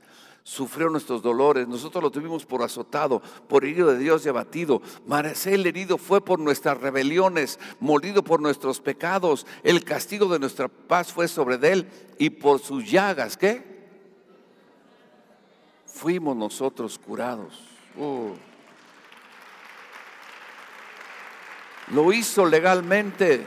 sufrió 0.48 0.88
nuestros 0.88 1.20
dolores, 1.20 1.68
nosotros 1.68 2.02
lo 2.02 2.10
tuvimos 2.10 2.46
por 2.46 2.62
azotado, 2.62 3.20
por 3.48 3.66
herido 3.66 3.92
de 3.92 3.98
Dios 3.98 4.24
y 4.24 4.30
abatido. 4.30 4.80
el 5.44 5.66
herido 5.66 5.98
fue 5.98 6.24
por 6.24 6.38
nuestras 6.38 6.80
rebeliones, 6.80 7.60
molido 7.80 8.24
por 8.24 8.40
nuestros 8.40 8.80
pecados. 8.80 9.46
El 9.62 9.84
castigo 9.84 10.26
de 10.26 10.38
nuestra 10.38 10.68
paz 10.68 11.12
fue 11.12 11.28
sobre 11.28 11.56
él 11.70 11.86
y 12.18 12.30
por 12.30 12.60
sus 12.60 12.90
llagas, 12.90 13.36
¿qué? 13.36 13.77
Fuimos 15.98 16.36
nosotros 16.36 16.96
curados. 16.96 17.60
Uh. 17.96 18.30
Lo 21.88 22.12
hizo 22.12 22.46
legalmente. 22.46 23.44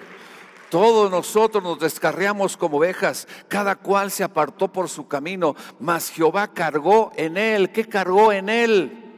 Todos 0.70 1.10
nosotros 1.10 1.64
nos 1.64 1.80
descarriamos 1.80 2.58
como 2.58 2.80
ovejas, 2.80 3.26
cada 3.48 3.78
cual 3.78 4.12
se 4.12 4.26
apartó 4.26 4.68
por 4.68 4.90
su 4.90 5.08
camino, 5.08 5.56
mas 5.80 6.10
Jehová 6.10 6.50
cargó 6.50 7.14
en 7.16 7.38
él. 7.38 7.72
¿Qué 7.72 7.86
cargó 7.88 8.34
en 8.34 8.50
él? 8.50 9.16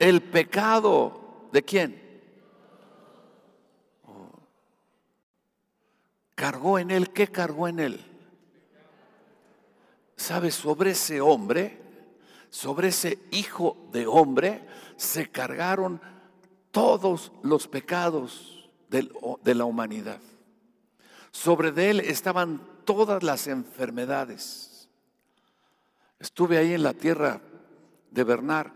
El 0.00 0.20
pecado. 0.20 1.46
¿De 1.52 1.62
quién? 1.62 2.02
Oh. 4.04 4.40
Cargó 6.34 6.80
en 6.80 6.90
él. 6.90 7.10
¿Qué 7.10 7.28
cargó 7.28 7.68
en 7.68 7.78
él? 7.78 8.17
¿Sabes? 10.18 10.56
Sobre 10.56 10.90
ese 10.90 11.20
hombre, 11.20 11.80
sobre 12.50 12.88
ese 12.88 13.20
hijo 13.30 13.88
de 13.92 14.06
hombre, 14.08 14.66
se 14.96 15.30
cargaron 15.30 16.00
todos 16.72 17.30
los 17.42 17.68
pecados 17.68 18.68
de 18.88 19.54
la 19.54 19.64
humanidad. 19.64 20.20
Sobre 21.30 21.70
de 21.70 21.90
él 21.90 22.00
estaban 22.00 22.60
todas 22.84 23.22
las 23.22 23.46
enfermedades. 23.46 24.88
Estuve 26.18 26.58
ahí 26.58 26.74
en 26.74 26.82
la 26.82 26.94
tierra 26.94 27.40
de 28.10 28.24
Bernard 28.24 28.72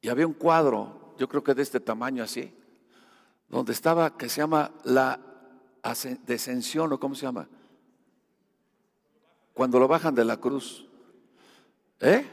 Y 0.00 0.08
había 0.08 0.26
un 0.26 0.34
cuadro, 0.34 1.14
yo 1.18 1.28
creo 1.28 1.42
que 1.42 1.54
de 1.54 1.62
este 1.62 1.80
tamaño 1.80 2.22
así, 2.22 2.54
donde 3.48 3.72
estaba, 3.72 4.16
que 4.16 4.28
se 4.28 4.40
llama 4.40 4.70
la 4.84 5.18
descensión, 6.24 6.92
o 6.92 7.00
cómo 7.00 7.16
se 7.16 7.22
llama, 7.22 7.48
cuando 9.58 9.80
lo 9.80 9.88
bajan 9.88 10.14
de 10.14 10.24
la 10.24 10.36
cruz. 10.36 10.86
¿Eh? 11.98 12.24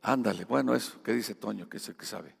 Ándale, 0.00 0.46
bueno, 0.46 0.74
eso, 0.74 1.02
¿qué 1.02 1.12
dice 1.12 1.34
Toño? 1.34 1.68
Que 1.68 1.76
es 1.76 1.86
el 1.90 1.94
que 1.94 2.06
sabe. 2.06 2.34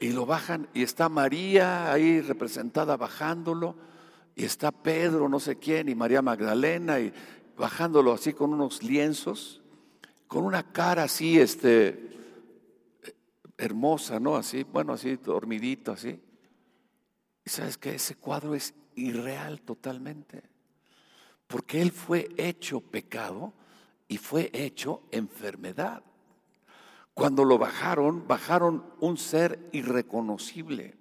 Y 0.00 0.10
lo 0.10 0.26
bajan 0.26 0.66
y 0.74 0.82
está 0.82 1.08
María 1.08 1.92
ahí 1.92 2.20
representada 2.20 2.96
bajándolo 2.96 3.76
y 4.34 4.44
está 4.44 4.72
Pedro, 4.72 5.28
no 5.28 5.38
sé 5.38 5.60
quién, 5.60 5.88
y 5.88 5.94
María 5.94 6.22
Magdalena 6.22 6.98
y 6.98 7.12
bajándolo 7.56 8.14
así 8.14 8.32
con 8.32 8.52
unos 8.52 8.82
lienzos, 8.82 9.62
con 10.26 10.42
una 10.42 10.72
cara 10.72 11.04
así, 11.04 11.38
este, 11.38 12.18
hermosa, 13.56 14.18
¿no? 14.18 14.34
Así, 14.34 14.64
bueno, 14.64 14.94
así, 14.94 15.14
dormidito, 15.18 15.92
así. 15.92 16.20
Y 17.44 17.48
sabes 17.48 17.78
que 17.78 17.94
ese 17.94 18.16
cuadro 18.16 18.56
es 18.56 18.74
irreal 18.96 19.60
totalmente, 19.60 20.50
porque 21.52 21.82
Él 21.82 21.92
fue 21.92 22.30
hecho 22.38 22.80
pecado 22.80 23.52
y 24.08 24.16
fue 24.16 24.48
hecho 24.54 25.02
enfermedad. 25.10 26.02
Cuando 27.12 27.44
lo 27.44 27.58
bajaron, 27.58 28.26
bajaron 28.26 28.82
un 29.00 29.18
ser 29.18 29.68
irreconocible, 29.72 30.96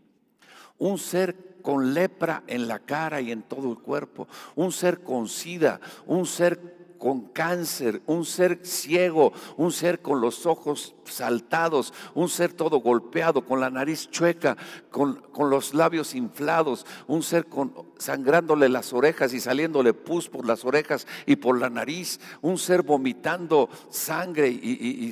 un 0.78 0.98
ser 0.98 1.62
con 1.62 1.94
lepra 1.94 2.44
en 2.48 2.68
la 2.68 2.80
cara 2.80 3.22
y 3.22 3.32
en 3.32 3.44
todo 3.44 3.72
el 3.72 3.78
cuerpo, 3.78 4.28
un 4.56 4.74
ser 4.74 5.04
con 5.04 5.30
sida, 5.30 5.80
un 6.06 6.26
ser 6.26 6.81
con 7.02 7.22
cáncer, 7.30 8.04
un 8.06 8.26
ser 8.26 8.60
ciego, 8.62 9.34
un 9.58 9.72
ser 9.72 10.04
con 10.04 10.22
los 10.22 10.46
ojos 10.46 10.94
saltados, 11.04 11.96
un 12.14 12.30
ser 12.30 12.54
todo 12.54 12.78
golpeado, 12.78 13.44
con 13.44 13.60
la 13.60 13.72
nariz 13.72 14.08
chueca, 14.12 14.56
con, 14.92 15.20
los 15.50 15.74
labios 15.74 16.14
inflados, 16.14 16.86
un 17.08 17.24
ser 17.24 17.48
con, 17.48 17.74
sangrándole 17.98 18.70
las 18.70 18.94
orejas 18.94 19.34
y 19.34 19.40
saliéndole 19.40 19.96
pus 19.96 20.30
por 20.30 20.46
las 20.46 20.64
orejas 20.64 21.08
y 21.26 21.38
por 21.38 21.60
la 21.60 21.72
nariz, 21.72 22.20
un 22.42 22.60
ser 22.60 22.84
vomitando 22.84 23.68
sangre 23.90 24.50
y, 24.50 24.60
y 24.62 25.12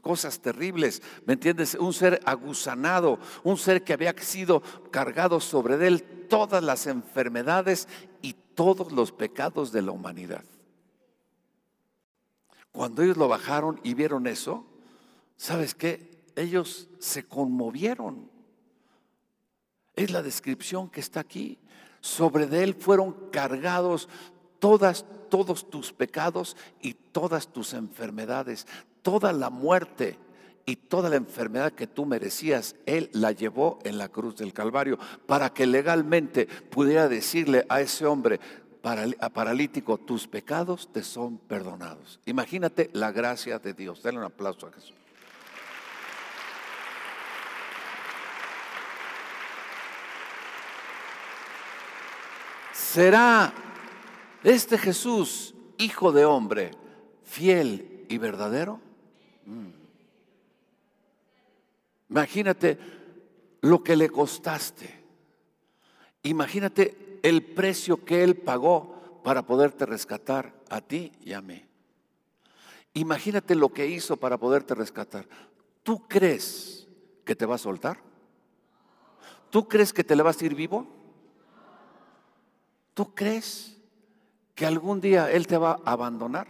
cosas 0.00 0.40
terribles, 0.40 1.02
¿me 1.26 1.34
entiendes? 1.34 1.74
Un 1.74 1.92
ser 1.92 2.18
aguzanado, 2.24 3.18
un 3.44 3.58
ser 3.58 3.84
que 3.84 3.92
había 3.92 4.14
sido 4.16 4.62
cargado 4.90 5.38
sobre 5.40 5.86
él 5.86 6.02
todas 6.30 6.64
las 6.64 6.86
enfermedades 6.86 7.88
y 8.22 8.34
todos 8.54 8.90
los 8.90 9.12
pecados 9.12 9.70
de 9.70 9.82
la 9.82 9.92
humanidad. 9.92 10.42
Cuando 12.76 13.02
ellos 13.02 13.16
lo 13.16 13.26
bajaron 13.26 13.80
y 13.82 13.94
vieron 13.94 14.26
eso, 14.26 14.66
¿sabes 15.38 15.74
qué? 15.74 16.10
Ellos 16.36 16.90
se 16.98 17.26
conmovieron. 17.26 18.30
Es 19.94 20.10
la 20.10 20.20
descripción 20.20 20.90
que 20.90 21.00
está 21.00 21.20
aquí. 21.20 21.58
Sobre 22.02 22.46
de 22.46 22.62
él 22.62 22.74
fueron 22.74 23.30
cargados 23.32 24.10
todas, 24.58 25.06
todos 25.30 25.70
tus 25.70 25.94
pecados 25.94 26.54
y 26.82 26.92
todas 26.92 27.48
tus 27.48 27.72
enfermedades. 27.72 28.66
Toda 29.00 29.32
la 29.32 29.48
muerte 29.48 30.18
y 30.66 30.76
toda 30.76 31.08
la 31.08 31.16
enfermedad 31.16 31.72
que 31.72 31.86
tú 31.86 32.04
merecías, 32.04 32.76
Él 32.84 33.08
la 33.14 33.32
llevó 33.32 33.78
en 33.84 33.96
la 33.96 34.10
cruz 34.10 34.36
del 34.36 34.52
Calvario 34.52 34.98
para 35.24 35.48
que 35.54 35.64
legalmente 35.64 36.46
pudiera 36.46 37.08
decirle 37.08 37.64
a 37.70 37.80
ese 37.80 38.04
hombre, 38.04 38.38
paralítico, 38.86 39.98
tus 39.98 40.28
pecados 40.28 40.92
te 40.92 41.02
son 41.02 41.38
perdonados. 41.38 42.20
Imagínate 42.24 42.88
la 42.92 43.10
gracia 43.10 43.58
de 43.58 43.72
Dios. 43.72 44.02
Dale 44.02 44.18
un 44.18 44.24
aplauso 44.24 44.68
a 44.68 44.72
Jesús. 44.72 44.94
¿Será 52.72 53.52
este 54.44 54.78
Jesús, 54.78 55.54
hijo 55.78 56.12
de 56.12 56.24
hombre, 56.24 56.70
fiel 57.24 58.06
y 58.08 58.18
verdadero? 58.18 58.80
Mm. 59.46 59.70
Imagínate 62.10 62.78
lo 63.62 63.82
que 63.82 63.96
le 63.96 64.08
costaste. 64.08 65.02
Imagínate 66.22 67.15
el 67.26 67.42
precio 67.42 68.04
que 68.04 68.22
Él 68.22 68.36
pagó 68.36 69.20
para 69.24 69.44
poderte 69.44 69.84
rescatar 69.84 70.54
a 70.70 70.80
ti 70.80 71.10
y 71.20 71.32
a 71.32 71.40
mí. 71.40 71.60
Imagínate 72.94 73.56
lo 73.56 73.70
que 73.70 73.88
hizo 73.88 74.16
para 74.16 74.38
poderte 74.38 74.76
rescatar. 74.76 75.26
¿Tú 75.82 76.06
crees 76.06 76.86
que 77.24 77.34
te 77.34 77.44
va 77.44 77.56
a 77.56 77.58
soltar? 77.58 77.98
¿Tú 79.50 79.66
crees 79.66 79.92
que 79.92 80.04
te 80.04 80.14
le 80.14 80.22
vas 80.22 80.40
a 80.40 80.44
ir 80.44 80.54
vivo? 80.54 80.86
¿Tú 82.94 83.12
crees 83.12 83.76
que 84.54 84.64
algún 84.64 85.00
día 85.00 85.28
Él 85.28 85.48
te 85.48 85.56
va 85.56 85.80
a 85.84 85.92
abandonar? 85.94 86.46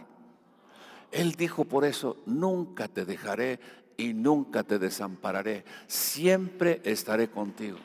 Él 1.11 1.31
dijo 1.31 1.65
por 1.65 1.85
eso, 1.85 2.17
nunca 2.27 2.87
te 2.87 3.03
dejaré 3.03 3.59
y 3.97 4.13
nunca 4.13 4.61
te 4.61 4.77
desampararé, 4.77 5.65
siempre 5.87 6.81
estaré 6.83 7.31
contigo. 7.31 7.79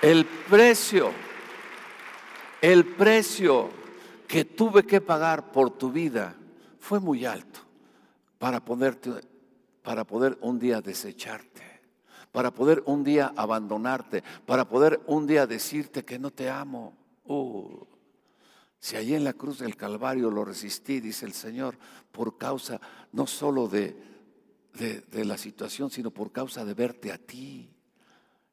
El 0.00 0.26
precio, 0.26 1.10
el 2.60 2.84
precio 2.86 3.68
que 4.28 4.44
tuve 4.44 4.84
que 4.84 5.00
pagar 5.00 5.50
por 5.50 5.70
tu 5.70 5.90
vida 5.90 6.36
fue 6.78 7.00
muy 7.00 7.24
alto 7.24 7.58
para, 8.38 8.62
para 9.82 10.04
poder 10.04 10.38
un 10.40 10.60
día 10.60 10.80
desecharte, 10.80 11.64
para 12.30 12.52
poder 12.52 12.84
un 12.86 13.02
día 13.02 13.32
abandonarte, 13.34 14.22
para 14.46 14.68
poder 14.68 15.00
un 15.06 15.26
día 15.26 15.48
decirte 15.48 16.04
que 16.04 16.20
no 16.20 16.30
te 16.30 16.48
amo. 16.48 16.96
Uh, 17.24 17.84
si 18.78 18.94
allí 18.94 19.16
en 19.16 19.24
la 19.24 19.32
cruz 19.32 19.58
del 19.58 19.74
Calvario 19.74 20.30
lo 20.30 20.44
resistí, 20.44 21.00
dice 21.00 21.26
el 21.26 21.32
Señor, 21.32 21.76
por 22.12 22.38
causa 22.38 22.80
no 23.10 23.26
solo 23.26 23.66
de, 23.66 23.96
de 24.74 25.24
la 25.24 25.36
situación, 25.36 25.90
sino 25.90 26.12
por 26.12 26.30
causa 26.30 26.64
de 26.64 26.74
verte 26.74 27.10
a 27.10 27.18
ti. 27.18 27.68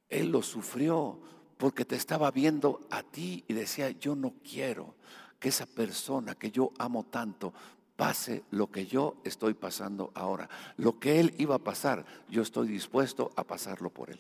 Él 0.10 0.30
lo 0.32 0.42
sufrió 0.42 1.20
porque 1.58 1.86
te 1.86 1.96
estaba 1.96 2.32
viendo 2.32 2.82
a 2.90 3.04
ti 3.04 3.44
y 3.48 3.54
decía, 3.54 3.90
yo 3.92 4.16
no 4.16 4.34
quiero 4.44 4.96
que 5.40 5.50
esa 5.50 5.66
persona 5.66 6.36
que 6.36 6.52
yo 6.52 6.72
amo 6.78 7.04
tanto 7.06 7.54
pase 7.96 8.44
lo 8.52 8.70
que 8.70 8.86
yo 8.86 9.16
estoy 9.24 9.54
pasando 9.54 10.12
ahora. 10.16 10.50
Lo 10.78 11.00
que 11.00 11.20
él 11.20 11.34
iba 11.38 11.56
a 11.56 11.60
pasar, 11.60 12.06
yo 12.30 12.42
estoy 12.42 12.68
dispuesto 12.68 13.32
a 13.36 13.44
pasarlo 13.44 13.90
por 13.90 14.10
él. 14.10 14.20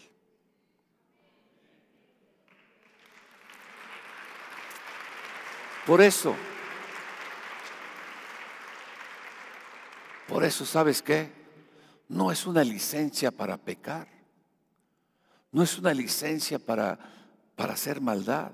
Por 5.86 6.01
eso, 6.01 6.36
por 10.27 10.43
eso, 10.43 10.65
¿sabes 10.65 11.01
qué? 11.01 11.31
No 12.09 12.31
es 12.31 12.47
una 12.47 12.63
licencia 12.63 13.29
para 13.29 13.57
pecar. 13.57 14.07
No 15.51 15.61
es 15.61 15.77
una 15.77 15.93
licencia 15.93 16.57
para 16.57 16.97
para 17.56 17.74
hacer 17.74 18.01
maldad. 18.01 18.51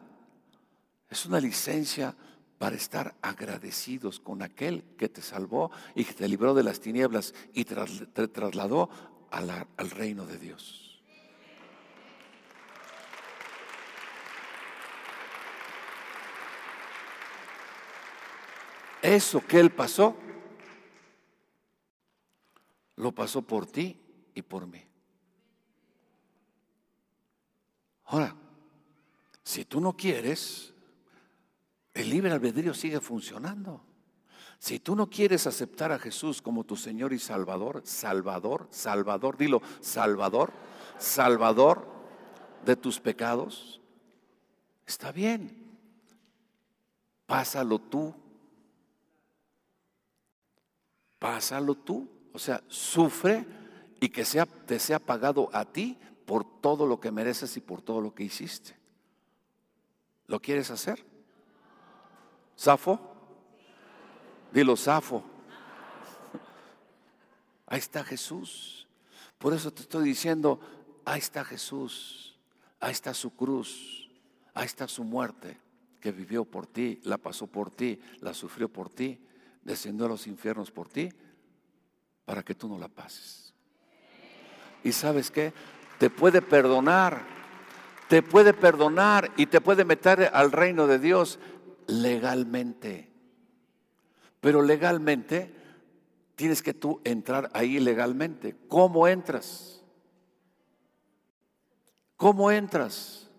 Es 1.09 1.25
una 1.25 1.39
licencia 1.39 2.15
para 2.57 2.75
estar 2.75 3.15
agradecidos 3.21 4.19
con 4.19 4.41
aquel 4.41 4.83
que 4.97 5.09
te 5.09 5.21
salvó 5.21 5.71
y 5.95 6.05
que 6.05 6.13
te 6.13 6.27
libró 6.27 6.53
de 6.53 6.63
las 6.63 6.79
tinieblas 6.79 7.33
y 7.53 7.65
te 7.65 8.27
trasladó 8.27 8.89
al 9.31 9.89
reino 9.89 10.25
de 10.25 10.37
Dios. 10.37 11.03
Eso 19.01 19.41
que 19.45 19.59
Él 19.59 19.71
pasó, 19.71 20.15
lo 22.97 23.11
pasó 23.11 23.41
por 23.41 23.65
ti 23.65 23.99
y 24.35 24.43
por 24.43 24.67
mí. 24.67 24.85
Ahora, 28.05 28.35
si 29.51 29.65
tú 29.65 29.81
no 29.81 29.97
quieres, 29.97 30.73
el 31.93 32.09
libre 32.09 32.31
albedrío 32.31 32.73
sigue 32.73 33.01
funcionando. 33.01 33.83
Si 34.57 34.79
tú 34.79 34.95
no 34.95 35.09
quieres 35.09 35.45
aceptar 35.45 35.91
a 35.91 35.99
Jesús 35.99 36.41
como 36.41 36.63
tu 36.63 36.77
Señor 36.77 37.11
y 37.11 37.19
Salvador, 37.19 37.81
Salvador, 37.83 38.69
Salvador, 38.69 39.35
dilo, 39.35 39.61
Salvador, 39.81 40.53
Salvador 40.97 41.85
de 42.63 42.77
tus 42.77 43.01
pecados, 43.01 43.81
está 44.87 45.11
bien. 45.11 45.77
Pásalo 47.25 47.77
tú. 47.79 48.15
Pásalo 51.19 51.75
tú. 51.75 52.07
O 52.31 52.39
sea, 52.39 52.63
sufre 52.69 53.45
y 53.99 54.07
que 54.07 54.23
sea, 54.23 54.45
te 54.45 54.79
sea 54.79 54.99
pagado 54.99 55.49
a 55.51 55.65
ti 55.65 55.99
por 56.25 56.61
todo 56.61 56.87
lo 56.87 57.01
que 57.01 57.11
mereces 57.11 57.57
y 57.57 57.59
por 57.59 57.81
todo 57.81 57.99
lo 57.99 58.15
que 58.15 58.23
hiciste. 58.23 58.79
¿Lo 60.31 60.39
quieres 60.39 60.71
hacer? 60.71 61.05
¿Safo? 62.55 62.97
Dilo, 64.53 64.77
Safo. 64.77 65.25
Ahí 67.67 67.79
está 67.79 68.01
Jesús. 68.05 68.87
Por 69.37 69.53
eso 69.53 69.71
te 69.71 69.81
estoy 69.81 70.05
diciendo, 70.05 70.61
ahí 71.03 71.19
está 71.19 71.43
Jesús. 71.43 72.39
Ahí 72.79 72.93
está 72.93 73.13
su 73.13 73.35
cruz. 73.35 74.09
Ahí 74.53 74.67
está 74.67 74.87
su 74.87 75.03
muerte, 75.03 75.57
que 75.99 76.13
vivió 76.13 76.45
por 76.45 76.65
ti, 76.65 77.01
la 77.03 77.17
pasó 77.17 77.47
por 77.47 77.69
ti, 77.69 77.99
la 78.21 78.33
sufrió 78.33 78.69
por 78.69 78.89
ti, 78.89 79.19
descendió 79.63 80.05
a 80.05 80.09
los 80.09 80.27
infiernos 80.27 80.71
por 80.71 80.87
ti, 80.87 81.09
para 82.23 82.41
que 82.41 82.55
tú 82.55 82.69
no 82.69 82.79
la 82.79 82.87
pases. 82.87 83.53
Y 84.81 84.93
sabes 84.93 85.29
qué? 85.29 85.51
Te 85.99 86.09
puede 86.09 86.41
perdonar, 86.41 87.40
te 88.11 88.21
puede 88.21 88.53
perdonar 88.53 89.31
y 89.37 89.45
te 89.45 89.61
puede 89.61 89.85
meter 89.85 90.31
al 90.33 90.51
reino 90.51 90.85
de 90.85 90.99
Dios 90.99 91.39
legalmente. 91.87 93.09
Pero 94.41 94.61
legalmente 94.61 95.55
tienes 96.35 96.61
que 96.61 96.73
tú 96.73 96.99
entrar 97.05 97.49
ahí 97.53 97.79
legalmente. 97.79 98.57
¿Cómo 98.67 99.07
entras? 99.07 99.81
¿Cómo 102.17 102.51
entras? 102.51 103.29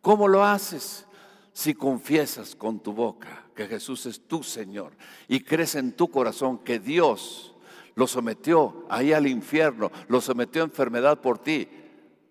¿Cómo 0.00 0.26
lo 0.26 0.42
haces? 0.42 1.04
Si 1.52 1.74
confiesas 1.74 2.56
con 2.56 2.80
tu 2.80 2.94
boca 2.94 3.44
que 3.54 3.66
Jesús 3.66 4.06
es 4.06 4.26
tu 4.26 4.42
Señor 4.42 4.94
y 5.28 5.40
crees 5.40 5.74
en 5.74 5.92
tu 5.92 6.08
corazón 6.08 6.56
que 6.56 6.78
Dios 6.78 7.54
lo 7.96 8.06
sometió 8.06 8.86
ahí 8.88 9.12
al 9.12 9.26
infierno, 9.26 9.92
lo 10.08 10.22
sometió 10.22 10.62
a 10.62 10.64
enfermedad 10.64 11.20
por 11.20 11.38
ti 11.38 11.68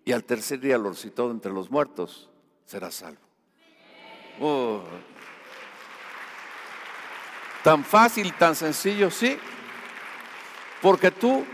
y 0.04 0.12
al 0.12 0.24
tercer 0.24 0.60
día 0.60 0.78
lo 0.78 0.90
recitó 0.90 1.30
entre 1.30 1.52
los 1.52 1.70
muertos, 1.70 2.30
serás 2.64 2.94
salvo. 2.94 3.20
Oh. 4.40 4.82
Tan 7.62 7.84
fácil, 7.84 8.34
tan 8.34 8.56
sencillo, 8.56 9.10
sí. 9.10 9.36
Porque 10.80 11.12
tú, 11.12 11.44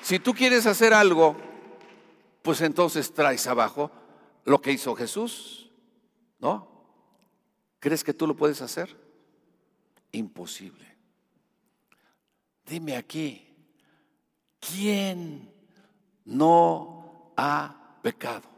si 0.00 0.20
tú 0.20 0.32
quieres 0.32 0.66
hacer 0.66 0.94
algo, 0.94 1.36
pues 2.42 2.60
entonces 2.60 3.12
traes 3.12 3.46
abajo 3.48 3.90
lo 4.44 4.62
que 4.62 4.70
hizo 4.70 4.94
Jesús, 4.94 5.70
¿no? 6.38 6.68
¿Crees 7.80 8.04
que 8.04 8.14
tú 8.14 8.26
lo 8.26 8.36
puedes 8.36 8.62
hacer? 8.62 8.96
Imposible. 10.12 10.96
Dime 12.64 12.96
aquí, 12.96 13.54
¿quién 14.60 15.52
no 16.24 17.32
ha 17.36 17.87
pecado? 18.02 18.48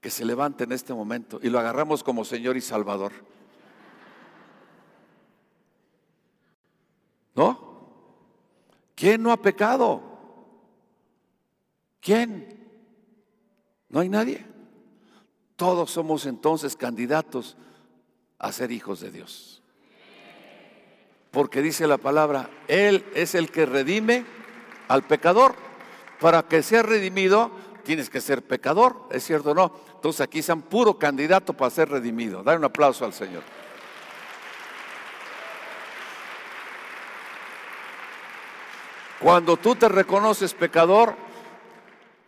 Que 0.00 0.10
se 0.10 0.24
levante 0.24 0.64
en 0.64 0.72
este 0.72 0.92
momento 0.92 1.38
y 1.42 1.48
lo 1.48 1.58
agarramos 1.58 2.02
como 2.02 2.24
Señor 2.24 2.56
y 2.56 2.60
Salvador. 2.60 3.12
¿No? 7.34 7.64
¿Quién 8.94 9.22
no 9.22 9.32
ha 9.32 9.36
pecado? 9.36 10.02
¿Quién? 12.00 12.68
¿No 13.88 14.00
hay 14.00 14.08
nadie? 14.08 14.46
Todos 15.56 15.90
somos 15.90 16.26
entonces 16.26 16.76
candidatos 16.76 17.56
a 18.38 18.52
ser 18.52 18.72
hijos 18.72 19.00
de 19.00 19.10
Dios. 19.10 19.62
Porque 21.30 21.62
dice 21.62 21.86
la 21.86 21.98
palabra, 21.98 22.50
Él 22.68 23.04
es 23.14 23.34
el 23.34 23.50
que 23.50 23.66
redime 23.66 24.24
al 24.88 25.02
pecador. 25.02 25.54
Para 26.20 26.44
que 26.44 26.62
sea 26.62 26.82
redimido, 26.82 27.50
tienes 27.84 28.10
que 28.10 28.20
ser 28.20 28.42
pecador, 28.42 29.08
¿es 29.10 29.24
cierto 29.24 29.52
o 29.52 29.54
no? 29.54 29.72
Entonces 29.94 30.20
aquí 30.22 30.40
un 30.50 30.62
puro 30.62 30.98
candidato 30.98 31.52
para 31.52 31.70
ser 31.70 31.90
redimido. 31.90 32.42
Dale 32.42 32.58
un 32.58 32.64
aplauso 32.64 33.04
al 33.04 33.12
Señor. 33.12 33.42
Cuando 39.20 39.56
tú 39.56 39.74
te 39.76 39.88
reconoces 39.88 40.52
pecador 40.52 41.14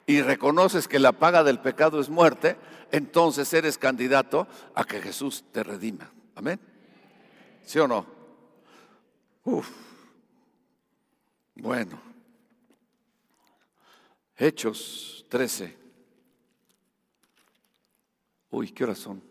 y 0.07 0.23
reconoces 0.23 0.89
que 0.89 0.99
la 0.99 1.13
paga 1.13 1.43
del 1.43 1.59
pecado 1.59 2.01
es 2.01 2.09
muerte, 2.09 2.57
entonces 2.93 3.53
eres 3.53 3.77
candidato 3.77 4.47
a 4.75 4.85
que 4.85 5.01
Jesús 5.03 5.45
te 5.53 5.63
redima. 5.63 6.11
Amén. 6.37 6.61
¿Sí 7.65 7.79
o 7.79 7.89
no? 7.89 8.07
Uf. 9.45 9.69
Bueno. 11.57 12.06
Hechos 14.37 15.25
13. 15.29 15.77
Uy, 18.51 18.71
¿qué 18.71 18.85
horas 18.85 18.99
son? 18.99 19.23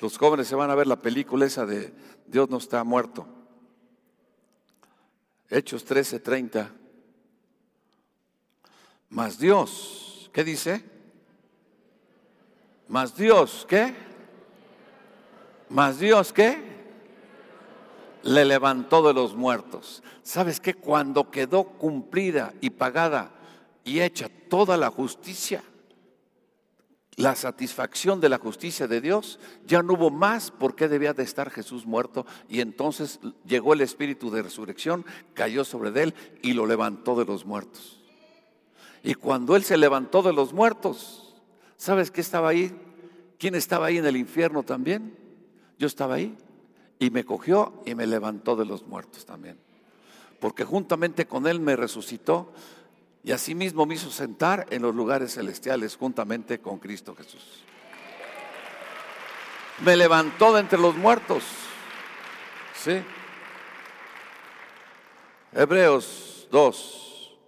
Los 0.00 0.18
jóvenes 0.18 0.48
se 0.48 0.54
van 0.54 0.70
a 0.70 0.74
ver 0.74 0.86
la 0.86 1.00
película 1.00 1.46
esa 1.46 1.64
de 1.64 1.92
Dios 2.26 2.50
no 2.50 2.58
está 2.58 2.82
muerto. 2.84 3.26
Hechos 5.48 5.84
13, 5.84 6.20
30. 6.20 6.72
Mas 9.08 9.38
Dios, 9.38 10.28
¿qué 10.32 10.42
dice? 10.42 10.84
Mas 12.88 13.16
Dios, 13.16 13.64
¿qué? 13.68 13.94
Mas 15.68 15.98
Dios, 15.98 16.32
¿qué? 16.32 16.75
Le 18.26 18.44
levantó 18.44 19.06
de 19.06 19.14
los 19.14 19.36
muertos. 19.36 20.02
¿Sabes 20.24 20.58
qué? 20.58 20.74
Cuando 20.74 21.30
quedó 21.30 21.64
cumplida 21.64 22.52
y 22.60 22.70
pagada 22.70 23.30
y 23.84 24.00
hecha 24.00 24.28
toda 24.48 24.76
la 24.76 24.90
justicia, 24.90 25.62
la 27.14 27.36
satisfacción 27.36 28.20
de 28.20 28.28
la 28.28 28.38
justicia 28.38 28.88
de 28.88 29.00
Dios, 29.00 29.38
ya 29.64 29.80
no 29.82 29.94
hubo 29.94 30.10
más 30.10 30.50
por 30.50 30.74
qué 30.74 30.88
debía 30.88 31.14
de 31.14 31.22
estar 31.22 31.50
Jesús 31.50 31.86
muerto. 31.86 32.26
Y 32.48 32.60
entonces 32.60 33.20
llegó 33.46 33.74
el 33.74 33.80
espíritu 33.80 34.28
de 34.32 34.42
resurrección, 34.42 35.06
cayó 35.32 35.64
sobre 35.64 36.02
él 36.02 36.14
y 36.42 36.52
lo 36.52 36.66
levantó 36.66 37.16
de 37.16 37.26
los 37.26 37.46
muertos. 37.46 38.00
Y 39.04 39.14
cuando 39.14 39.54
él 39.54 39.62
se 39.62 39.76
levantó 39.76 40.22
de 40.22 40.32
los 40.32 40.52
muertos, 40.52 41.36
¿sabes 41.76 42.10
qué 42.10 42.22
estaba 42.22 42.48
ahí? 42.48 42.76
¿Quién 43.38 43.54
estaba 43.54 43.86
ahí 43.86 43.98
en 43.98 44.06
el 44.06 44.16
infierno 44.16 44.64
también? 44.64 45.16
Yo 45.78 45.86
estaba 45.86 46.16
ahí 46.16 46.36
y 46.98 47.10
me 47.10 47.24
cogió 47.24 47.82
y 47.84 47.94
me 47.94 48.06
levantó 48.06 48.56
de 48.56 48.64
los 48.64 48.86
muertos 48.86 49.26
también. 49.26 49.58
Porque 50.40 50.64
juntamente 50.64 51.26
con 51.26 51.46
él 51.46 51.60
me 51.60 51.76
resucitó 51.76 52.52
y 53.22 53.32
asimismo 53.32 53.86
me 53.86 53.94
hizo 53.94 54.10
sentar 54.10 54.66
en 54.70 54.82
los 54.82 54.94
lugares 54.94 55.34
celestiales 55.34 55.96
juntamente 55.96 56.60
con 56.60 56.78
Cristo 56.78 57.14
Jesús. 57.14 57.64
Me 59.84 59.96
levantó 59.96 60.54
de 60.54 60.60
entre 60.60 60.78
los 60.78 60.96
muertos. 60.96 61.44
¿Sí? 62.74 63.02
Hebreos 65.52 66.48
2, 66.50 67.38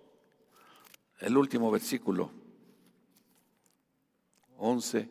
el 1.21 1.37
último 1.37 1.71
versículo, 1.71 2.31
11, 4.57 5.11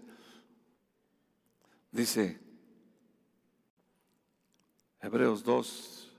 dice, 1.92 2.40
Hebreos 5.02 5.44
2, 5.44 6.12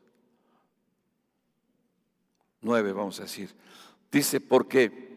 9, 2.61 2.93
vamos 2.93 3.19
a 3.19 3.23
decir, 3.23 3.55
Dice, 4.11 4.41
¿por 4.41 4.69
qué? 4.69 5.09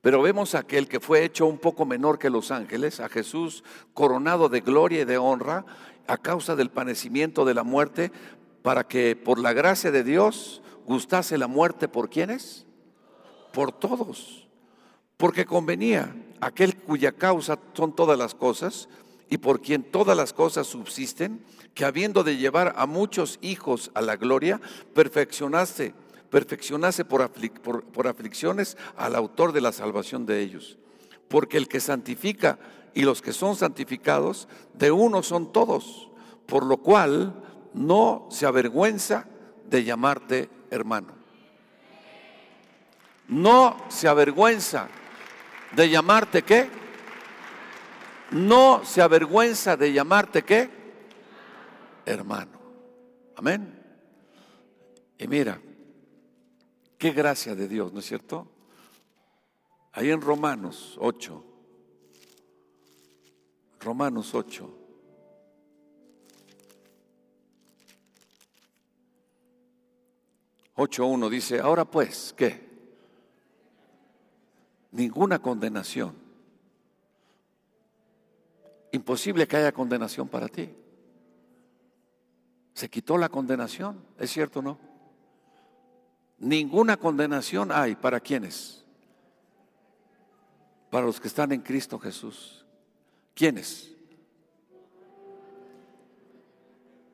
Pero 0.00 0.22
vemos 0.22 0.54
a 0.54 0.60
aquel 0.60 0.88
que 0.88 1.00
fue 1.00 1.24
hecho 1.24 1.46
un 1.46 1.58
poco 1.58 1.84
menor 1.84 2.18
que 2.18 2.30
los 2.30 2.50
ángeles, 2.50 3.00
a 3.00 3.08
Jesús 3.08 3.62
coronado 3.94 4.48
de 4.48 4.60
gloria 4.60 5.02
y 5.02 5.04
de 5.04 5.18
honra 5.18 5.64
a 6.08 6.16
causa 6.16 6.56
del 6.56 6.70
padecimiento 6.70 7.44
de 7.44 7.54
la 7.54 7.62
muerte, 7.62 8.10
para 8.62 8.84
que 8.88 9.14
por 9.14 9.38
la 9.38 9.52
gracia 9.52 9.90
de 9.90 10.02
Dios 10.02 10.62
gustase 10.86 11.38
la 11.38 11.46
muerte 11.46 11.86
por 11.86 12.10
quienes? 12.10 12.66
Por 13.52 13.70
todos. 13.70 14.48
Porque 15.16 15.44
convenía 15.44 16.16
aquel 16.40 16.76
cuya 16.76 17.12
causa 17.12 17.58
son 17.74 17.94
todas 17.94 18.18
las 18.18 18.34
cosas 18.34 18.88
y 19.32 19.38
por 19.38 19.62
quien 19.62 19.82
todas 19.82 20.14
las 20.14 20.34
cosas 20.34 20.66
subsisten, 20.66 21.42
que 21.72 21.86
habiendo 21.86 22.22
de 22.22 22.36
llevar 22.36 22.74
a 22.76 22.84
muchos 22.84 23.38
hijos 23.40 23.90
a 23.94 24.02
la 24.02 24.16
gloria, 24.16 24.60
perfeccionaste 24.92 25.94
perfeccionase 26.28 27.06
por, 27.06 27.30
por, 27.30 28.08
aflicciones 28.08 28.76
al 28.94 29.14
autor 29.14 29.52
de 29.52 29.62
la 29.62 29.72
salvación 29.72 30.26
de 30.26 30.40
ellos. 30.40 30.76
Porque 31.28 31.56
el 31.56 31.66
que 31.66 31.80
santifica 31.80 32.58
y 32.92 33.04
los 33.04 33.22
que 33.22 33.32
son 33.32 33.56
santificados, 33.56 34.48
de 34.74 34.90
uno 34.90 35.22
son 35.22 35.50
todos, 35.50 36.10
por 36.44 36.66
lo 36.66 36.76
cual 36.76 37.34
no 37.72 38.28
se 38.30 38.44
avergüenza 38.44 39.28
de 39.70 39.82
llamarte 39.82 40.50
hermano. 40.70 41.14
No 43.28 43.78
se 43.88 44.08
avergüenza 44.08 44.88
de 45.74 45.88
llamarte 45.88 46.42
qué? 46.42 46.81
No 48.32 48.84
se 48.84 49.02
avergüenza 49.02 49.76
de 49.76 49.92
llamarte 49.92 50.42
qué? 50.42 50.70
Hermano. 52.04 52.58
Amén. 53.36 53.78
Y 55.18 55.28
mira, 55.28 55.60
Qué 57.02 57.10
gracia 57.10 57.56
de 57.56 57.66
Dios, 57.66 57.92
¿no 57.92 57.98
es 57.98 58.06
cierto? 58.06 58.46
Ahí 59.90 60.08
en 60.12 60.20
Romanos 60.20 60.96
8, 61.00 61.44
Romanos 63.80 64.32
8, 64.32 64.78
8.1 70.76 71.28
dice, 71.28 71.58
ahora 71.58 71.84
pues, 71.84 72.32
¿qué? 72.36 72.70
Ninguna 74.92 75.40
condenación. 75.40 76.21
Imposible 78.92 79.48
que 79.48 79.56
haya 79.56 79.72
condenación 79.72 80.28
para 80.28 80.48
ti. 80.48 80.70
Se 82.74 82.88
quitó 82.88 83.18
la 83.18 83.28
condenación, 83.28 84.04
¿es 84.18 84.30
cierto 84.30 84.60
o 84.60 84.62
no? 84.62 84.78
Ninguna 86.38 86.96
condenación 86.96 87.70
hay 87.72 87.94
para 87.94 88.20
quienes. 88.20 88.84
Para 90.90 91.06
los 91.06 91.20
que 91.20 91.28
están 91.28 91.52
en 91.52 91.62
Cristo 91.62 91.98
Jesús. 91.98 92.64
¿Quiénes? 93.34 93.92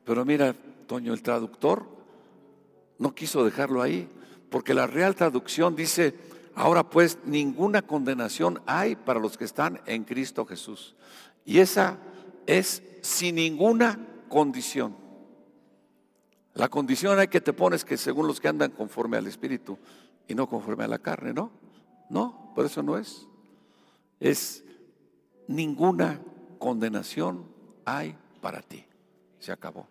Pero 0.03 0.25
mira, 0.25 0.55
Toño, 0.87 1.13
el 1.13 1.21
traductor 1.21 1.85
no 2.97 3.13
quiso 3.13 3.45
dejarlo 3.45 3.81
ahí, 3.81 4.09
porque 4.49 4.73
la 4.73 4.87
real 4.87 5.15
traducción 5.15 5.75
dice, 5.75 6.15
ahora 6.55 6.89
pues 6.89 7.19
ninguna 7.25 7.81
condenación 7.83 8.61
hay 8.65 8.95
para 8.95 9.19
los 9.19 9.37
que 9.37 9.45
están 9.45 9.79
en 9.85 10.03
Cristo 10.03 10.45
Jesús. 10.45 10.95
Y 11.49 11.57
esa 11.57 11.97
es 12.45 12.83
sin 13.01 13.33
ninguna 13.33 13.99
condición. 14.29 14.95
La 16.53 16.69
condición 16.69 17.17
hay 17.17 17.27
que 17.27 17.41
te 17.41 17.53
pones 17.53 17.83
que 17.83 17.97
según 17.97 18.27
los 18.27 18.39
que 18.39 18.49
andan 18.49 18.69
conforme 18.69 19.17
al 19.17 19.25
Espíritu 19.25 19.75
y 20.27 20.35
no 20.35 20.47
conforme 20.47 20.83
a 20.83 20.87
la 20.87 20.99
carne, 20.99 21.33
¿no? 21.33 21.49
No, 22.07 22.51
por 22.53 22.67
eso 22.67 22.83
no 22.83 22.99
es. 22.99 23.25
Es 24.19 24.63
ninguna 25.47 26.21
condenación 26.59 27.45
hay 27.83 28.15
para 28.41 28.61
ti. 28.61 28.85
Se 29.39 29.51
acabó 29.51 29.87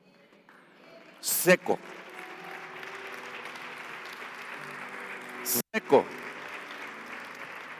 seco. 1.21 1.77
Seco. 5.43 6.05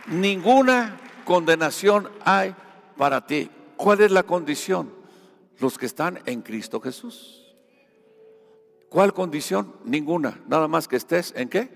Ninguna 0.09 0.97
condenación 1.25 2.11
hay 2.25 2.57
para 2.97 3.25
ti. 3.25 3.49
¿Cuál 3.79 4.03
es 4.03 4.11
la 4.11 4.25
condición? 4.25 4.93
Los 5.59 5.79
que 5.79 5.87
están 5.87 6.21
en 6.27 6.43
Cristo 6.43 6.81
Jesús. 6.81 7.57
¿Cuál 8.91 9.15
condición? 9.15 9.75
Ninguna. 9.85 10.43
Nada 10.47 10.69
más 10.69 10.87
que 10.87 10.97
estés 10.97 11.33
en 11.35 11.49
qué? 11.49 11.71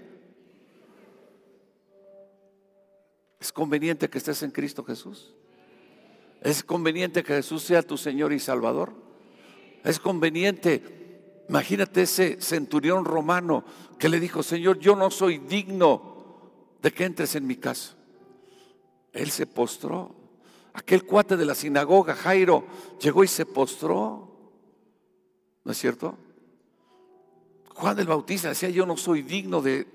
¿Es 3.40 3.50
conveniente 3.50 4.11
que 4.11 4.18
estés 4.18 4.42
en 4.42 4.50
Cristo 4.50 4.84
Jesús? 4.84 5.34
¿Es 6.42 6.62
conveniente 6.62 7.22
que 7.22 7.34
Jesús 7.34 7.62
sea 7.62 7.82
tu 7.82 7.96
Señor 7.96 8.34
y 8.34 8.38
Salvador? 8.38 8.92
¿Es 9.82 9.98
conveniente 9.98 11.03
Imagínate 11.48 12.03
ese 12.03 12.40
centurión 12.40 13.05
romano 13.05 13.64
que 13.98 14.09
le 14.09 14.20
dijo, 14.20 14.42
Señor, 14.42 14.78
yo 14.78 14.96
no 14.96 15.11
soy 15.11 15.36
digno 15.36 16.14
de 16.80 16.92
que 16.92 17.05
entres 17.05 17.34
en 17.34 17.46
mi 17.46 17.57
casa. 17.57 17.94
Él 19.12 19.30
se 19.30 19.46
postró. 19.46 20.22
Aquel 20.75 21.05
cuate 21.05 21.37
de 21.37 21.45
la 21.45 21.55
sinagoga, 21.55 22.14
Jairo, 22.14 22.66
llegó 23.01 23.25
y 23.25 23.29
se 23.29 23.45
postró. 23.45 24.29
¿No 25.64 25.73
es 25.73 25.79
cierto? 25.79 26.16
Juan 27.75 27.99
el 27.99 28.07
Bautista 28.07 28.49
decía, 28.49 28.70
yo 28.70 28.87
no 28.87 28.97
soy 28.97 29.23
digno 29.23 29.61
de 29.61 29.87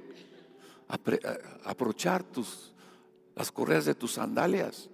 aprovechar 1.64 2.24
tus, 2.24 2.74
las 3.36 3.52
correas 3.52 3.86
de 3.86 3.96
tus 3.96 4.14
sandalias. 4.14 4.90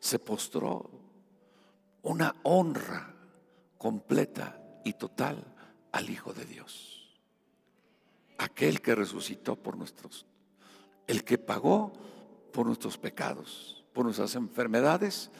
Se 0.00 0.18
postró. 0.18 0.90
Una 2.02 2.34
honra 2.44 3.12
completa 3.76 4.80
y 4.84 4.94
total 4.94 5.44
al 5.92 6.08
Hijo 6.08 6.32
de 6.32 6.44
Dios. 6.44 7.18
Aquel 8.38 8.80
que 8.80 8.94
resucitó 8.94 9.56
por 9.56 9.76
nuestros, 9.76 10.24
el 11.06 11.24
que 11.24 11.38
pagó 11.38 11.92
por 12.52 12.66
nuestros 12.66 12.96
pecados, 12.96 13.77
por 13.92 14.04
nuestras 14.04 14.34
enfermedades 14.34 15.30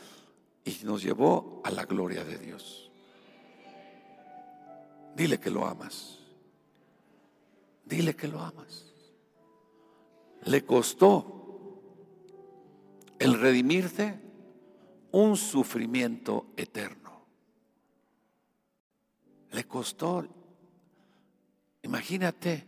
y 0.64 0.78
nos 0.84 1.02
llevó 1.02 1.60
a 1.64 1.70
la 1.70 1.84
gloria 1.84 2.24
de 2.24 2.38
Dios. 2.38 2.90
Dile 5.14 5.38
que 5.38 5.50
lo 5.50 5.66
amas. 5.66 6.18
Dile 7.84 8.14
que 8.14 8.28
lo 8.28 8.40
amas. 8.40 8.92
Le 10.44 10.64
costó 10.64 11.34
el 13.18 13.40
redimirte 13.40 14.20
un 15.12 15.36
sufrimiento 15.36 16.46
eterno. 16.56 17.26
Le 19.50 19.64
costó 19.64 20.24
Imagínate 21.82 22.66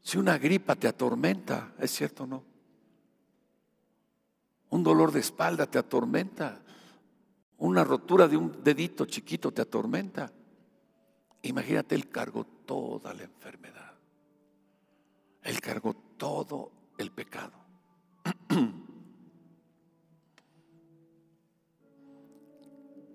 si 0.00 0.16
una 0.16 0.38
gripa 0.38 0.74
te 0.74 0.88
atormenta, 0.88 1.74
¿es 1.78 1.90
cierto 1.90 2.24
o 2.24 2.26
no? 2.26 2.44
Un 4.70 4.82
dolor 4.82 5.12
de 5.12 5.20
espalda 5.20 5.66
te 5.66 5.78
atormenta, 5.78 6.60
una 7.58 7.84
rotura 7.84 8.26
de 8.26 8.36
un 8.36 8.62
dedito 8.62 9.04
chiquito 9.04 9.52
te 9.52 9.62
atormenta. 9.62 10.32
Imagínate, 11.42 11.94
Él 11.94 12.08
cargó 12.08 12.44
toda 12.44 13.12
la 13.14 13.24
enfermedad. 13.24 13.94
Él 15.42 15.60
cargó 15.60 15.94
todo 16.16 16.70
el 16.98 17.10
pecado. 17.10 17.52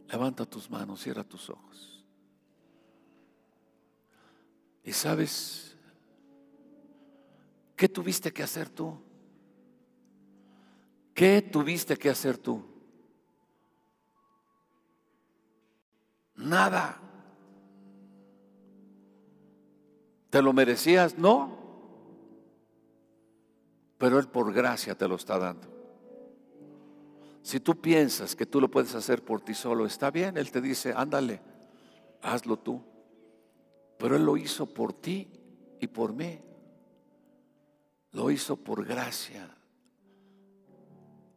Levanta 0.09 0.45
tus 0.45 0.69
manos, 0.69 1.01
cierra 1.01 1.23
tus 1.23 1.49
ojos. 1.49 2.05
Y 4.83 4.93
sabes, 4.93 5.75
¿qué 7.75 7.89
tuviste 7.89 8.31
que 8.31 8.43
hacer 8.43 8.69
tú? 8.69 9.04
¿Qué 11.15 11.41
tuviste 11.41 11.95
que 11.95 12.09
hacer 12.09 12.37
tú? 12.37 12.61
Nada. 16.35 16.99
¿Te 20.29 20.41
lo 20.41 20.51
merecías? 20.51 21.17
No. 21.17 21.57
Pero 23.97 24.19
Él 24.19 24.27
por 24.27 24.53
gracia 24.53 24.97
te 24.97 25.07
lo 25.07 25.15
está 25.15 25.39
dando. 25.39 25.69
Si 27.41 27.61
tú 27.61 27.79
piensas 27.79 28.35
que 28.35 28.45
tú 28.45 28.59
lo 28.59 28.69
puedes 28.69 28.93
hacer 28.93 29.23
por 29.23 29.39
ti 29.39 29.53
solo, 29.53 29.85
está 29.85 30.11
bien. 30.11 30.35
Él 30.35 30.51
te 30.51 30.59
dice, 30.59 30.93
ándale, 30.93 31.39
hazlo 32.21 32.57
tú. 32.57 32.83
Pero 33.97 34.17
Él 34.17 34.25
lo 34.25 34.35
hizo 34.35 34.65
por 34.65 34.91
ti 34.91 35.29
y 35.79 35.87
por 35.87 36.11
mí. 36.11 36.41
Lo 38.11 38.29
hizo 38.31 38.57
por 38.57 38.83
gracia. 38.83 39.55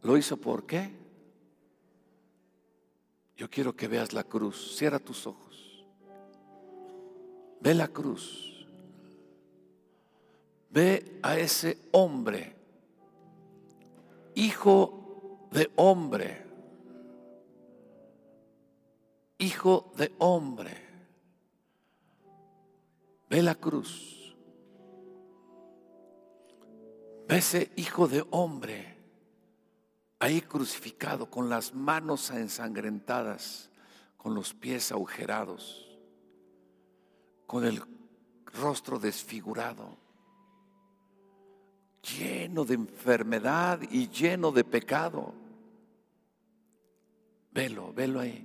¿Lo 0.09 0.17
hizo 0.17 0.39
por 0.39 0.65
qué? 0.65 0.91
Yo 3.37 3.51
quiero 3.51 3.77
que 3.77 3.89
veas 3.89 4.15
la 4.15 4.25
cruz. 4.25 4.75
Cierra 4.79 4.99
tus 4.99 5.27
ojos. 5.27 5.85
Ve 7.61 7.75
la 7.75 7.89
cruz. 7.89 8.67
Ve 10.71 11.19
a 11.23 11.39
ese 11.39 11.77
hombre, 11.93 12.57
hijo 14.35 15.47
de 15.51 15.71
hombre, 15.77 16.43
hijo 19.37 19.93
de 19.99 20.11
hombre 20.17 20.89
Ve 23.29 23.43
la 23.43 23.55
cruz. 23.55 24.35
Ve 27.29 27.37
ese 27.37 27.71
hijo 27.77 28.09
de 28.09 28.25
hombre 28.31 28.98
ahí 30.19 30.41
crucificado 30.41 31.31
con 31.31 31.49
las 31.49 31.75
manos 31.75 32.31
ensangrentadas, 32.31 33.71
con 34.17 34.35
los 34.35 34.55
pies 34.55 34.91
agujerados, 34.93 35.99
con 37.47 37.65
el 37.65 37.83
rostro 38.47 38.99
desfigurado, 38.99 39.97
lleno 42.19 42.65
de 42.65 42.75
enfermedad 42.75 43.81
y 43.91 44.09
lleno 44.09 44.51
de 44.51 44.65
pecado. 44.65 45.35
Velo, 47.53 47.93
velo 47.93 48.21
ahí. 48.21 48.45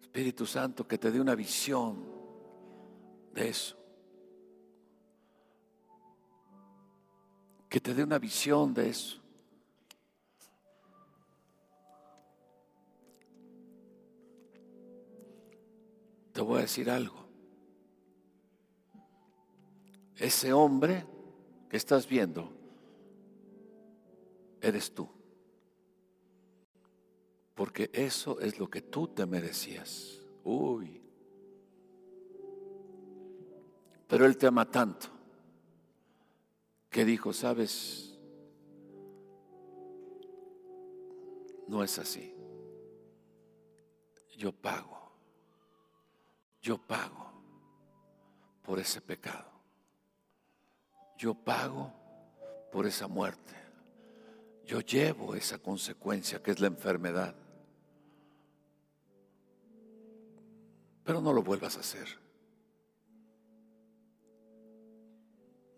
Espíritu 0.00 0.46
Santo, 0.46 0.86
que 0.86 0.98
te 0.98 1.10
dé 1.10 1.20
una 1.20 1.34
visión 1.34 2.04
de 3.34 3.48
eso. 3.48 3.76
Que 7.76 7.80
te 7.82 7.92
dé 7.92 8.04
una 8.04 8.18
visión 8.18 8.72
de 8.72 8.88
eso. 8.88 9.20
Te 16.32 16.40
voy 16.40 16.56
a 16.56 16.60
decir 16.62 16.88
algo. 16.88 17.28
Ese 20.16 20.54
hombre 20.54 21.04
que 21.68 21.76
estás 21.76 22.08
viendo, 22.08 22.50
eres 24.62 24.94
tú 24.94 25.06
porque 27.54 27.90
eso 27.92 28.40
es 28.40 28.58
lo 28.58 28.70
que 28.70 28.80
tú 28.80 29.08
te 29.08 29.26
merecías. 29.26 30.22
Uy. 30.44 31.02
Pero 34.06 34.24
Él 34.24 34.38
te 34.38 34.46
ama 34.46 34.64
tanto 34.64 35.15
que 36.96 37.04
dijo, 37.04 37.30
sabes, 37.34 38.18
no 41.68 41.84
es 41.84 41.98
así. 41.98 42.34
Yo 44.38 44.50
pago, 44.50 45.12
yo 46.62 46.78
pago 46.78 47.34
por 48.62 48.78
ese 48.78 49.02
pecado. 49.02 49.44
Yo 51.18 51.34
pago 51.34 51.92
por 52.72 52.86
esa 52.86 53.06
muerte. 53.06 53.54
Yo 54.64 54.80
llevo 54.80 55.34
esa 55.34 55.58
consecuencia 55.58 56.42
que 56.42 56.52
es 56.52 56.60
la 56.60 56.68
enfermedad. 56.68 57.34
Pero 61.04 61.20
no 61.20 61.34
lo 61.34 61.42
vuelvas 61.42 61.76
a 61.76 61.80
hacer. 61.80 62.25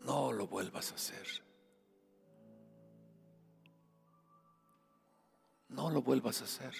No 0.08 0.32
lo 0.32 0.46
vuelvas 0.46 0.90
a 0.90 0.94
hacer. 0.94 1.26
No 5.68 5.90
lo 5.90 6.00
vuelvas 6.00 6.40
a 6.40 6.44
hacer. 6.44 6.72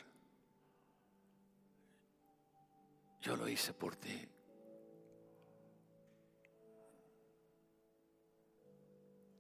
Yo 3.20 3.37
lo 3.37 3.47
hice 3.47 3.74
por 3.74 3.97
ti. 3.97 4.26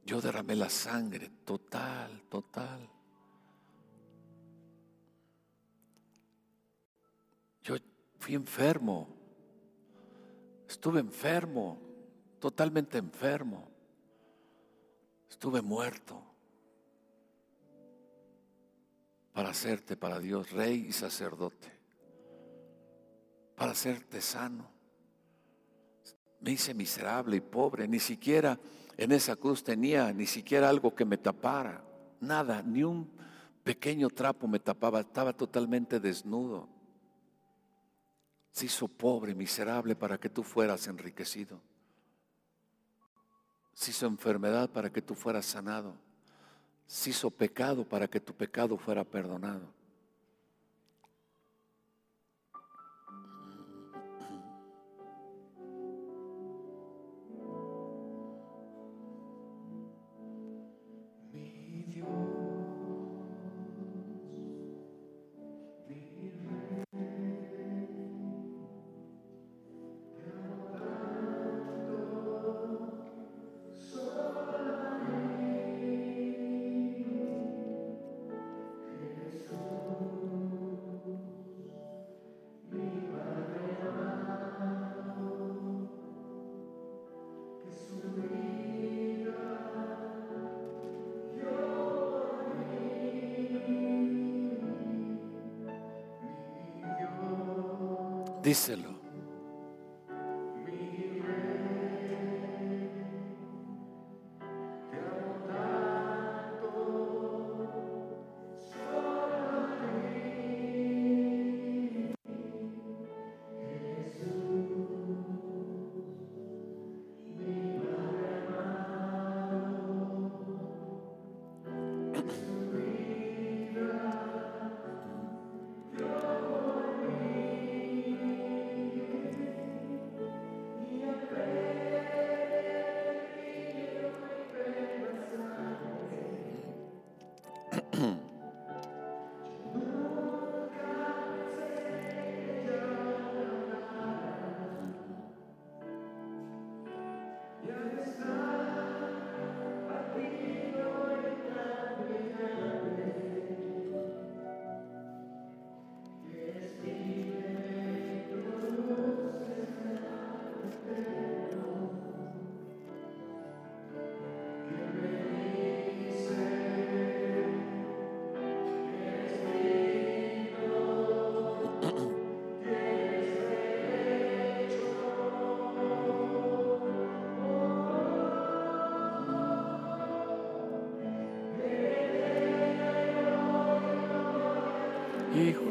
Yo 0.04 0.20
derramé 0.20 0.54
la 0.54 0.68
sangre 0.68 1.30
total, 1.46 2.24
total. 2.28 2.86
Yo 7.62 7.76
fui 8.18 8.34
enfermo. 8.34 9.08
Estuve 10.68 11.00
enfermo, 11.00 11.80
totalmente 12.38 12.98
enfermo. 12.98 13.67
Estuve 15.28 15.62
muerto 15.62 16.22
para 19.32 19.50
hacerte 19.50 19.96
para 19.96 20.18
Dios 20.18 20.50
rey 20.50 20.86
y 20.88 20.92
sacerdote, 20.92 21.70
para 23.54 23.72
hacerte 23.72 24.20
sano. 24.20 24.68
Me 26.40 26.52
hice 26.52 26.74
miserable 26.74 27.36
y 27.36 27.40
pobre, 27.40 27.86
ni 27.86 28.00
siquiera 28.00 28.58
en 28.96 29.12
esa 29.12 29.36
cruz 29.36 29.62
tenía 29.62 30.12
ni 30.12 30.26
siquiera 30.26 30.68
algo 30.68 30.92
que 30.92 31.04
me 31.04 31.18
tapara, 31.18 31.84
nada, 32.20 32.62
ni 32.62 32.82
un 32.82 33.08
pequeño 33.62 34.08
trapo 34.08 34.48
me 34.48 34.58
tapaba, 34.58 35.00
estaba 35.00 35.32
totalmente 35.32 36.00
desnudo. 36.00 36.68
Se 38.50 38.66
hizo 38.66 38.88
pobre, 38.88 39.34
miserable 39.36 39.94
para 39.94 40.18
que 40.18 40.30
tú 40.30 40.42
fueras 40.42 40.88
enriquecido. 40.88 41.60
Se 43.78 43.92
hizo 43.92 44.06
enfermedad 44.06 44.68
para 44.68 44.90
que 44.90 45.00
tú 45.00 45.14
fueras 45.14 45.46
sanado. 45.46 45.94
Se 46.84 47.10
hizo 47.10 47.30
pecado 47.30 47.84
para 47.84 48.08
que 48.08 48.18
tu 48.18 48.34
pecado 48.34 48.76
fuera 48.76 49.04
perdonado. 49.04 49.72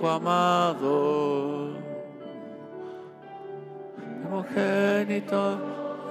Hijo 0.08 0.16
amado, 0.16 1.74
primogénito 3.98 5.60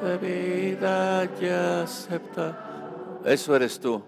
de 0.02 0.18
vida 0.18 1.26
que 1.38 1.50
acepta. 1.50 3.22
Eso 3.24 3.56
eres 3.56 3.80
tú. 3.80 4.02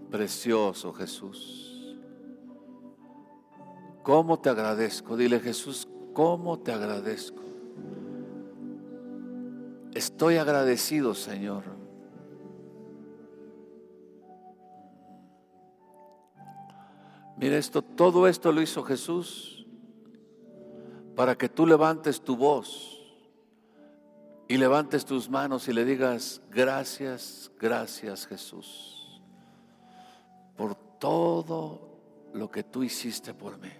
Precioso 0.09 0.93
Jesús. 0.93 1.97
¿Cómo 4.01 4.39
te 4.39 4.49
agradezco? 4.49 5.17
Dile 5.17 5.41
Jesús, 5.41 5.85
¿Cómo 6.15 6.57
te 6.59 6.71
agradezco? 6.71 7.45
Estoy 10.15 10.37
agradecido, 10.37 11.13
Señor. 11.13 11.65
Mira 17.35 17.57
esto, 17.57 17.81
todo 17.81 18.25
esto 18.25 18.53
lo 18.53 18.61
hizo 18.61 18.81
Jesús 18.81 19.67
para 21.17 21.37
que 21.37 21.49
tú 21.49 21.67
levantes 21.67 22.21
tu 22.21 22.37
voz 22.37 22.97
y 24.47 24.55
levantes 24.55 25.03
tus 25.03 25.29
manos 25.29 25.67
y 25.67 25.73
le 25.73 25.83
digas, 25.83 26.41
gracias, 26.49 27.51
gracias 27.59 28.25
Jesús, 28.25 29.21
por 30.55 30.75
todo 30.97 31.99
lo 32.33 32.49
que 32.49 32.63
tú 32.63 32.83
hiciste 32.83 33.33
por 33.33 33.57
mí. 33.57 33.73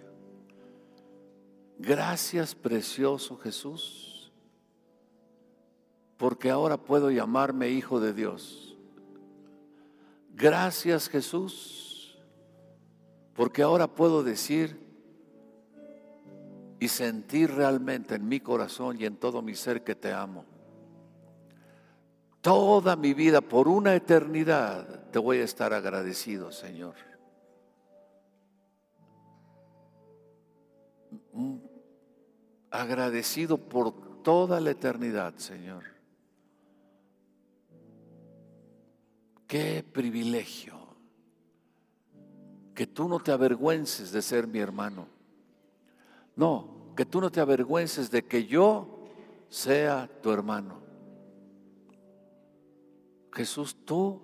Gracias, 1.78 2.54
precioso 2.54 3.38
Jesús, 3.38 4.15
porque 6.16 6.50
ahora 6.50 6.76
puedo 6.76 7.10
llamarme 7.10 7.68
hijo 7.68 8.00
de 8.00 8.12
Dios. 8.12 8.76
Gracias 10.34 11.08
Jesús, 11.08 12.18
porque 13.34 13.62
ahora 13.62 13.86
puedo 13.86 14.22
decir 14.22 14.78
y 16.78 16.88
sentir 16.88 17.52
realmente 17.52 18.14
en 18.14 18.28
mi 18.28 18.40
corazón 18.40 19.00
y 19.00 19.06
en 19.06 19.16
todo 19.16 19.42
mi 19.42 19.54
ser 19.54 19.82
que 19.82 19.94
te 19.94 20.12
amo. 20.12 20.44
Toda 22.40 22.96
mi 22.96 23.12
vida, 23.12 23.40
por 23.40 23.66
una 23.66 23.94
eternidad, 23.94 25.10
te 25.10 25.18
voy 25.18 25.38
a 25.38 25.44
estar 25.44 25.72
agradecido, 25.72 26.52
Señor. 26.52 26.94
Agradecido 32.70 33.58
por 33.58 34.22
toda 34.22 34.60
la 34.60 34.70
eternidad, 34.70 35.34
Señor. 35.38 35.95
Qué 39.46 39.84
privilegio 39.84 40.74
que 42.74 42.86
tú 42.86 43.08
no 43.08 43.20
te 43.20 43.32
avergüences 43.32 44.12
de 44.12 44.20
ser 44.22 44.46
mi 44.46 44.58
hermano. 44.58 45.08
No, 46.36 46.92
que 46.94 47.06
tú 47.06 47.20
no 47.20 47.30
te 47.30 47.40
avergüences 47.40 48.10
de 48.10 48.24
que 48.24 48.46
yo 48.46 49.04
sea 49.48 50.10
tu 50.22 50.30
hermano. 50.30 50.80
Jesús, 53.32 53.76
tú 53.84 54.20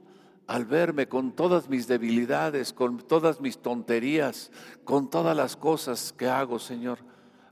al 0.47 0.66
verme 0.66 1.09
con 1.09 1.33
todas 1.33 1.68
mis 1.68 1.87
debilidades, 1.87 2.73
con 2.73 2.99
todas 2.99 3.41
mis 3.41 3.59
tonterías, 3.59 4.51
con 4.85 5.09
todas 5.09 5.37
las 5.37 5.57
cosas 5.57 6.12
que 6.12 6.29
hago, 6.29 6.59
Señor, 6.59 6.99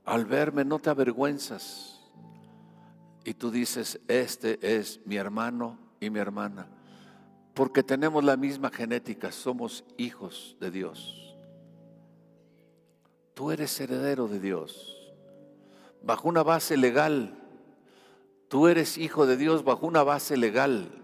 al 0.05 0.25
verme 0.25 0.65
no 0.65 0.77
te 0.79 0.89
avergüenzas. 0.89 1.99
Y 3.23 3.33
tú 3.33 3.49
dices, 3.49 3.99
este 4.07 4.59
es 4.61 4.99
mi 5.05 5.15
hermano 5.15 5.79
y 5.99 6.09
mi 6.09 6.19
hermana, 6.19 6.67
porque 7.53 7.83
tenemos 7.83 8.23
la 8.23 8.37
misma 8.37 8.69
genética, 8.69 9.31
somos 9.31 9.83
hijos 9.97 10.55
de 10.59 10.71
Dios. 10.71 11.35
Tú 13.33 13.51
eres 13.51 13.79
heredero 13.79 14.27
de 14.27 14.39
Dios, 14.39 14.97
bajo 16.03 16.27
una 16.27 16.43
base 16.43 16.77
legal. 16.77 17.37
Tú 18.47 18.67
eres 18.67 18.97
hijo 18.97 19.25
de 19.25 19.37
Dios 19.37 19.63
bajo 19.63 19.87
una 19.87 20.03
base 20.03 20.35
legal. 20.35 21.01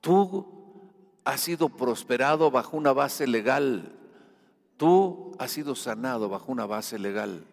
Tú 0.00 0.90
has 1.24 1.40
sido 1.40 1.68
prosperado 1.68 2.50
bajo 2.50 2.76
una 2.76 2.92
base 2.92 3.26
legal. 3.26 3.92
Tú 4.76 5.32
has 5.38 5.52
sido 5.52 5.74
sanado 5.74 6.28
bajo 6.28 6.50
una 6.50 6.66
base 6.66 6.98
legal. 6.98 7.44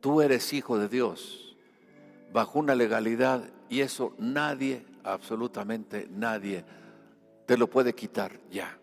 Tú 0.00 0.20
eres 0.20 0.52
hijo 0.52 0.78
de 0.78 0.88
Dios 0.88 1.56
bajo 2.32 2.58
una 2.58 2.74
legalidad 2.74 3.50
y 3.68 3.80
eso 3.80 4.14
nadie, 4.18 4.84
absolutamente 5.04 6.08
nadie, 6.10 6.64
te 7.46 7.56
lo 7.56 7.68
puede 7.68 7.94
quitar 7.94 8.38
ya. 8.50 8.78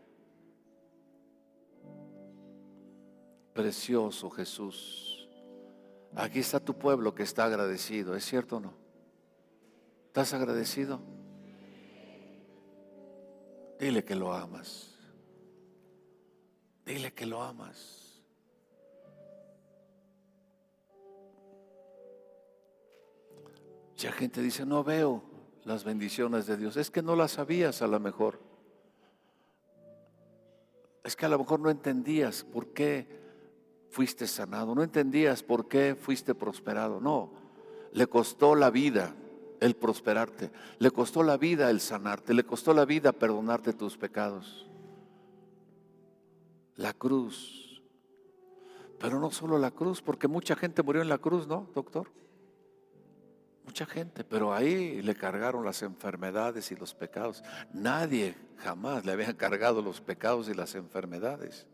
Precioso 3.53 4.30
Jesús. 4.30 5.30
Aquí 6.15 6.39
está 6.39 6.59
tu 6.59 6.78
pueblo 6.78 7.13
que 7.13 7.24
está 7.24 7.45
agradecido, 7.45 8.15
¿es 8.15 8.26
cierto 8.26 8.57
o 8.57 8.59
no? 8.59 8.74
¿Estás 10.07 10.34
agradecido? 10.34 10.99
Dile 13.80 14.03
que 14.03 14.15
lo 14.15 14.34
amas. 14.34 14.95
Dile 16.86 17.13
que 17.13 17.26
lo 17.26 17.43
amas. 17.43 18.24
Mucha 23.89 24.11
gente 24.11 24.41
dice, 24.41 24.65
no 24.65 24.84
veo 24.84 25.26
las 25.68 25.84
bendiciones 25.84 26.47
de 26.47 26.55
Dios. 26.55 26.78
Es 26.78 26.89
que 26.89 27.01
no 27.01 27.18
las 27.18 27.32
sabías 27.32 27.82
a 27.82 27.88
lo 27.88 27.99
mejor. 27.99 28.39
Es 31.03 31.18
que 31.18 31.26
a 31.26 31.30
lo 31.30 31.38
mejor 31.38 31.59
no 31.59 31.70
entendías 31.70 32.45
por 32.45 32.70
qué 32.70 33.05
fuiste 33.89 34.28
sanado. 34.28 34.74
No 34.74 34.82
entendías 34.82 35.43
por 35.43 35.68
qué 35.68 35.97
fuiste 35.99 36.34
prosperado. 36.34 37.01
No, 37.01 37.34
le 37.91 38.07
costó 38.07 38.55
la 38.55 38.70
vida 38.70 39.13
el 39.59 39.76
prosperarte, 39.76 40.51
le 40.80 40.91
costó 40.91 41.22
la 41.24 41.36
vida 41.36 41.70
el 41.70 41.82
sanarte, 41.82 42.34
le 42.34 42.45
costó 42.45 42.74
la 42.74 42.86
vida 42.86 43.11
perdonarte 43.11 43.74
tus 43.74 43.97
pecados. 43.97 44.70
La 46.76 46.93
cruz. 46.93 47.82
Pero 48.99 49.20
no 49.20 49.32
solo 49.32 49.57
la 49.57 49.72
cruz, 49.72 50.01
porque 50.01 50.30
mucha 50.30 50.55
gente 50.55 50.82
murió 50.82 51.01
en 51.01 51.09
la 51.09 51.18
cruz, 51.18 51.45
¿no, 51.45 51.68
doctor? 51.76 52.09
Mucha 53.68 53.86
gente, 53.86 54.24
pero 54.24 54.53
ahí 54.53 55.01
le 55.03 55.13
cargaron 55.13 55.63
las 55.63 55.84
enfermedades 55.84 56.72
y 56.72 56.76
los 56.76 56.95
pecados. 56.95 57.43
Nadie 57.72 58.34
jamás 58.57 59.05
le 59.05 59.11
había 59.11 59.38
cargado 59.38 59.84
los 59.84 60.01
pecados 60.01 60.49
y 60.49 60.55
las 60.55 60.74
enfermedades. 60.74 61.68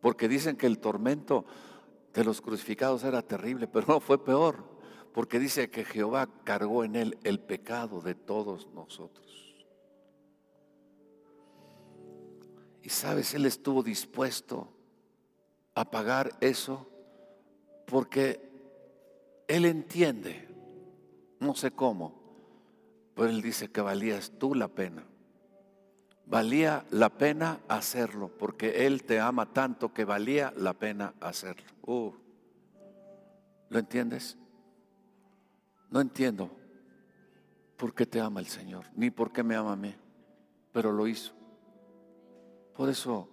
Porque 0.00 0.26
dicen 0.26 0.56
que 0.56 0.66
el 0.66 0.80
tormento 0.80 1.44
de 2.12 2.24
los 2.24 2.40
crucificados 2.40 3.04
era 3.04 3.22
terrible, 3.22 3.68
pero 3.68 3.86
no 3.86 4.00
fue 4.00 4.24
peor 4.24 4.78
porque 5.12 5.38
dice 5.38 5.70
que 5.70 5.84
Jehová 5.84 6.28
cargó 6.44 6.84
en 6.84 6.96
él 6.96 7.18
el 7.24 7.40
pecado 7.40 8.00
de 8.00 8.14
todos 8.14 8.68
nosotros. 8.72 9.26
Y 12.82 12.88
sabes, 12.88 13.34
él 13.34 13.44
estuvo 13.46 13.82
dispuesto 13.82 14.72
a 15.74 15.90
pagar 15.90 16.30
eso 16.40 16.88
porque 17.86 18.40
él 19.46 19.64
entiende, 19.64 20.47
no 21.40 21.54
sé 21.54 21.70
cómo, 21.70 22.14
pero 23.14 23.28
él 23.28 23.42
dice 23.42 23.70
que 23.70 23.80
valías 23.80 24.32
tú 24.38 24.54
la 24.54 24.68
pena. 24.68 25.04
Valía 26.28 26.84
la 26.90 27.08
pena 27.08 27.60
hacerlo, 27.68 28.28
porque 28.28 28.86
Él 28.86 29.04
te 29.04 29.18
ama 29.18 29.50
tanto 29.50 29.94
que 29.94 30.04
valía 30.04 30.52
la 30.58 30.74
pena 30.74 31.14
hacerlo. 31.20 31.64
Uh, 31.86 32.12
¿Lo 33.70 33.78
entiendes? 33.78 34.36
No 35.90 36.02
entiendo 36.02 36.50
por 37.78 37.94
qué 37.94 38.04
te 38.04 38.20
ama 38.20 38.40
el 38.40 38.46
Señor, 38.46 38.84
ni 38.94 39.10
por 39.10 39.32
qué 39.32 39.42
me 39.42 39.56
ama 39.56 39.72
a 39.72 39.76
mí, 39.76 39.94
pero 40.70 40.92
lo 40.92 41.06
hizo. 41.06 41.32
Por 42.76 42.90
eso, 42.90 43.26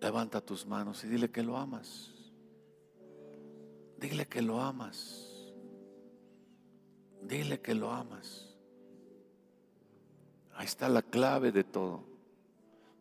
levanta 0.00 0.40
tus 0.40 0.64
manos 0.66 1.02
y 1.02 1.08
dile 1.08 1.28
que 1.28 1.42
lo 1.42 1.56
amas. 1.56 2.12
Dile 3.98 4.26
que 4.26 4.42
lo 4.42 4.60
amas. 4.60 5.33
Dile 7.26 7.60
que 7.60 7.74
lo 7.74 7.90
amas. 7.90 8.54
Ahí 10.54 10.66
está 10.66 10.88
la 10.88 11.02
clave 11.02 11.52
de 11.52 11.64
todo. 11.64 12.04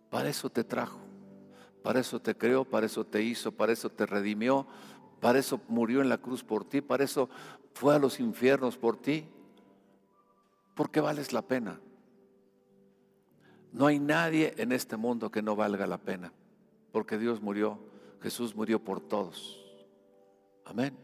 Para 0.09 0.29
eso 0.29 0.49
te 0.49 0.63
trajo, 0.63 0.99
para 1.81 1.99
eso 1.99 2.21
te 2.21 2.35
creó, 2.35 2.63
para 2.63 2.85
eso 2.85 3.05
te 3.05 3.21
hizo, 3.21 3.51
para 3.51 3.73
eso 3.73 3.89
te 3.89 4.05
redimió, 4.05 4.65
para 5.19 5.39
eso 5.39 5.59
murió 5.67 6.01
en 6.01 6.09
la 6.09 6.17
cruz 6.17 6.43
por 6.43 6.65
ti, 6.65 6.81
para 6.81 7.03
eso 7.03 7.29
fue 7.73 7.95
a 7.95 7.99
los 7.99 8.19
infiernos 8.19 8.77
por 8.77 8.97
ti, 8.97 9.27
porque 10.75 11.01
vales 11.01 11.33
la 11.33 11.41
pena. 11.41 11.79
No 13.71 13.87
hay 13.87 13.99
nadie 13.99 14.53
en 14.57 14.71
este 14.71 14.97
mundo 14.97 15.31
que 15.31 15.41
no 15.41 15.55
valga 15.55 15.87
la 15.87 15.97
pena, 15.97 16.31
porque 16.91 17.17
Dios 17.17 17.41
murió, 17.41 17.79
Jesús 18.21 18.55
murió 18.55 18.83
por 18.83 19.01
todos. 19.01 19.59
Amén. 20.63 20.95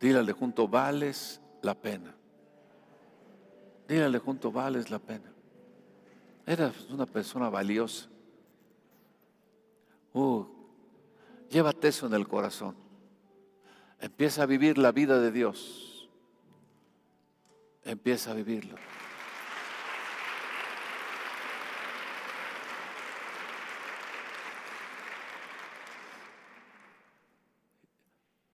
Dígale 0.00 0.32
junto, 0.32 0.68
vales 0.68 1.40
la 1.64 1.74
pena. 1.74 2.14
Dígale 3.88 4.18
junto, 4.18 4.52
vales 4.52 4.90
la 4.90 4.98
pena. 4.98 5.32
Eras 6.46 6.88
una 6.90 7.06
persona 7.06 7.48
valiosa. 7.48 8.08
Uh, 10.12 10.44
Llévate 11.50 11.88
eso 11.88 12.06
en 12.06 12.14
el 12.14 12.26
corazón. 12.26 12.74
Empieza 14.00 14.42
a 14.42 14.46
vivir 14.46 14.76
la 14.76 14.90
vida 14.90 15.20
de 15.20 15.30
Dios. 15.30 16.10
Empieza 17.84 18.32
a 18.32 18.34
vivirlo. 18.34 18.74